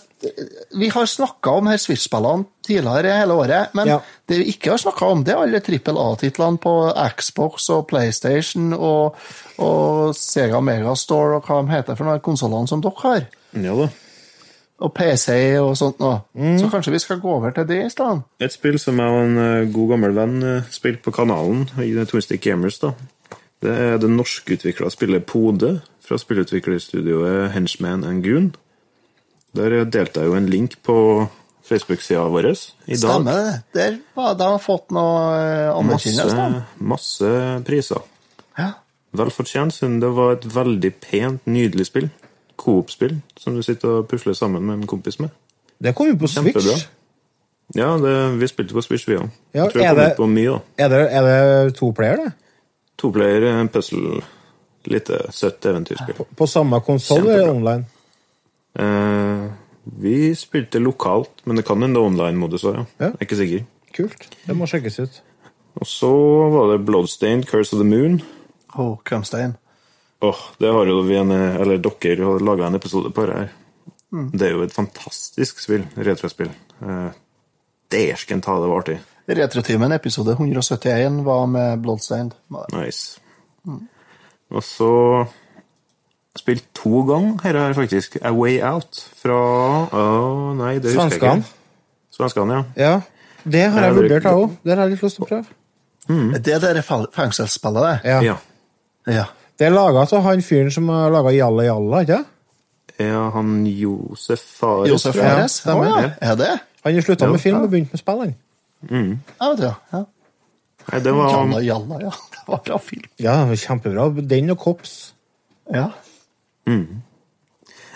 Vi 0.80 0.88
har 0.94 1.08
snakka 1.10 1.54
om 1.58 1.66
her 1.72 1.80
Switch-spillene 1.82 2.46
tidligere 2.64 3.16
hele 3.18 3.34
året, 3.42 3.74
men 3.76 3.90
Ja. 3.90 3.98
det 4.30 4.38
vi 4.40 4.46
ikke 4.54 4.70
har 4.72 4.80
snakka 4.80 5.10
om, 5.12 5.24
det 5.26 5.34
er 5.34 5.42
alle 5.42 5.60
trippel 5.60 5.98
A-titlene 6.00 6.56
på 6.62 6.72
Xbox 7.18 7.66
og 7.74 7.86
PlayStation 7.90 8.72
og, 8.72 9.18
og 9.58 10.14
Sega 10.16 10.62
Megastore 10.64 11.36
og 11.40 11.44
hva 11.50 11.60
de 11.66 11.74
heter 11.74 11.98
for 11.98 12.08
noen 12.08 12.22
konsollene 12.24 12.70
som 12.70 12.80
dere 12.84 13.02
har. 13.04 13.26
Ja 13.58 13.74
da. 13.82 13.90
Og 14.82 14.90
PC 14.90 15.54
og 15.60 15.76
sånt 15.78 16.00
noe. 16.02 16.18
Mm. 16.34 16.56
Så 16.58 16.68
kanskje 16.72 16.94
vi 16.96 17.02
skal 17.02 17.20
gå 17.22 17.30
over 17.36 17.54
til 17.54 17.66
det 17.68 17.78
i 17.84 17.90
stedet? 17.92 18.24
Et 18.42 18.52
spill 18.52 18.78
som 18.82 18.98
jeg 18.98 19.12
og 19.14 19.20
en 19.22 19.38
eh, 19.38 19.68
god 19.70 19.92
gammel 19.94 20.16
venn 20.16 20.34
eh, 20.42 20.72
spilte 20.74 21.04
på 21.04 21.14
kanalen 21.14 21.68
i 21.78 21.92
Twinstick 22.10 22.42
Gamers. 22.42 22.80
da. 22.82 22.90
Det 23.62 23.70
er 23.70 23.96
det 24.02 24.10
norskutvikla 24.10 24.90
spillet 24.92 25.24
Pode 25.30 25.78
fra 26.04 26.18
spillutviklerstudioet 26.20 27.54
Henchman 27.54 28.04
and 28.04 28.26
Goon. 28.26 28.50
Der 29.54 29.78
eh, 29.78 29.86
delte 29.86 30.24
jeg 30.24 30.32
jo 30.32 30.38
en 30.40 30.50
link 30.50 30.76
på 30.82 30.96
Facebook-sida 31.64 32.26
vår 32.28 32.50
i 32.50 32.52
dag. 32.52 32.98
Stemmer 32.98 33.38
det. 33.38 33.54
Der 33.78 34.00
har 34.18 34.34
de 34.42 34.50
fått 34.60 34.90
noe 34.92 35.22
anerkjennelse. 35.70 36.34
Masse, 36.34 36.34
anerkjennelse. 36.34 36.74
da. 36.74 36.88
masse 36.92 37.62
priser. 37.64 38.02
Ja. 38.58 38.72
vel 39.14 39.30
fortjent, 39.30 39.74
siden 39.74 40.00
det 40.02 40.10
var 40.14 40.34
et 40.34 40.44
veldig 40.50 40.90
pent, 40.98 41.46
nydelig 41.46 41.86
spill. 41.86 42.10
Coop-spill 42.56 43.16
som 43.40 43.54
du 43.56 43.62
sitter 43.62 43.88
og 44.00 44.08
pusler 44.08 44.32
sammen 44.38 44.62
med 44.66 44.74
en 44.82 44.86
kompis 44.86 45.18
med. 45.20 45.30
Det 45.82 45.94
kom 45.94 46.06
jo 46.12 46.16
på 46.20 46.28
Switch. 46.30 46.52
Kjempebra. 46.54 46.76
Ja, 47.74 47.88
det, 47.98 48.38
vi 48.40 48.46
spilte 48.46 48.74
på 48.76 48.82
Switch, 48.84 49.08
vi 49.08 49.16
òg. 49.16 49.28
Ja, 49.56 49.66
tror 49.68 49.80
jeg 49.82 49.90
er 49.90 49.94
kom 49.94 50.00
det- 50.04 50.10
ut 50.12 50.16
på 50.16 50.26
mye, 50.30 50.50
da. 50.52 50.84
Er 50.84 50.88
det, 50.88 51.00
er 51.12 51.22
det 51.66 51.74
to 51.78 51.90
player, 51.92 52.16
det? 52.16 52.32
To 52.98 53.10
player, 53.10 53.66
puzzle, 53.72 54.22
lite 54.86 55.18
søtt 55.32 55.64
eventyrspill. 55.66 56.14
På, 56.14 56.26
på 56.36 56.46
samme 56.46 56.80
konsoll 56.80 57.26
eller 57.26 57.50
online? 57.50 57.86
Eh, 58.78 59.50
vi 60.00 60.34
spilte 60.34 60.78
lokalt, 60.78 61.42
men 61.46 61.56
det 61.56 61.64
kan 61.66 61.82
hende 61.82 62.00
online-modus 62.00 62.64
òg, 62.64 62.74
ja. 62.78 62.84
Ja. 63.00 63.10
Jeg 63.10 63.20
er 63.20 63.26
ikke 63.26 63.36
sikker. 63.40 63.64
Kult. 63.94 64.28
Det 64.46 64.56
må 64.56 64.66
sjekkes 64.66 64.98
ut. 65.00 65.20
Og 65.80 65.86
så 65.86 66.10
var 66.54 66.70
det 66.72 66.84
Bloodstained, 66.86 67.44
Curse 67.50 67.74
of 67.74 67.80
the 67.82 67.88
Moon. 67.88 68.20
Oh, 68.78 68.96
Kremstein. 69.06 69.56
Åh, 70.24 70.40
det 70.62 70.70
har 70.72 70.88
jo 70.90 71.00
vi 71.06 71.16
en, 71.20 71.30
eller 71.34 71.80
dere 71.84 72.24
har 72.24 72.44
laga 72.46 72.68
en 72.70 72.78
episode 72.78 73.10
på 73.14 73.26
det 73.28 73.38
her. 73.38 73.52
Mm. 74.14 74.28
Det 74.32 74.46
er 74.46 74.52
jo 74.54 74.62
et 74.64 74.72
fantastisk 74.74 75.58
spill, 75.62 75.84
retrospill. 75.96 76.52
Eh, 76.80 77.10
Dæsken 77.92 78.40
ta, 78.44 78.54
det 78.62 78.70
var 78.70 78.84
artig. 78.84 78.98
Retrotimen 79.28 79.92
episode 79.92 80.34
171 80.36 81.22
var 81.24 81.46
med 81.50 81.80
Bloodstained. 81.82 82.34
Nice. 82.72 83.20
Og 84.50 84.62
så 84.62 84.92
Spilt 86.34 86.64
to 86.74 87.04
ganger 87.06 87.38
her, 87.44 87.58
her 87.58 87.74
faktisk. 87.76 88.16
A 88.22 88.32
Way 88.34 88.58
Out 88.66 88.98
fra 89.22 89.36
Å, 89.86 90.54
nei, 90.58 90.72
det 90.82 90.90
husker 90.90 91.04
jeg 91.06 91.12
Svenskene? 91.12 91.44
ikke. 91.44 92.16
Svenskene, 92.16 92.56
ja. 92.56 92.64
Ja. 92.76 92.94
Det 93.44 93.62
har 93.70 93.84
jeg 93.86 93.92
Jeg 93.92 93.96
vurdert, 94.00 94.26
jeg 94.26 94.40
òg. 94.40 94.56
Det 94.64 94.74
har 94.74 94.82
jeg 94.82 94.94
litt 94.96 95.04
lyst 95.06 95.20
til 95.20 95.24
å 95.24 95.28
prøve. 95.30 95.46
Det 96.34 96.42
der 96.58 96.66
er 96.72 96.80
det 96.80 96.84
fengselsspillet, 97.14 97.86
det. 97.86 98.10
Ja. 98.10 98.18
Ja. 98.26 98.36
Ja. 99.06 99.24
Det 99.58 99.68
er 99.68 99.74
laga 99.74 100.02
av 100.02 100.24
han 100.26 100.42
fyren 100.42 100.70
som 100.74 100.88
har 100.90 101.12
laga 101.14 101.32
Jalla 101.34 101.66
Jalla, 101.68 102.02
ikke 102.02 102.20
sant? 102.20 102.30
Ja, 102.98 103.28
han 103.34 103.64
Josef 103.66 104.42
Fares. 104.58 104.90
Josef. 104.90 105.16
Fares? 105.18 105.38
ja. 105.38 105.48
stemmer. 105.48 105.86
ja, 105.90 106.10
er 106.30 106.36
det? 106.38 106.50
Han 106.84 106.94
har 106.94 107.06
slutta 107.06 107.30
med 107.30 107.42
film 107.42 107.62
og 107.62 107.70
begynt 107.72 107.94
med 107.94 108.02
spill. 108.02 108.20
han. 108.20 108.34
Ja, 109.40 109.48
vet 109.50 109.62
du, 109.62 109.70
ja. 109.94 110.04
Nei, 110.84 111.00
det 111.00 111.14
var 111.16 111.32
Jalla, 111.32 111.62
jalla, 111.64 112.00
ja. 112.04 112.12
Det 112.34 112.44
var 112.52 112.60
bra 112.66 112.78
film. 112.78 113.08
Ja, 113.18 113.38
kjempebra. 113.56 114.10
Den 114.20 114.52
og 114.52 114.58
Kops. 114.60 115.14
Ja. 115.72 115.88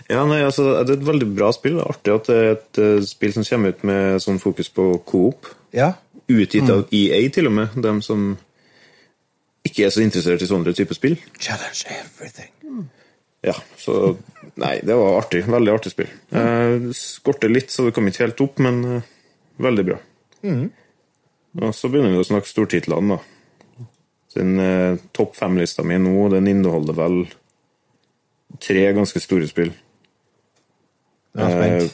Ja, 0.08 0.22
nei, 0.24 0.40
altså, 0.40 0.84
Det 0.84 0.94
er 0.94 1.00
et 1.02 1.06
veldig 1.06 1.28
bra 1.36 1.52
spill. 1.52 1.76
Det 1.76 1.84
er 1.84 1.92
Artig 1.92 2.14
at 2.14 2.30
det 2.30 2.36
er 2.38 2.50
et 2.54 2.80
uh, 2.80 3.06
spill 3.06 3.34
som 3.36 3.44
kommer 3.44 3.74
ut 3.74 3.84
med 3.84 4.22
sånn 4.24 4.40
fokus 4.40 4.72
på 4.72 4.90
coop. 5.08 5.50
Ja. 5.76 5.92
Utgitt 6.28 6.70
av 6.72 6.88
EA, 6.92 7.20
til 7.32 7.50
og 7.50 7.54
med. 7.60 7.76
Dem 7.84 8.00
som 8.04 8.30
ikke 9.66 9.86
er 9.86 9.92
så 9.94 10.02
interessert 10.04 10.42
i 10.44 10.48
sånne 10.48 10.74
typer 10.76 10.96
spill. 10.96 11.16
Challenge 11.40 11.98
everything. 11.98 12.52
Ja, 13.46 13.54
så 13.78 14.16
Nei, 14.58 14.80
det 14.82 14.94
var 14.98 15.20
artig. 15.20 15.44
Veldig 15.46 15.70
artig 15.70 15.92
spill. 15.92 16.08
Eh, 16.34 16.88
skorter 16.96 17.50
litt, 17.52 17.70
så 17.70 17.84
det 17.86 17.92
kom 17.94 18.08
ikke 18.10 18.24
helt 18.24 18.40
opp, 18.42 18.58
men 18.64 18.80
eh, 18.96 19.10
veldig 19.62 19.84
bra. 19.86 19.98
Og 21.62 21.74
så 21.76 21.90
begynner 21.92 22.10
vi 22.16 22.22
å 22.22 22.26
snakke 22.26 22.50
stortitlene, 22.50 23.18
da. 23.18 23.86
Den 24.34 24.58
eh, 24.62 24.96
topp 25.14 25.36
fem-lista 25.38 25.84
mi 25.86 26.00
nå, 26.02 26.26
den 26.34 26.50
inneholder 26.50 26.96
vel 26.98 27.20
tre 28.62 28.82
ganske 28.96 29.22
store 29.22 29.46
spill. 29.50 29.70
Er. 31.38 31.86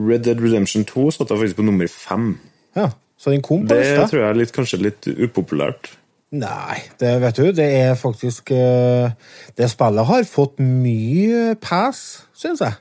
Red 0.00 0.24
Dead 0.24 0.40
Redemption 0.40 0.86
2 0.88 1.10
satt 1.18 1.32
jeg 1.32 1.42
faktisk 1.42 1.60
på 1.60 1.66
nummer 1.66 1.88
fem. 1.92 2.34
Ja, 2.76 2.90
Så 3.20 3.32
den 3.32 3.44
kom 3.44 3.64
på 3.66 3.76
Det 3.76 4.08
tror 4.10 4.22
jeg 4.22 4.28
er 4.28 4.40
litt, 4.40 4.52
kanskje 4.56 4.80
litt 4.80 5.08
upopulært. 5.08 5.92
Nei, 6.36 6.80
det 7.00 7.12
vet 7.22 7.38
du, 7.38 7.46
det 7.56 7.66
er 7.78 7.94
faktisk 7.98 8.50
eh, 8.54 9.12
Det 9.56 9.68
spillet 9.70 10.08
har 10.08 10.28
fått 10.28 10.60
mye 10.60 11.54
pass, 11.62 12.26
syns 12.36 12.62
jeg. 12.64 12.76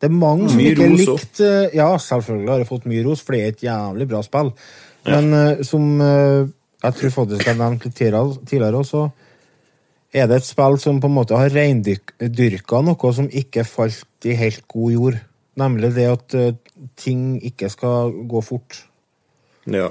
Det 0.00 0.08
er 0.08 0.16
mange 0.16 0.48
som 0.48 0.60
Mye 0.60 0.72
ikke 0.72 0.86
har 0.86 0.96
likt 0.98 1.42
eh, 1.44 1.76
Ja, 1.76 1.90
selvfølgelig 2.00 2.52
har 2.52 2.62
det 2.62 2.70
fått 2.70 2.88
mye 2.90 3.04
ros, 3.06 3.24
for 3.24 3.36
det 3.36 3.42
er 3.42 3.54
et 3.54 3.66
jævlig 3.68 4.08
bra 4.10 4.22
spill. 4.26 4.54
Men 5.08 5.32
ja. 5.32 5.44
som 5.64 5.92
eh, 6.04 6.50
jeg 6.80 6.96
tror 6.96 7.16
faktisk 7.16 7.46
jeg 7.46 7.58
nevnte 7.60 7.90
tidligere, 7.92 8.76
også, 8.80 9.08
er 10.12 10.26
det 10.26 10.40
et 10.40 10.48
spill 10.48 10.78
som 10.80 11.00
på 11.00 11.10
en 11.10 11.16
måte 11.18 11.38
har 11.38 11.52
reindyrka 11.52 12.80
noe 12.82 13.12
som 13.14 13.28
ikke 13.28 13.66
falt 13.68 14.28
i 14.28 14.36
helt 14.38 14.64
god 14.68 14.94
jord. 14.94 15.18
Nemlig 15.60 15.92
det 15.96 16.06
at 16.08 16.36
eh, 16.38 16.54
ting 16.96 17.36
ikke 17.44 17.68
skal 17.70 18.14
gå 18.30 18.40
fort. 18.44 18.80
Ja. 19.68 19.90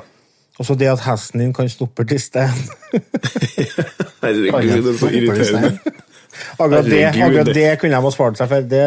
Også 0.60 0.76
det 0.76 0.90
at 0.92 1.00
hesten 1.06 1.40
din 1.40 1.54
kan 1.56 1.70
stoppe 1.72 2.04
til 2.10 2.20
stein. 2.20 2.52
Herregud, 4.24 4.84
det 4.84 4.94
er 4.94 4.98
så 5.00 5.08
irriterende. 5.16 5.80
Akkurat 6.60 6.86
det, 6.88 7.00
akkurat 7.10 7.46
det- 7.48 7.56
det 7.56 7.80
kunne 7.80 7.96
de 7.96 8.02
ha 8.04 8.10
spart 8.12 8.38
seg 8.40 8.48
for. 8.52 8.62
Det 8.62 8.84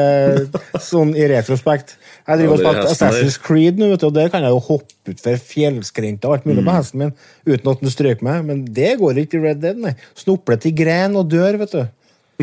sånn 0.84 1.14
i 1.16 1.24
retrospekt. 1.32 1.96
Jeg 2.28 2.38
driver 2.38 2.52
og 2.52 2.60
er 2.60 2.62
spiller. 2.62 2.92
Assassin's 2.92 3.38
Creed 3.42 3.80
nå, 3.80 3.88
vet 3.90 4.00
du, 4.00 4.06
og 4.06 4.14
der 4.14 4.28
kan 4.32 4.44
jeg 4.44 4.52
jo 4.54 4.60
hoppe 4.68 5.10
utfor 5.14 5.36
fjellskrenter 5.40 6.28
og 6.28 6.34
alt 6.36 6.46
mulig 6.46 6.62
Mm. 6.62 6.68
på 6.68 6.76
hesten 6.76 6.98
min 7.02 7.12
uten 7.48 7.70
at 7.72 7.80
den 7.80 7.90
stryker 7.90 8.22
meg, 8.28 8.44
men 8.46 8.64
det 8.64 8.92
går 9.00 9.18
ikke 9.24 9.40
i 9.40 9.42
Red 9.48 9.60
Dead, 9.64 9.76
nei. 9.76 9.94
Snopler 10.14 10.60
til 10.60 10.72
gren 10.76 11.16
og 11.16 11.28
dør, 11.32 11.56
vet 11.64 11.72
du. 11.72 11.82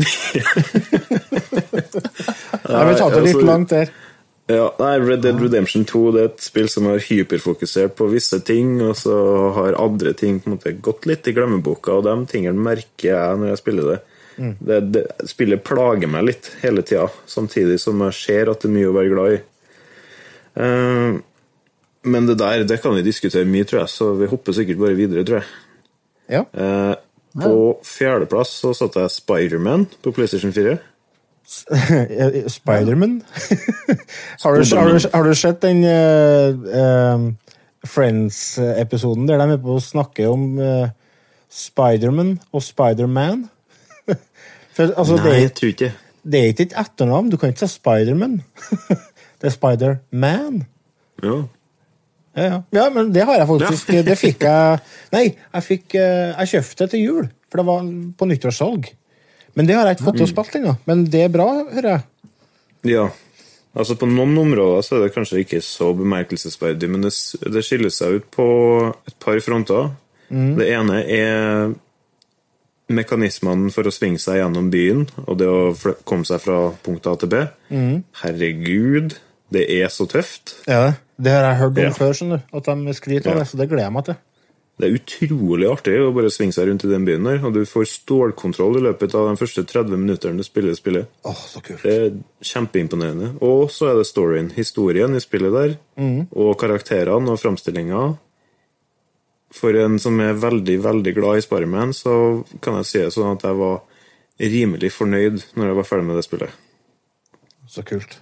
Jeg 2.70 2.86
vil 2.86 2.96
ta 2.98 3.08
det 3.10 3.22
litt 3.24 3.34
altså- 3.36 3.46
langt 3.46 3.70
der. 3.70 3.88
Ja, 4.50 4.70
nei, 4.80 4.94
Red 4.98 5.22
Dead 5.22 5.38
Redemption 5.38 5.84
2 5.86 6.00
det 6.14 6.22
er 6.22 6.30
et 6.30 6.42
spill 6.42 6.68
som 6.72 6.88
har 6.90 7.02
hyperfokusert 7.04 7.94
på 7.98 8.08
visse 8.10 8.40
ting, 8.46 8.78
og 8.82 8.96
så 8.98 9.14
har 9.56 9.78
andre 9.78 10.14
ting 10.16 10.40
på 10.40 10.50
en 10.50 10.56
måte 10.56 10.72
gått 10.82 11.06
litt 11.06 11.28
i 11.30 11.34
glemmeboka, 11.36 11.98
og 11.98 12.06
de 12.08 12.14
tingene 12.30 12.64
merker 12.64 13.12
jeg 13.12 13.38
når 13.38 13.52
jeg 13.52 13.60
spiller 13.60 13.90
det. 13.92 13.98
det, 14.66 14.80
det 14.96 15.04
spillet 15.30 15.62
plager 15.66 16.10
meg 16.10 16.26
litt 16.26 16.50
hele 16.64 16.82
tida, 16.86 17.06
samtidig 17.30 17.78
som 17.82 18.00
jeg 18.08 18.18
ser 18.18 18.50
at 18.50 18.64
det 18.64 18.70
er 18.70 18.76
mye 18.78 18.90
å 18.90 18.96
være 18.96 19.12
glad 19.14 19.36
i. 19.36 19.40
Uh, 20.60 21.20
men 22.10 22.26
det 22.26 22.40
der 22.40 22.64
det 22.66 22.80
kan 22.82 22.96
vi 22.96 23.06
diskutere 23.06 23.48
mye, 23.48 23.68
tror 23.68 23.84
jeg, 23.84 23.92
så 23.92 24.12
vi 24.18 24.30
hopper 24.32 24.56
sikkert 24.56 24.82
bare 24.82 24.98
videre, 24.98 25.26
tror 25.28 25.42
jeg. 25.42 25.50
Ja. 26.30 26.44
Uh, 26.54 26.96
på 27.38 27.54
fjerdeplass 27.86 28.56
så 28.64 28.72
satte 28.74 29.04
jeg 29.04 29.14
Spiderman 29.14 29.86
på 30.02 30.14
PlayStation 30.16 30.54
4. 30.56 30.80
Spiderman. 32.56 33.22
har, 34.42 34.54
du, 34.54 34.76
har, 34.76 34.88
du, 34.88 35.08
har 35.14 35.24
du 35.26 35.34
sett 35.34 35.62
den 35.64 35.82
uh, 35.84 36.54
uh, 36.70 37.24
Friends-episoden 37.86 39.26
der 39.28 39.40
de 39.42 39.56
er 39.56 39.62
på 39.62 39.76
å 39.76 39.82
snakke 39.82 40.28
om 40.30 40.52
uh, 40.60 40.92
Spiderman 41.50 42.36
og 42.52 42.66
Spiderman? 42.66 43.48
Altså, 44.80 45.18
det, 45.18 45.24
Nei, 45.26 45.32
er- 45.34 45.42
jeg 45.42 45.52
tror 45.58 45.72
ikke 45.74 45.88
det 46.30 46.38
er 46.38 46.50
ikke 46.52 46.64
et 46.68 46.74
etternavn. 46.78 47.26
Du 47.32 47.36
kan 47.40 47.50
ikke 47.52 47.66
si 47.66 47.74
Spiderman. 47.74 48.38
det 49.42 49.48
er 49.50 49.52
Spiderman. 49.56 50.62
ja. 51.24 51.40
Ja, 52.38 52.44
ja. 52.46 52.58
ja, 52.72 52.84
men 52.94 53.08
det 53.12 53.24
har 53.26 53.40
jeg 53.40 53.48
faktisk. 53.48 53.88
Det 54.06 54.14
fikk 54.16 54.44
jeg 54.46 54.78
Nei, 55.10 55.24
jeg 55.34 55.64
fikk 55.66 55.96
Jeg 55.98 56.50
kjøpte 56.52 56.84
det 56.84 56.90
til 56.92 57.02
jul, 57.02 57.26
for 57.50 57.60
det 57.60 57.66
var 57.66 57.88
på 58.16 58.28
nyttårssalg. 58.30 58.86
Men 59.58 59.66
det 59.66 59.74
har 59.76 59.86
jeg 59.86 59.96
ikke 59.98 60.04
fått 60.10 60.16
til 60.20 60.26
å 60.28 60.30
spille 60.30 60.60
ennå. 60.62 60.76
Men 60.86 61.04
det 61.10 61.24
er 61.26 61.32
bra, 61.34 61.48
hører 61.72 61.90
jeg. 61.96 62.02
Ja. 62.94 63.08
Altså 63.76 63.94
På 63.98 64.06
noen 64.10 64.34
områder 64.38 64.82
så 64.82 64.96
er 64.96 65.04
det 65.04 65.12
kanskje 65.14 65.42
ikke 65.44 65.60
så 65.62 65.92
bemerkelsesverdig, 65.94 66.88
men 66.90 67.04
det, 67.06 67.12
det 67.54 67.62
skiller 67.66 67.92
seg 67.94 68.18
ut 68.18 68.30
på 68.34 68.46
et 69.06 69.14
par 69.22 69.38
fronter. 69.44 69.92
Det 70.30 70.66
ene 70.74 71.02
er 71.06 71.72
mekanismene 72.90 73.70
for 73.70 73.86
å 73.86 73.92
svinge 73.94 74.18
seg 74.22 74.40
gjennom 74.40 74.70
byen, 74.72 75.04
og 75.26 75.36
det 75.38 75.46
å 75.46 75.60
komme 76.08 76.26
seg 76.26 76.42
fra 76.42 76.56
punkt 76.82 77.06
A 77.06 77.14
til 77.20 77.30
B. 77.30 77.44
Herregud, 78.24 79.14
det 79.54 79.64
er 79.76 79.90
så 79.94 80.06
tøft. 80.10 80.56
Ja, 80.70 80.92
det 81.20 81.30
har 81.36 81.46
jeg 81.50 81.60
hørt 81.62 81.78
om 81.78 81.84
Ja. 81.84 81.92
før, 81.94 82.12
skjønner 82.16 82.42
du. 82.42 82.56
At 82.58 82.64
de 82.66 82.94
skryter 82.94 83.30
av 83.30 83.36
Ja. 83.36 83.38
det, 83.44 83.48
så 83.50 83.56
det 83.58 83.68
gleder 83.70 83.86
jeg 83.86 83.92
meg 83.92 84.04
til. 84.04 84.16
Det 84.80 84.88
er 84.88 84.96
utrolig 84.96 85.66
artig 85.68 85.96
å 86.00 86.12
bare 86.16 86.30
svinge 86.32 86.54
seg 86.56 86.70
rundt 86.70 86.86
i 86.86 86.88
den 86.88 87.04
byen 87.04 87.26
der, 87.26 87.42
og 87.44 87.52
du 87.52 87.66
får 87.68 87.84
stålkontroll 87.90 88.78
i 88.78 88.84
løpet 88.86 89.12
av 89.18 89.28
de 89.28 89.36
første 89.36 89.64
30 89.68 90.00
minuttene 90.00 90.40
du 90.40 90.46
spiller 90.46 90.76
spillet. 90.78 91.10
Åh, 91.28 91.42
så 91.50 91.60
kult. 91.64 91.82
Det 91.84 91.92
er 91.92 92.16
kjempeimponerende. 92.48 93.34
Og 93.44 93.68
så 93.74 93.90
er 93.90 94.00
det 94.00 94.08
storyen, 94.08 94.48
historien 94.56 95.16
i 95.16 95.20
spillet 95.20 95.52
der, 95.52 95.76
og 96.32 96.56
karakterene 96.62 97.34
og 97.34 97.42
framstillinga. 97.42 98.06
For 99.52 99.76
en 99.82 99.98
som 100.00 100.16
er 100.22 100.38
veldig, 100.38 100.78
veldig 100.86 101.14
glad 101.18 101.40
i 101.40 101.44
Spiderman, 101.44 101.92
så 101.96 102.14
kan 102.62 102.80
jeg 102.80 102.88
si 102.88 103.02
det 103.02 103.12
sånn 103.18 103.34
at 103.34 103.44
jeg 103.44 103.60
var 103.60 103.80
rimelig 104.40 104.92
fornøyd 104.94 105.42
når 105.58 105.72
jeg 105.72 105.78
var 105.82 105.88
ferdig 105.88 106.08
med 106.08 106.20
det 106.20 106.26
spillet. 106.26 106.60
Så 107.68 107.84
kult. 107.86 108.16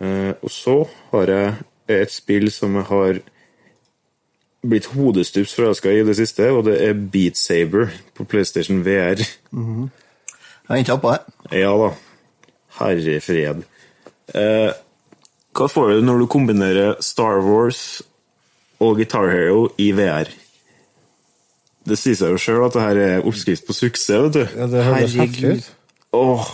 Eh, 0.00 0.32
og 0.40 0.50
så 0.50 0.80
har 1.12 1.30
jeg 1.30 1.52
et 2.00 2.12
spill 2.12 2.50
som 2.54 2.74
jeg 2.80 2.88
har 2.88 3.20
blitt 4.66 4.90
hodestups 4.92 5.54
forelska 5.56 5.92
i 5.92 6.04
det 6.04 6.16
siste, 6.18 6.50
og 6.52 6.66
det 6.68 6.76
er 6.84 6.98
Beat 7.12 7.38
Saber 7.40 7.90
på 8.16 8.26
PlayStation 8.28 8.82
VR. 8.84 9.22
Jeg 9.22 10.68
har 10.68 10.82
ikke 10.82 10.98
på 11.02 11.14
det. 11.14 11.58
Ja 11.62 11.72
da. 11.80 11.90
Herre 12.80 13.16
fred. 13.24 13.64
Eh, 14.36 14.70
hva 15.56 15.66
får 15.66 15.96
du 15.96 16.04
når 16.06 16.22
du 16.22 16.28
kombinerer 16.30 17.00
Star 17.02 17.40
Wars 17.42 18.02
og 18.80 19.00
Guitar 19.00 19.28
Hero 19.32 19.68
i 19.80 19.90
VR? 19.96 20.30
Det 21.88 21.96
sier 21.98 22.18
seg 22.18 22.34
jo 22.34 22.40
sjøl 22.40 22.66
at 22.68 22.76
det 22.76 22.84
her 22.84 23.00
er 23.02 23.26
oppskrift 23.26 23.66
på 23.66 23.74
suksess, 23.74 24.28
vet 24.28 24.36
du. 24.36 24.42
Ja, 24.60 24.68
det 24.70 24.84
høres 24.86 25.16
heftig 25.18 25.54
ut. 25.56 25.70
Åh, 26.20 26.50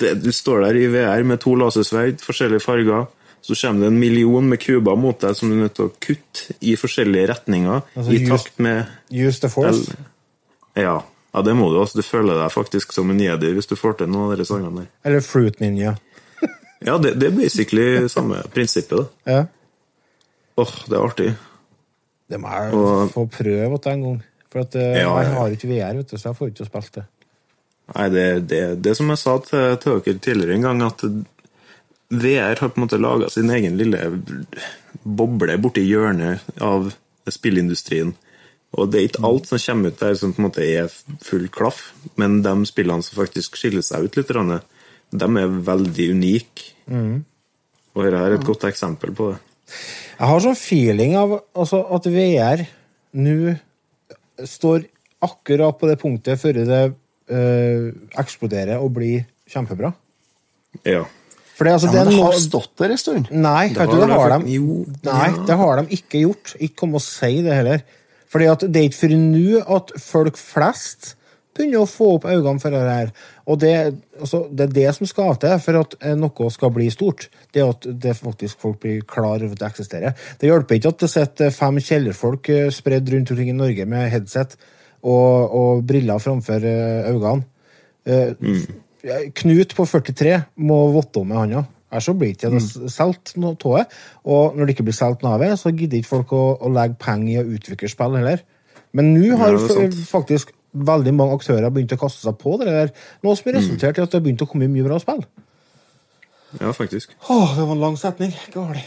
det, 0.00 0.14
du 0.24 0.30
står 0.34 0.64
der 0.64 0.78
i 0.80 0.88
VR 0.90 1.26
med 1.28 1.42
to 1.44 1.54
lasersverd, 1.60 2.22
forskjellige 2.24 2.64
farger. 2.64 3.06
Så 3.42 3.54
kommer 3.56 3.80
det 3.80 3.86
en 3.92 3.98
million 3.98 4.48
med 4.48 4.60
kuber 4.60 4.96
mot 5.00 5.16
deg 5.22 5.34
som 5.36 5.48
du 5.48 5.54
er 5.56 5.62
nødt 5.64 5.74
til 5.78 5.86
å 5.88 5.92
kutte 6.00 6.56
i 6.60 6.74
forskjellige 6.76 7.28
retninger. 7.32 7.82
Altså, 7.96 8.12
I 8.12 8.18
use, 8.20 8.28
takt 8.30 8.58
med 8.60 8.86
Use 9.10 9.40
the 9.40 9.48
force. 9.48 9.94
Ja. 10.76 10.98
ja, 11.34 11.42
det 11.42 11.54
må 11.56 11.70
du. 11.72 11.78
altså. 11.80 11.98
Du 11.98 12.06
føler 12.06 12.36
deg 12.36 12.52
faktisk 12.52 12.92
som 12.92 13.10
en 13.10 13.20
jedi 13.20 13.52
hvis 13.56 13.66
du 13.70 13.76
får 13.80 13.96
til 14.02 14.10
noen 14.12 14.32
av 14.34 14.38
de 14.38 14.44
sangene 14.48 14.82
der. 14.84 14.90
Eller 15.08 15.20
Fruit 15.24 15.60
Ninja. 15.60 15.96
Ja, 16.80 16.94
det, 16.96 17.14
det 17.20 17.26
er 17.28 17.34
basically 17.36 18.08
samme 18.08 18.38
prinsippet. 18.54 19.02
da. 19.26 19.32
Ja. 19.32 19.40
Åh, 20.60 20.70
det 20.88 20.96
er 20.96 21.02
artig. 21.04 21.26
Det 22.30 22.38
må 22.40 22.48
jeg 22.54 22.72
Og- 22.78 23.10
få 23.12 23.24
prøve 23.28 23.74
at 23.74 23.86
en 23.90 24.02
gang. 24.06 24.22
For 24.50 24.60
at, 24.64 24.74
eh, 24.74 24.96
Ja, 25.02 25.10
jeg 25.22 25.32
har 25.34 25.48
ikke 25.54 25.68
VR, 25.68 25.96
vet 25.98 26.08
du, 26.10 26.16
så 26.18 26.28
jeg 26.30 26.36
får 26.38 26.48
ikke 26.52 26.64
spilt 26.66 26.94
det. 26.94 27.04
Nei, 27.94 28.08
det, 28.14 28.24
det, 28.48 28.62
det 28.82 28.96
som 28.96 29.08
jeg 29.12 29.18
sa 29.18 29.36
til, 29.44 29.76
til 29.82 30.00
dere 30.00 30.18
tidligere 30.24 30.54
en 30.56 30.62
gang, 30.62 30.82
at 30.86 31.04
VR 32.10 32.58
har 32.58 32.68
på 32.68 32.80
en 32.80 32.86
måte 32.86 32.98
laga 32.98 33.28
sin 33.30 33.50
egen 33.54 33.76
lille 33.78 34.00
boble 35.02 35.56
borti 35.62 35.84
hjørnet 35.86 36.42
av 36.58 36.90
spillindustrien. 37.30 38.12
Og 38.74 38.90
det 38.90 38.98
er 38.98 39.08
ikke 39.08 39.24
alt 39.26 39.48
som 39.50 39.62
kommer 39.62 39.90
ut 39.90 40.02
der 40.02 40.16
som 40.18 40.34
på 40.34 40.42
en 40.42 40.46
måte 40.48 40.66
er 40.66 40.90
full 41.26 41.46
klaff, 41.50 41.90
men 42.18 42.40
de 42.42 42.54
spillene 42.66 43.02
som 43.06 43.18
faktisk 43.18 43.58
skiller 43.58 43.82
seg 43.86 44.06
ut 44.06 44.18
litt, 44.18 44.30
de 44.30 45.28
er 45.42 45.56
veldig 45.70 46.06
unike. 46.14 46.68
Og 47.94 48.04
dette 48.06 48.22
er 48.26 48.36
et 48.36 48.46
godt 48.46 48.66
eksempel 48.70 49.14
på 49.14 49.32
det. 49.32 49.40
Jeg 50.20 50.28
har 50.30 50.42
sånn 50.44 50.58
feeling 50.58 51.16
av 51.18 51.36
altså, 51.38 51.80
at 51.94 52.06
VR 52.10 52.66
nå 53.18 53.54
står 54.46 54.84
akkurat 55.24 55.78
på 55.78 55.88
det 55.90 55.98
punktet 56.00 56.40
før 56.40 56.58
det 56.58 56.82
øh, 57.30 57.88
eksploderer 58.20 58.82
og 58.82 58.94
blir 58.98 59.24
kjempebra. 59.50 59.92
Ja. 60.86 61.04
Det, 61.68 61.72
altså, 61.76 61.86
Ja, 61.90 61.92
men 61.92 62.04
det, 62.04 62.12
det 62.12 62.18
noe- 62.18 62.26
har 62.32 62.40
stått 62.40 62.70
der 62.80 62.90
en 62.94 63.00
stund. 63.00 63.30
Nei, 63.30 63.68
Det 63.68 63.86
det 63.90 64.08
har 64.10 64.38
de 64.38 64.52
jo, 64.56 64.84
Nei, 65.04 65.30
ja. 65.30 65.44
det 65.46 65.56
har 65.60 65.80
de 65.82 65.96
ikke 65.96 66.20
gjort. 66.24 66.54
Ikke 66.60 66.76
kom 66.84 66.94
og 66.94 67.02
si 67.04 67.42
det 67.44 67.52
heller. 67.60 67.82
Fordi 68.30 68.46
at 68.46 68.60
det 68.72 68.76
er 68.80 68.88
ikke 68.88 69.00
før 69.02 69.16
nå 69.18 69.62
at 69.76 69.90
folk 69.98 70.36
flest 70.38 71.16
begynner 71.56 71.82
å 71.82 71.88
få 71.90 72.12
opp 72.16 72.24
øynene 72.30 72.60
for 72.62 72.70
det 72.72 72.80
her. 72.86 73.08
Og 73.50 73.58
det, 73.60 73.72
altså, 74.20 74.44
det 74.54 74.68
er 74.68 74.74
det 74.76 74.94
som 74.96 75.08
skal 75.10 75.34
til 75.42 75.56
for 75.60 75.80
at 75.82 75.96
eh, 76.00 76.14
noe 76.16 76.50
skal 76.54 76.70
bli 76.72 76.86
stort. 76.94 77.26
Det 77.52 77.64
at 77.66 77.88
det 78.00 78.14
faktisk 78.16 78.60
folk 78.62 78.78
blir 78.80 79.02
klar 79.02 79.42
over 79.42 79.50
at 79.52 79.58
det 79.58 79.66
eksisterer. 79.72 80.14
Det 80.40 80.48
hjelper 80.48 80.78
ikke 80.78 80.92
at 80.94 81.00
det 81.02 81.10
sitter 81.10 81.50
fem 81.52 81.80
kjellerfolk 81.82 82.48
eh, 82.54 82.68
spredd 82.72 83.10
rundt 83.12 83.32
omkring 83.34 83.50
i 83.50 83.56
Norge 83.58 83.84
med 83.90 84.08
headset 84.14 84.54
og, 85.02 85.50
og 85.60 85.82
briller 85.90 86.22
framfor 86.22 86.64
eh, 86.64 87.10
øynene. 87.10 87.44
Eh, 88.06 88.30
Knut 89.40 89.74
på 89.76 89.86
43 89.88 90.34
må 90.60 90.78
votte 90.94 91.22
om 91.22 91.30
med 91.30 91.40
handa. 91.40 91.64
Ellers 91.90 92.06
så 92.06 92.14
blir 92.14 92.34
ikke 92.36 92.52
mm. 92.54 92.88
solgt 92.92 93.34
noe 93.40 93.56
av 93.56 93.76
det. 93.80 93.84
Og 94.30 94.56
når 94.56 94.68
det 94.68 94.76
ikke 94.76 94.86
blir 94.86 94.96
solgt 94.96 95.24
noe 95.26 95.34
av 95.34 95.42
det, 95.42 95.50
så 95.58 95.72
gidder 95.74 95.98
ikke 95.98 96.12
folk 96.12 96.34
å, 96.36 96.44
å 96.62 96.70
legge 96.70 96.98
penger 97.02 97.32
i 97.32 97.38
å 97.42 97.58
utvikle 97.58 97.90
spill 97.90 98.18
heller. 98.20 98.42
Men 98.94 99.12
nå 99.14 99.38
har 99.38 99.54
Ja, 99.54 99.78
det 99.78 100.04
faktisk 100.06 100.52
veldig 100.70 101.12
mange 101.18 101.34
aktører 101.38 101.72
begynt 101.74 101.94
å 101.94 101.98
kaste 101.98 102.22
seg 102.22 102.36
på 102.38 102.56
det 102.60 102.70
der. 102.70 102.92
Noe 103.26 103.38
som 103.38 103.50
har 103.50 103.58
resultert 103.58 103.98
i 103.98 104.04
at 104.04 104.12
det 104.12 104.20
har 104.20 104.26
begynt 104.26 104.44
å 104.44 104.48
komme 104.50 104.70
mye 104.70 104.86
bra 104.86 105.00
spill. 105.02 105.24
ja, 106.60 106.72
faktisk. 106.74 107.16
Åh, 107.26 107.56
det 107.56 107.64
var 107.64 107.74
en 107.74 107.82
lang 107.82 107.98
setning. 107.98 108.36
Gale. 108.54 108.84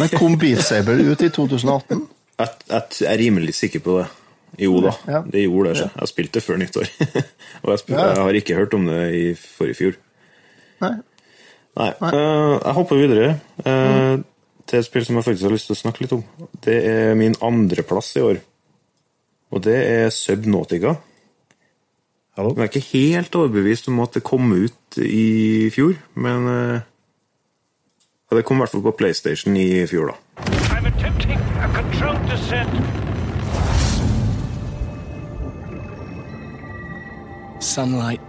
Men 0.00 0.12
kom 0.12 0.36
Beat 0.40 0.64
Saber 0.64 1.00
ut 1.00 1.24
i 1.24 1.30
2018? 1.38 2.04
Jeg, 2.34 2.48
jeg, 2.68 2.82
jeg 3.00 3.12
er 3.12 3.20
rimelig 3.20 3.56
sikker 3.56 3.84
på 3.84 3.98
det. 4.02 4.10
Jo 4.58 4.80
da, 4.84 4.92
Ja. 5.08 5.22
det 5.26 5.42
gjorde 5.46 5.68
det. 5.72 5.76
så. 5.78 5.88
Jeg 6.00 6.08
spilte 6.08 6.32
det 6.38 6.42
før 6.42 6.56
nyttår. 6.60 6.88
og 7.64 7.70
jeg, 7.72 7.78
spilte, 7.78 8.00
Ja. 8.02 8.08
jeg 8.14 8.22
har 8.22 8.38
ikke 8.40 8.54
hørt 8.58 8.74
om 8.74 8.86
det 8.86 9.00
i 9.14 9.24
forrige 9.34 9.74
fjor. 9.80 9.96
Nei. 10.84 10.92
Nei. 11.76 11.88
eh, 11.90 12.58
jeg 12.64 12.74
hopper 12.76 12.96
videre 13.00 13.40
eh, 13.66 14.18
til 14.66 14.78
et 14.78 14.86
spill 14.86 15.04
som 15.04 15.16
jeg 15.18 15.24
faktisk 15.26 15.48
har 15.48 15.54
lyst 15.56 15.66
til 15.66 15.74
å 15.74 15.80
snakke 15.82 16.04
litt 16.04 16.12
om. 16.14 16.22
Det 16.62 16.76
er 16.86 17.14
min 17.18 17.34
andreplass 17.42 18.12
i 18.16 18.22
år. 18.22 18.38
Og 19.54 19.62
det 19.62 19.74
er 19.86 20.08
Subnautica. 20.14 20.94
Hallo? 22.36 22.54
Jeg 22.56 22.62
er 22.64 22.70
ikke 22.72 22.88
helt 22.98 23.36
overbevist 23.38 23.86
om 23.90 24.00
at 24.02 24.14
det 24.16 24.24
kom 24.26 24.48
ut 24.54 24.98
i 24.98 25.70
fjor, 25.70 25.94
men 26.18 26.46
uh, 26.50 26.80
Det 28.34 28.42
kom 28.44 28.56
i 28.58 28.64
hvert 28.64 28.72
fall 28.72 28.82
på 28.82 28.96
PlayStation 28.98 29.54
i 29.56 29.84
fjor, 29.86 30.10
da. 30.10 30.42
I'm 30.74 30.86
attempting 30.90 31.38
a 31.62 31.68
controlled 31.76 32.26
descent. 32.30 32.93
Sunlight. 37.64 38.20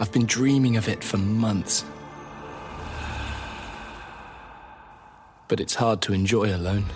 I've 0.00 0.10
been 0.12 0.24
dreaming 0.24 0.78
of 0.78 0.88
it 0.88 1.04
for 1.04 1.18
months. 1.18 1.84
But 5.46 5.60
it's 5.60 5.74
hard 5.74 6.00
to 6.02 6.14
enjoy 6.14 6.54
alone. 6.56 6.86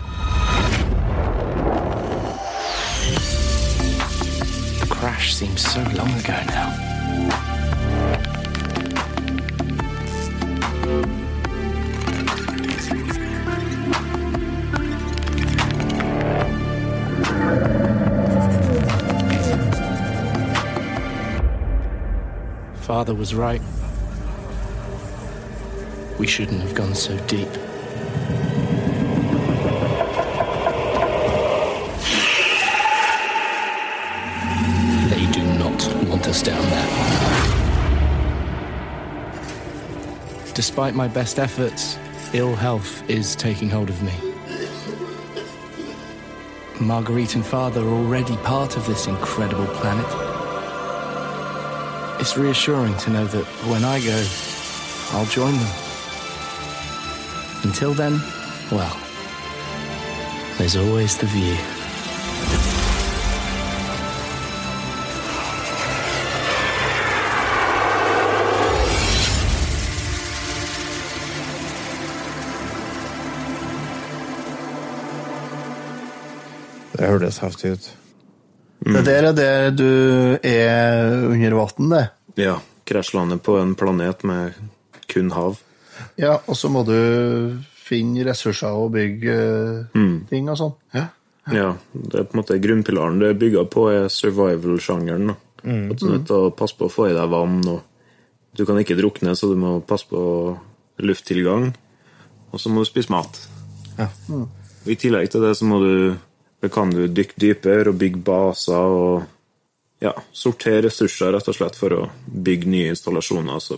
The 4.79 4.87
crash 4.89 5.35
seems 5.35 5.61
so 5.61 5.81
long 5.93 6.11
ago 6.19 6.33
now. 6.47 7.54
Father 22.85 23.15
was 23.15 23.33
right. 23.33 23.63
We 26.19 26.27
shouldn't 26.27 26.61
have 26.61 26.75
gone 26.75 26.93
so 26.93 27.17
deep. 27.25 27.49
They 35.09 35.25
do 35.31 35.43
not 35.57 35.83
want 36.07 36.27
us 36.27 36.43
down 36.43 36.61
there. 36.69 36.89
Despite 40.53 40.93
my 40.93 41.07
best 41.07 41.39
efforts, 41.39 41.97
ill 42.33 42.55
health 42.55 43.09
is 43.09 43.35
taking 43.35 43.67
hold 43.67 43.89
of 43.89 43.99
me. 44.03 44.13
Marguerite 46.79 47.33
and 47.33 47.43
Father 47.43 47.81
are 47.81 47.89
already 47.89 48.37
part 48.37 48.77
of 48.77 48.85
this 48.85 49.07
incredible 49.07 49.65
planet. 49.73 50.24
It's 52.25 52.37
reassuring 52.37 52.97
to 52.97 53.11
know 53.11 53.27
that 53.27 53.45
when 53.69 53.83
I 53.83 53.99
go, 53.99 54.25
I'll 55.11 55.27
join 55.27 55.53
them. 55.53 55.73
Until 57.63 57.93
then, 57.93 58.19
well, 58.71 58.97
there's 60.57 60.75
always 60.75 61.17
the 61.19 61.27
view. 61.27 61.55
Det 76.91 77.07
hørtes 77.07 77.37
heftig 77.37 77.71
ut. 77.71 78.04
Det 78.85 79.01
der 79.07 79.29
er 79.31 79.33
der 79.33 79.71
du 79.73 79.89
er 80.45 81.25
under 81.25 81.55
vann, 81.57 81.89
det. 81.89 82.05
Ja, 82.37 82.59
Krasjlandet 82.85 83.41
på 83.43 83.57
en 83.57 83.73
planet 83.75 84.23
med 84.23 84.53
kun 85.09 85.31
hav. 85.33 85.57
Ja, 86.21 86.37
og 86.45 86.57
så 86.59 86.69
må 86.69 86.83
du 86.85 86.95
finne 87.85 88.25
ressurser 88.27 88.75
og 88.77 88.93
bygge 88.95 89.37
mm. 89.95 90.27
ting 90.29 90.49
og 90.51 90.59
sånn. 90.59 90.75
Ja. 90.95 91.07
Ja, 91.53 91.71
det 91.93 92.19
er 92.19 92.25
på 92.25 92.33
en 92.33 92.41
måte 92.41 92.57
grunnpilaren 92.57 93.19
det 93.21 93.27
er 93.29 93.41
bygga 93.41 93.65
på, 93.69 93.87
er 93.93 94.07
survival-sjangeren. 94.09 95.35
Mm. 95.61 95.91
At 95.93 95.99
du 95.99 96.07
er 96.07 96.15
nødt 96.15 96.29
til 96.29 96.47
å 96.47 96.53
passe 96.57 96.77
på 96.77 96.87
å 96.87 96.93
få 96.93 97.09
i 97.11 97.17
deg 97.17 97.29
vann, 97.29 97.59
og 97.69 98.55
du 98.57 98.63
kan 98.65 98.79
ikke 98.81 98.97
drukne, 98.97 99.35
så 99.37 99.51
du 99.51 99.57
må 99.59 99.77
passe 99.85 100.09
på 100.09 100.21
lufttilgang. 101.05 101.71
Og 102.53 102.61
så 102.61 102.71
må 102.71 102.81
du 102.81 102.89
spise 102.89 103.13
mat. 103.13 103.37
Ja. 103.99 104.09
Og 104.31 104.89
I 104.89 104.97
tillegg 104.99 105.29
til 105.33 105.43
det 105.45 105.53
så 105.59 105.67
må 105.69 105.81
du 105.83 105.93
da 106.65 106.69
kan 106.73 106.89
du 106.93 107.03
dykke 107.07 107.37
dypere 107.41 107.89
og 107.91 107.99
bygge 108.01 108.21
baser 108.25 108.85
og 108.97 109.15
ja, 110.01 110.13
sortere 110.35 110.81
ressurser 110.87 111.33
rett 111.35 111.47
og 111.51 111.55
slett 111.57 111.75
for 111.77 111.89
å 111.93 112.01
bygge 112.25 112.67
nye 112.73 112.89
installasjoner 112.93 113.53
og 113.59 113.63
så, 113.63 113.75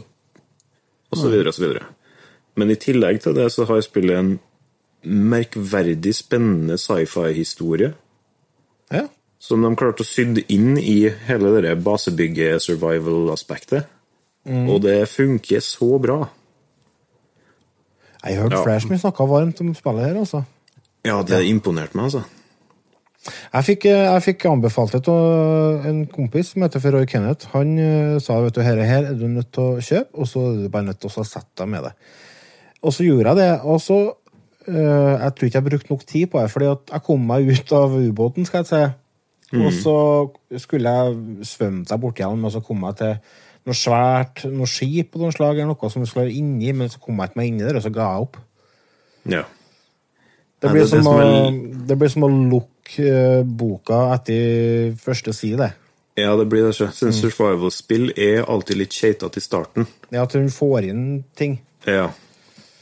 og 1.11 1.15
så 1.19 1.27
videre 1.31 1.49
og 1.51 1.55
så 1.57 1.63
videre. 1.65 1.83
Men 2.57 2.67
i 2.73 2.77
tillegg 2.81 3.17
til 3.21 3.33
det 3.37 3.47
så 3.53 3.61
har 3.69 3.81
spillet 3.85 4.17
en 4.17 4.31
merkverdig 5.07 6.13
spennende 6.17 6.75
sci-fi-historie 6.81 7.91
Ja. 8.91 9.03
som 9.39 9.61
de 9.61 9.75
klarte 9.77 10.01
å 10.03 10.07
sydde 10.07 10.41
inn 10.49 10.77
i 10.79 11.09
hele 11.27 11.61
det 11.61 11.75
basebygge-survival-aspektet. 11.85 13.83
Og 14.47 14.81
det 14.81 15.09
funker 15.11 15.59
så 15.61 15.99
bra. 16.01 16.29
Jeg 18.23 18.35
har 18.37 18.43
hørt 18.47 18.53
Ja. 18.57 18.63
flere 18.63 18.81
som 18.81 18.97
snakka 18.97 19.25
varmt 19.27 19.61
om 19.61 19.75
spillet 19.75 20.05
her, 20.07 20.15
altså. 20.15 20.45
Ja, 21.05 21.21
det 21.21 21.45
imponerte 21.45 21.95
meg, 21.95 22.05
altså. 22.05 22.23
Jeg 23.27 23.67
fikk, 23.67 23.87
eh, 23.89 24.05
jeg 24.05 24.23
fikk 24.25 24.45
anbefalt 24.49 24.93
det 24.95 25.11
av 25.11 25.87
en 25.89 26.03
kompis 26.11 26.53
som 26.53 26.63
heter 26.65 26.83
Roy 26.93 27.07
Kenneth. 27.09 27.49
Han 27.53 27.73
eh, 27.81 28.19
sa 28.23 28.39
vet 28.43 28.55
du, 28.55 28.61
her, 28.65 28.79
her 28.87 29.09
er 29.11 29.17
du 29.17 29.27
nødt 29.31 29.51
til 29.55 29.63
å 29.63 29.81
kjøpe, 29.83 30.13
og 30.15 30.29
så 30.29 30.45
er 30.51 30.61
du 30.61 30.69
bare 30.73 30.89
nødt 30.89 31.01
til 31.03 31.11
å 31.11 31.25
sette 31.27 31.51
deg 31.63 31.71
med 31.73 31.87
det. 31.87 31.93
Og 32.83 32.93
så 32.93 33.07
gjorde 33.07 33.33
jeg 33.33 33.41
det. 33.41 33.49
Og 33.65 33.81
så 33.83 33.97
eh, 34.67 35.13
Jeg 35.17 35.33
tror 35.33 35.49
ikke 35.49 35.59
jeg 35.59 35.69
brukte 35.69 35.93
nok 35.93 36.05
tid 36.07 36.29
på 36.31 36.41
det, 36.41 36.53
fordi 36.53 36.69
jeg 36.71 37.03
kom 37.09 37.27
meg 37.33 37.51
ut 37.51 37.75
av 37.75 37.97
ubåten, 37.97 38.47
skal 38.47 38.63
jeg 38.63 38.71
si. 38.71 38.85
Og 39.57 39.69
så 39.71 39.97
skulle 40.59 40.91
jeg 40.91 41.43
svømme 41.47 41.85
seg 41.87 42.01
bort 42.03 42.19
igjen, 42.19 42.43
og 42.43 42.51
så 42.51 42.59
kom 42.63 42.81
jeg 42.83 42.97
til 42.99 43.13
noe 43.67 43.75
svært, 43.75 44.43
noe 44.51 44.67
skip 44.69 45.15
og 45.15 45.23
noe 45.23 45.35
slag, 45.35 45.59
eller 45.59 45.71
noe 45.71 45.91
som 45.91 46.03
skulle 46.07 46.27
være 46.27 46.39
inni, 46.39 46.73
men 46.75 46.91
så 46.91 46.99
kom 47.03 47.19
jeg 47.19 47.31
ikke 47.31 47.39
meg 47.39 47.51
inni 47.51 47.63
der, 47.63 47.79
og 47.79 47.83
så 47.83 47.91
ga 47.95 48.09
jeg 48.11 48.27
opp. 48.27 48.41
Ja. 49.27 49.45
Det 50.57 50.69
Nei, 50.69 50.73
blir, 50.73 50.85
det 50.85 50.89
som, 50.89 50.97
det 50.97 51.05
som, 51.05 51.17
å, 51.21 51.83
det 51.87 51.97
blir 52.01 52.09
som 52.09 52.25
å 52.25 52.29
lukke 52.33 53.03
eh, 53.05 53.41
boka 53.45 53.99
etter 54.15 54.95
første 55.01 55.33
side. 55.37 55.69
ja, 56.17 56.35
det 56.35 56.47
blir 56.49 56.65
det. 56.65 56.73
ikke. 56.73 56.89
mm. 57.11 57.15
Survival-spill 57.19 58.11
er 58.17 58.45
alltid 58.49 58.79
litt 58.81 58.95
keitete 58.97 59.37
i 59.37 59.45
starten. 59.45 59.85
Ja, 60.09 60.23
at 60.25 60.33
hun 60.33 60.49
får 60.49 60.89
inn 60.89 61.03
ting. 61.37 61.59
Ja, 61.85 62.09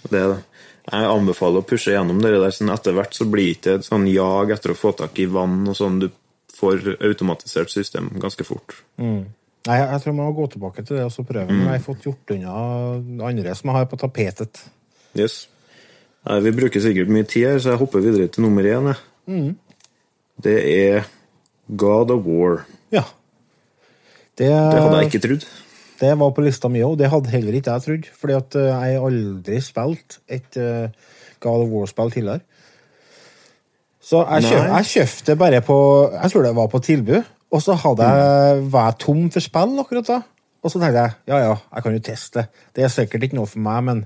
det 0.07 0.21
er 0.21 0.29
det. 0.35 0.43
Jeg 0.85 1.07
anbefaler 1.09 1.63
å 1.63 1.65
pushe 1.65 1.95
gjennom 1.95 2.21
det 2.21 2.31
der. 2.37 2.53
sånn 2.53 2.71
Etter 2.71 2.93
hvert 2.95 3.17
så 3.17 3.25
blir 3.27 3.57
det 3.65 3.79
et 3.79 3.87
sånn 3.87 4.05
jag 4.07 4.53
etter 4.53 4.71
å 4.71 4.77
få 4.77 4.93
tak 4.95 5.17
i 5.19 5.25
vann 5.25 5.63
og 5.67 5.75
sånn. 5.75 5.97
Du 6.03 6.11
får 6.55 6.93
automatisert 7.03 7.73
system 7.73 8.11
ganske 8.21 8.45
fort. 8.47 8.77
Nei, 9.01 9.79
jeg 9.81 10.01
tror 10.03 10.13
man 10.13 10.29
må 10.29 10.35
gå 10.37 10.45
tilbake 10.53 10.85
til 10.85 10.99
det 10.99 11.07
og 11.07 11.11
så 11.11 11.25
prøve. 11.25 11.49
Men 11.49 11.65
jeg 11.65 11.79
har 11.79 11.83
fått 11.87 12.05
gjort 12.05 12.35
unna 12.37 12.55
andre 13.27 13.55
som 13.57 13.71
jeg 13.71 13.79
har 13.79 13.89
på 13.89 13.99
tapetet. 13.99 14.61
Yes. 15.17 15.47
Nei, 16.25 16.39
vi 16.41 16.53
bruker 16.57 16.81
sikkert 16.81 17.11
mye 17.13 17.25
tid 17.29 17.45
her, 17.45 17.59
så 17.61 17.75
jeg 17.75 17.81
hopper 17.83 18.01
videre 18.01 18.27
til 18.33 18.45
nummer 18.45 18.65
én. 18.65 18.89
jeg. 18.89 19.53
Det 20.43 20.55
er 20.71 21.05
God 21.77 22.11
of 22.11 22.25
War. 22.25 22.65
Ja. 22.91 23.03
Det, 24.37 24.49
Det 24.49 24.81
hadde 24.81 24.97
jeg 24.97 25.05
ikke 25.13 25.27
trodd. 25.27 25.45
det 25.99 26.09
var 26.19 26.31
på 26.35 26.41
lista 26.43 26.67
mi 26.67 26.81
òg. 26.83 26.97
Det 26.99 27.09
hadde 27.09 27.29
heller 27.31 27.53
ikke 27.53 27.71
jeg 27.71 27.85
trodd. 27.85 28.09
Fordi 28.19 28.33
at 28.33 28.55
eh, 28.59 28.71
jeg 28.89 29.03
aldri 29.07 29.61
spilt 29.61 30.19
et 30.27 30.57
uh, 30.57 30.89
God 31.39 31.63
of 31.67 31.69
War-spill 31.71 32.11
tidligere. 32.11 32.41
Så 34.01 34.21
jeg, 34.25 34.43
kjøp, 34.49 34.65
jeg 34.69 34.85
kjøpte 34.85 35.35
bare 35.35 35.61
på 35.65 35.77
Jeg 36.13 36.31
tror 36.31 36.43
det 36.45 36.55
var 36.55 36.67
på 36.67 36.79
tilbud. 36.79 37.23
Og 37.51 37.61
så 37.61 37.73
hadde 37.79 38.09
jeg, 38.09 38.65
var 38.73 38.89
jeg 38.89 38.99
tom 38.99 39.29
for 39.31 39.39
spill 39.45 39.79
akkurat 39.79 40.09
da. 40.09 40.19
Og 40.65 40.71
så 40.73 40.81
tenkte 40.81 41.05
jeg 41.05 41.11
ja, 41.29 41.37
ja, 41.37 41.55
jeg 41.75 41.85
kan 41.85 41.93
jo 41.95 42.03
teste. 42.03 42.47
Det 42.75 42.83
er 42.83 42.91
sikkert 42.91 43.23
ikke 43.23 43.37
noe 43.37 43.49
for 43.49 43.61
meg, 43.63 43.83
men 43.85 44.05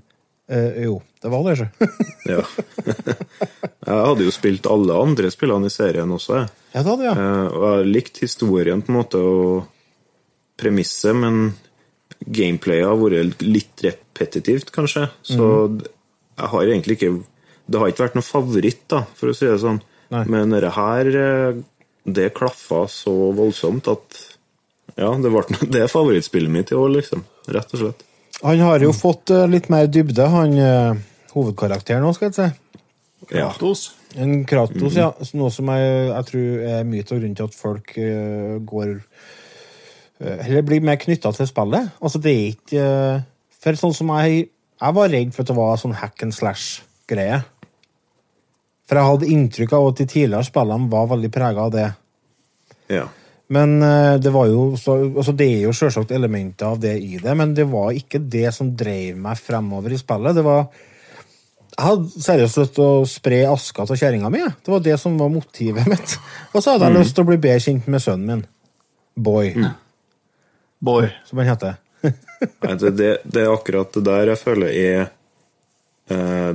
eh, 0.50 0.82
jo, 0.86 0.97
det 1.24 1.32
var 1.34 1.45
det, 1.47 1.56
ikke? 1.58 1.89
Ja. 2.34 2.43
jeg 3.89 4.04
hadde 4.06 4.26
jo 4.28 4.34
spilt 4.36 4.68
alle 4.70 4.97
andre 5.02 5.32
spillene 5.34 5.70
i 5.70 5.74
serien 5.74 6.12
også, 6.14 6.41
jeg. 6.41 6.50
ja, 6.76 6.84
det 6.84 6.91
hadde 6.91 7.08
jeg. 7.08 7.18
Eh, 7.18 7.45
Og 7.50 7.64
jeg 7.64 7.74
har 7.78 7.89
likt 7.97 8.22
historien 8.24 8.84
på 8.86 8.93
en 8.93 9.00
måte 9.00 9.22
og 9.24 9.64
premisset, 10.60 11.16
men 11.16 11.54
gameplayet 12.20 12.86
har 12.89 13.00
vært 13.00 13.43
litt 13.45 13.84
repetitivt, 13.86 14.74
kanskje. 14.76 15.06
Så 15.24 15.45
jeg 15.80 16.50
har 16.54 16.66
egentlig 16.68 16.97
ikke 17.00 17.14
Det 17.70 17.78
har 17.80 17.91
ikke 17.91 18.02
vært 18.08 18.16
noen 18.18 18.26
favoritt, 18.26 18.82
da, 18.89 19.04
for 19.16 19.30
å 19.30 19.36
si 19.38 19.45
det 19.45 19.60
sånn. 19.62 19.78
Nei. 20.10 20.24
Men 20.34 20.50
dette 20.56 20.72
her, 20.74 21.06
eh, 21.22 21.60
det 22.10 22.32
klaffa 22.34 22.88
så 22.89 23.14
voldsomt 23.38 23.86
at 23.91 24.18
Ja, 24.97 25.12
det, 25.22 25.30
ble, 25.30 25.43
det 25.76 25.84
favorittspillet 25.93 26.50
mitt 26.52 26.72
i 26.74 26.78
år, 26.80 26.89
liksom. 26.97 27.22
Rett 27.47 27.76
og 27.78 27.84
slett. 27.84 28.02
Han 28.42 28.62
har 28.64 28.84
jo 28.84 28.94
fått 28.96 29.34
eh, 29.36 29.48
litt 29.52 29.68
mer 29.72 29.90
dybde, 29.92 30.26
han 30.32 30.56
uh, 30.56 31.00
hovedkarakteren 31.34 32.06
òg, 32.08 32.16
skal 32.16 32.30
jeg 32.30 32.38
si. 32.38 32.70
Ja. 33.34 33.50
Kratos. 33.50 33.90
En 34.18 34.46
Kratos, 34.48 34.96
ja. 34.98 35.12
Så 35.22 35.38
Noe 35.38 35.52
som 35.54 35.70
jeg, 35.74 35.90
jeg 36.08 36.28
tror 36.30 36.64
er 36.72 36.88
mye 36.88 37.04
av 37.04 37.12
grunnen 37.12 37.36
til 37.38 37.50
at 37.50 37.58
folk 37.58 37.92
uh, 38.00 38.56
går 38.66 38.96
uh, 38.96 40.38
Eller 40.38 40.64
blir 40.66 40.82
mer 40.86 40.98
knytta 41.02 41.34
til 41.36 41.50
spillet. 41.50 41.92
Altså, 42.00 42.22
det 42.24 42.34
er 42.34 42.48
ikke 42.56 42.88
uh, 42.88 43.28
For 43.60 43.78
sånn 43.78 43.94
som 43.94 44.10
jeg 44.18 44.48
Jeg 44.48 44.98
var 44.98 45.12
redd 45.12 45.36
for 45.36 45.44
at 45.44 45.52
det 45.52 45.60
var 45.60 45.78
sånn 45.82 45.98
hack 46.00 46.24
and 46.24 46.34
slash-greie. 46.34 47.42
For 48.88 48.98
jeg 48.98 49.12
hadde 49.12 49.32
inntrykk 49.36 49.76
av 49.76 49.92
at 49.92 50.00
de 50.00 50.08
tidligere 50.10 50.48
spillene 50.48 50.90
var 50.90 51.10
veldig 51.12 51.30
prega 51.36 51.68
av 51.68 51.74
det. 51.76 51.90
ja. 52.90 53.10
Men 53.50 53.82
eh, 53.82 54.16
det 54.22 54.30
var 54.30 54.45
jo 54.52 54.76
så, 54.78 54.95
altså 55.08 55.34
det 55.34 55.47
er 55.50 55.64
jo 55.66 55.74
selvsagt 55.74 56.14
elementer 56.14 56.70
av 56.70 56.78
det 56.82 56.93
i 57.02 57.18
det, 57.22 57.34
men 57.38 57.56
det 57.58 57.66
var 57.72 57.95
ikke 57.97 58.22
det 58.22 58.52
som 58.54 58.70
drev 58.78 59.18
meg 59.18 59.41
fremover 59.41 59.95
i 59.95 59.97
spillet. 59.97 60.38
Det 60.38 60.45
var 60.45 60.68
Jeg 61.80 61.86
hadde 61.88 62.24
seriøst 62.26 62.60
lyst 62.62 62.76
til 62.78 62.86
å 62.86 63.08
spre 63.10 63.41
aska 63.50 63.88
til 63.89 64.00
kjerringa 64.02 64.30
mi. 64.34 64.43
Det 64.45 64.74
var 64.74 64.86
det 64.86 64.97
som 65.02 65.18
var 65.18 65.34
motivet 65.34 65.89
mitt. 65.93 66.16
Og 66.54 66.62
så 66.62 66.76
hadde 66.76 66.89
jeg 66.91 67.00
lyst 67.00 67.18
til 67.18 67.26
å 67.26 67.30
bli 67.32 67.39
bedre 67.41 67.66
kjent 67.66 67.89
med 67.89 68.04
sønnen 68.06 68.30
min. 68.30 68.47
Boy, 69.20 69.52
Boy. 70.80 71.10
som 71.28 71.41
han 71.41 71.50
heter. 71.50 71.80
Nei, 72.64 72.76
det, 72.80 72.91
det, 72.95 73.10
det 73.26 73.41
er 73.41 73.52
akkurat 73.52 73.91
det 73.97 74.06
der 74.06 74.30
jeg 74.32 74.39
føler 74.39 74.70
er 74.72 75.02
eh, 76.14 76.54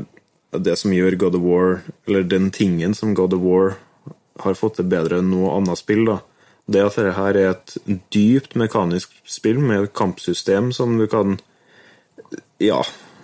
det 0.65 0.77
som 0.81 0.95
gjør 0.95 1.19
God 1.21 1.37
of 1.37 1.43
War, 1.45 1.75
eller 2.07 2.25
den 2.25 2.49
tingen 2.55 2.95
som 2.97 3.13
God 3.19 3.35
of 3.37 3.43
War 3.45 3.75
har 4.41 4.57
fått 4.59 4.79
til 4.79 4.89
bedre 4.89 5.19
enn 5.21 5.29
noe 5.33 5.53
annet 5.59 5.83
spill, 5.83 6.07
da. 6.09 6.21
Det 6.65 6.81
at 6.81 6.97
dette 6.97 7.17
her 7.19 7.37
er 7.37 7.51
et 7.53 7.75
dypt 8.15 8.55
mekanisk 8.57 9.13
spill 9.29 9.61
med 9.61 9.83
et 9.83 9.97
kampsystem 9.97 10.73
som 10.73 10.97
du 10.99 11.07
kan 11.11 11.39
Ja, 12.63 12.81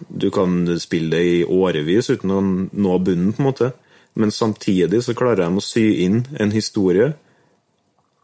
du 0.09 0.31
kan 0.31 0.67
spille 0.81 1.17
det 1.17 1.25
i 1.25 1.45
årevis 1.45 2.11
uten 2.11 2.33
å 2.33 2.41
nå 2.43 2.99
bunnen, 3.05 3.33
på 3.33 3.43
en 3.43 3.49
måte. 3.49 3.73
Men 4.15 4.33
samtidig 4.35 5.03
så 5.05 5.15
klarer 5.17 5.45
de 5.45 5.61
å 5.61 5.65
sy 5.65 5.85
inn 6.05 6.25
en 6.41 6.53
historie 6.53 7.13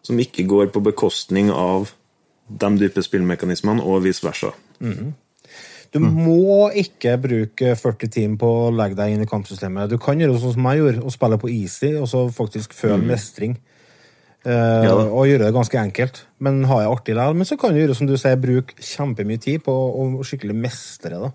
som 0.06 0.18
ikke 0.20 0.46
går 0.46 0.70
på 0.74 0.82
bekostning 0.84 1.50
av 1.50 1.90
de 2.46 2.70
dype 2.78 3.02
spillmekanismene, 3.02 3.82
og 3.82 4.04
vice 4.04 4.22
versa. 4.26 4.52
Du 5.94 5.98
må 6.02 6.68
ikke 6.76 7.16
bruke 7.22 7.74
40 7.78 8.12
timer 8.12 8.38
på 8.40 8.50
å 8.66 8.74
legge 8.74 8.98
deg 8.98 9.14
inn 9.14 9.24
i 9.24 9.30
kampsystemet. 9.30 9.90
Du 9.90 9.98
kan 10.02 10.20
gjøre 10.20 10.38
sånn 10.42 10.54
som 10.56 10.68
jeg 10.70 10.82
gjorde, 10.82 11.02
og 11.02 11.14
spille 11.14 11.40
på 11.42 11.50
easy, 11.52 11.92
og 11.98 12.08
så 12.10 12.26
faktisk 12.34 12.76
føle 12.76 13.00
mestring. 13.02 13.56
Eh, 14.46 14.84
Ja 14.86 14.94
og 14.94 15.26
gjøre 15.26 15.48
det 15.48 15.54
ganske 15.56 15.78
enkelt. 15.80 16.22
Men 16.38 16.62
ha 16.70 16.80
det 16.82 16.90
artig 16.90 17.16
likevel. 17.16 17.38
Men 17.40 17.48
så 17.48 17.58
kan 17.58 17.74
du 17.74 17.80
gjøre 17.80 17.96
som 17.98 18.06
du 18.06 18.14
sier, 18.16 18.38
bruke 18.38 18.76
kjempemye 18.78 19.42
tid 19.42 19.64
på 19.66 19.72
å 19.74 20.06
skikkelig 20.26 20.54
mestre 20.54 21.18
det. 21.18 21.32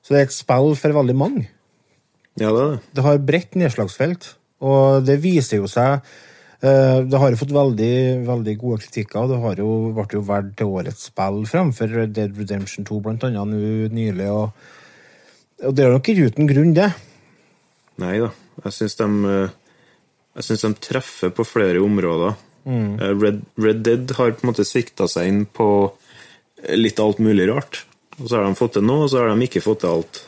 Så 0.00 0.14
det 0.14 0.20
er 0.20 0.28
et 0.28 0.36
spill 0.36 0.74
for 0.78 0.96
veldig 1.00 1.16
mange. 1.18 1.48
Ja, 2.38 2.50
det 2.54 2.60
er 2.60 2.70
det. 2.76 2.80
Det 2.94 3.04
har 3.04 3.22
bredt 3.26 3.56
nedslagsfelt, 3.58 4.34
og 4.62 5.04
det 5.04 5.18
viser 5.20 5.58
jo 5.60 5.68
seg 5.68 5.98
eh, 6.62 7.00
Det 7.04 7.18
har 7.18 7.32
jo 7.32 7.40
fått 7.40 7.52
veldig, 7.52 7.94
veldig 8.28 8.54
gode 8.60 8.80
kritikker, 8.84 9.26
det 9.28 9.40
har 9.42 9.60
jo, 9.60 9.70
ble 9.96 10.06
jo 10.14 10.22
valgt 10.24 10.54
til 10.60 10.70
årets 10.70 11.08
spill 11.10 11.42
fremfor 11.50 12.06
Dead 12.06 12.38
Redemption 12.38 12.86
2 12.88 13.00
blant 13.04 13.26
annet 13.26 13.50
nå 13.50 13.90
nylig. 13.92 14.30
Og, 14.30 14.52
og 15.66 15.74
det 15.76 15.84
er 15.84 15.96
nok 15.96 16.12
ikke 16.12 16.30
uten 16.30 16.48
grunn, 16.48 16.74
det. 16.76 16.92
Nei 18.00 18.16
da. 18.22 18.30
Jeg 18.64 18.76
syns 18.78 18.96
de, 19.00 19.08
eh, 19.34 19.56
jeg 20.38 20.46
synes 20.46 20.64
de 20.64 20.72
treffer 20.86 21.32
på 21.34 21.46
flere 21.46 21.82
områder. 21.82 22.36
Mm. 22.64 22.98
Red, 23.20 23.40
Red 23.58 23.82
Dead 23.86 24.12
har 24.18 24.34
på 24.36 24.44
en 24.44 24.52
måte 24.52 24.66
svikta 24.68 25.08
seg 25.10 25.30
inn 25.30 25.44
på 25.46 25.68
litt 26.76 27.00
alt 27.02 27.22
mulig 27.22 27.48
rart. 27.50 27.84
Og 28.20 28.28
så 28.28 28.36
har 28.38 28.46
de 28.46 28.58
fått 28.58 28.76
til 28.76 28.84
noe, 28.86 29.06
og 29.06 29.10
så 29.12 29.22
har 29.22 29.32
de 29.32 29.48
ikke 29.48 29.64
fått 29.64 29.82
til 29.84 29.94
alt. 29.94 30.22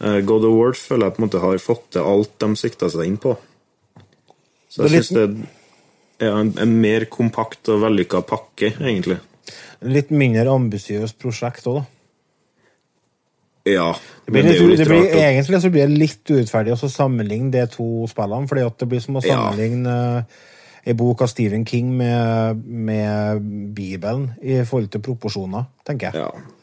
Eh, 0.00 0.20
God 0.26 0.46
of 0.48 0.56
War 0.56 0.76
føler 0.78 1.06
jeg 1.06 1.16
på 1.16 1.22
en 1.22 1.28
måte 1.28 1.44
har 1.44 1.62
fått 1.62 1.86
til 1.94 2.06
alt 2.12 2.36
de 2.40 2.50
sikta 2.58 2.90
seg 2.92 3.10
inn 3.10 3.18
på. 3.20 3.36
Så 4.70 4.86
jeg 4.86 5.02
syns 5.04 5.12
det 5.16 5.26
er 6.26 6.36
en, 6.36 6.52
en 6.62 6.76
mer 6.80 7.06
kompakt 7.12 7.68
og 7.72 7.82
vellykka 7.84 8.22
pakke, 8.26 8.72
egentlig. 8.78 9.18
Litt 9.84 10.12
mindre 10.14 10.52
ambisiøst 10.52 11.18
prosjekt 11.20 11.66
òg, 11.68 11.80
da. 11.80 11.99
Ja, 13.68 13.90
Det 14.24 14.32
blir 14.32 14.42
det 14.46 14.52
litt, 14.54 14.68
litt 14.70 14.78
det 14.78 14.86
blir, 14.88 15.02
rart. 15.04 15.16
egentlig 15.20 15.60
så 15.60 15.70
blir 15.70 15.88
det 15.90 15.98
litt 16.00 16.30
urettferdig 16.30 16.72
å 16.72 16.88
sammenligne 16.88 17.50
de 17.52 17.66
to 17.68 18.06
spillene, 18.08 18.48
fordi 18.48 18.64
det 18.80 18.88
blir 18.88 19.02
som 19.04 19.18
å 19.20 19.24
sammenligne 19.24 19.96
ja. 19.96 20.22
ei 20.86 20.94
bok 20.96 21.26
av 21.26 21.28
Stephen 21.28 21.66
King 21.68 21.90
med, 21.98 22.62
med 22.64 23.42
Bibelen 23.76 24.30
i 24.40 24.62
forhold 24.64 24.90
til 24.94 25.04
proporsjoner, 25.04 25.68
tenker 25.84 26.08
jeg. 26.08 26.24
Ja. 26.24 26.56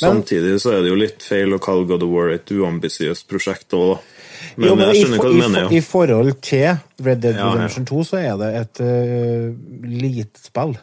Samtidig 0.00 0.56
så 0.62 0.72
er 0.74 0.82
det 0.82 0.90
jo 0.92 0.98
litt 0.98 1.22
feil 1.22 1.54
å 1.54 1.60
kalle 1.62 1.86
God 1.88 2.02
of 2.06 2.10
War 2.10 2.30
et 2.32 2.50
uambisiøst 2.50 3.28
prosjekt 3.30 3.74
òg, 3.76 3.94
da. 3.94 4.16
Men, 4.56 4.68
jo, 4.70 4.74
men 4.78 4.88
jeg 4.88 5.02
skjønner 5.02 5.16
for- 5.20 5.26
hva 5.26 5.30
du 5.30 5.40
mener, 5.42 5.62
Jo. 5.62 5.76
I 5.76 5.80
forhold 5.84 6.40
til 6.40 6.78
Red 7.04 7.20
Dead 7.20 7.34
Ja, 7.34 7.40
ja. 7.44 7.50
Redemption 7.54 7.86
2, 7.86 8.04
så 8.08 8.16
er 8.16 8.36
det 8.40 8.50
et 8.56 8.80
uh, 8.80 9.54
lite 9.84 10.40
spill. 10.40 10.78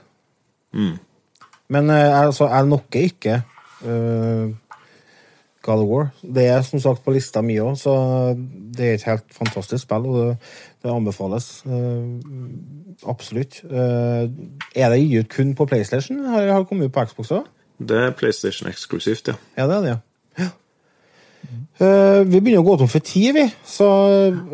Mm. 0.78 1.00
Men 1.70 1.90
uh, 1.90 2.22
altså, 2.22 2.48
jeg 2.48 2.70
nokker 2.70 3.08
ikke 3.10 3.42
uh, 3.84 4.54
God 5.68 5.84
of 5.84 5.90
War. 5.90 6.10
Det 6.24 6.46
er 6.48 6.64
som 6.64 6.80
sagt 6.80 7.04
på 7.04 7.12
lista 7.16 7.44
mi 7.44 7.58
òg, 7.60 7.76
så 7.80 7.94
det 8.38 8.86
er 8.88 8.98
et 8.98 9.06
helt 9.10 9.36
fantastisk 9.36 9.84
spill, 9.84 10.08
og 10.08 10.18
det, 10.18 10.36
det 10.84 10.94
anbefales 10.94 11.50
uh, 11.68 12.04
absolutt. 13.12 13.60
Uh, 13.68 14.32
er 14.76 14.94
det 14.94 15.04
gitt 15.04 15.32
kun 15.34 15.56
på 15.58 15.68
PlayStation? 15.68 16.24
Har 16.32 16.48
det 16.48 16.68
kommet 16.70 16.88
ut 16.88 16.96
på 16.96 17.04
Xbox 17.12 17.34
òg? 17.36 17.50
Det 17.78 18.00
er 18.06 18.16
PlayStation 18.18 18.72
eksklusivt, 18.72 19.34
ja. 19.34 19.36
Ja, 19.60 19.68
det 19.68 19.76
er 19.78 19.84
det, 19.86 19.96
ja. 19.96 20.00
Uh, 21.78 22.24
vi 22.26 22.40
begynner 22.40 22.64
å 22.64 22.66
gå 22.66 22.80
tom 22.80 22.90
for 22.90 23.04
tid, 23.06 23.36
vi. 23.36 23.46
Så 23.68 23.86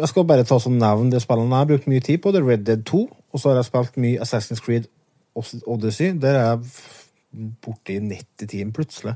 jeg 0.02 0.10
skal 0.12 0.28
bare 0.28 0.46
ta 0.48 0.58
sånn 0.60 0.82
nevne 0.82 1.14
det 1.14 1.22
spillene 1.24 1.54
jeg 1.54 1.62
har 1.62 1.70
brukt 1.70 1.88
mye 1.94 2.04
tid 2.04 2.20
på. 2.24 2.34
Det 2.34 2.42
er 2.42 2.50
Red 2.50 2.66
Dead 2.68 2.84
2, 2.90 3.06
og 3.08 3.40
så 3.40 3.52
har 3.52 3.62
jeg 3.62 3.70
spilt 3.70 4.02
mye 4.04 4.26
Assassin's 4.26 4.62
Creed 4.64 4.90
Odyssey. 5.38 6.12
Der 6.20 6.36
er 6.42 6.50
jeg 6.50 7.54
borte 7.64 7.96
i 7.96 8.02
90 8.02 8.50
timer 8.52 8.76
plutselig. 8.76 9.16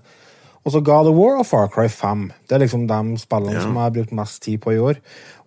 Og 0.68 0.74
så 0.74 0.82
God 0.84 1.08
of 1.08 1.16
War 1.16 1.38
og 1.40 1.46
Far 1.48 1.70
Cry 1.72 1.88
5. 1.88 2.26
Det 2.50 2.58
er 2.58 2.60
liksom 2.66 2.88
de 2.90 3.18
spillene 3.22 3.56
Ja. 3.56 3.62
som 3.64 3.76
jeg 3.78 3.86
har 3.86 3.94
brukt 3.96 4.12
mest 4.20 4.42
tid 4.44 4.58
på 4.60 4.74
i 4.76 4.80
år. 4.84 4.98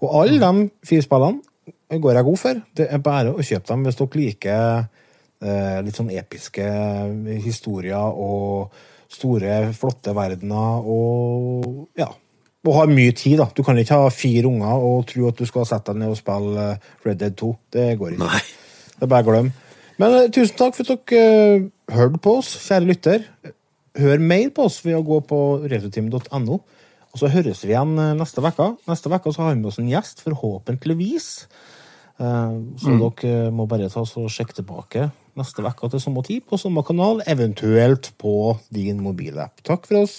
Og 0.01 0.15
alle 0.23 0.41
de 0.41 0.71
fire 0.89 1.05
spillene 1.05 2.01
går 2.01 2.15
jeg 2.17 2.25
god 2.25 2.39
for. 2.41 2.63
Det 2.77 2.87
er 2.89 3.03
bare 3.05 3.35
å 3.35 3.45
kjøpe 3.45 3.69
dem 3.69 3.83
hvis 3.85 3.99
dere 4.01 4.17
liker 4.23 4.87
eh, 5.43 5.83
litt 5.85 5.99
sånn 5.99 6.09
episke 6.15 6.65
historier 7.45 8.01
og 8.17 8.73
store, 9.11 9.73
flotte 9.77 10.15
verdener 10.17 10.85
og 10.89 11.89
ja. 11.99 12.09
Og 12.61 12.75
har 12.77 12.91
mye 12.93 13.13
tid, 13.17 13.39
da. 13.41 13.47
Du 13.57 13.63
kan 13.65 13.79
ikke 13.81 13.97
ha 13.97 14.09
fire 14.13 14.47
unger 14.49 14.83
og 14.85 15.07
tro 15.09 15.29
at 15.31 15.39
du 15.41 15.47
skal 15.49 15.65
sette 15.69 15.95
deg 15.95 16.03
ned 16.03 16.11
og 16.13 16.19
spille 16.21 16.67
eh, 16.75 16.91
Red 17.07 17.21
Dead 17.23 17.37
2. 17.41 17.53
Det 17.73 17.87
går 18.01 18.17
ikke. 18.17 18.27
Nei. 18.27 18.41
Det 18.97 19.07
er 19.07 19.13
bare 19.13 19.25
å 19.25 19.31
glemme. 19.31 19.53
Men 20.01 20.17
eh, 20.19 20.29
tusen 20.33 20.57
takk 20.61 20.77
for 20.77 20.93
at 20.93 21.07
dere 21.09 21.71
hørte 21.97 22.21
på 22.21 22.35
oss, 22.43 22.51
kjære 22.67 22.89
lytter. 22.91 23.25
Hør 24.01 24.23
mer 24.23 24.51
på 24.55 24.69
oss 24.69 24.81
ved 24.85 24.99
å 24.99 25.05
gå 25.07 25.21
på 25.29 25.41
retroteam.no. 25.71 26.61
Og 27.11 27.19
så 27.19 27.31
høres 27.33 27.65
vi 27.67 27.75
igjen 27.75 27.97
eh, 27.99 28.15
neste 28.19 28.43
uke. 28.45 28.73
Neste 28.89 29.13
uke 29.13 29.35
så 29.35 29.45
har 29.45 29.55
vi 29.55 29.61
med 29.63 29.73
oss 29.73 29.81
en 29.83 29.91
gjest, 29.91 30.25
forhåpentligvis. 30.27 31.31
Så 32.21 32.77
Så 32.77 32.95
dere 33.01 33.49
må 33.49 33.65
bare 33.65 33.87
ta 33.89 34.03
oss 34.03 34.11
og 34.21 34.27
sjekke 34.29 34.59
tilbake 34.59 35.07
neste 35.41 35.65
uke 35.65 35.89
til 35.89 36.03
samme 36.03 36.23
tid 36.27 36.45
på 36.45 36.59
samme 36.61 36.83
kanal, 36.85 37.23
eventuelt 37.27 38.13
på 38.21 38.59
din 38.75 39.01
mobilapp. 39.01 39.63
Takk 39.65 39.89
for 39.89 40.03
oss. 40.05 40.19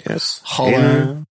Yes. 0.00 0.40
Ha 0.56 0.70
det. 0.70 1.24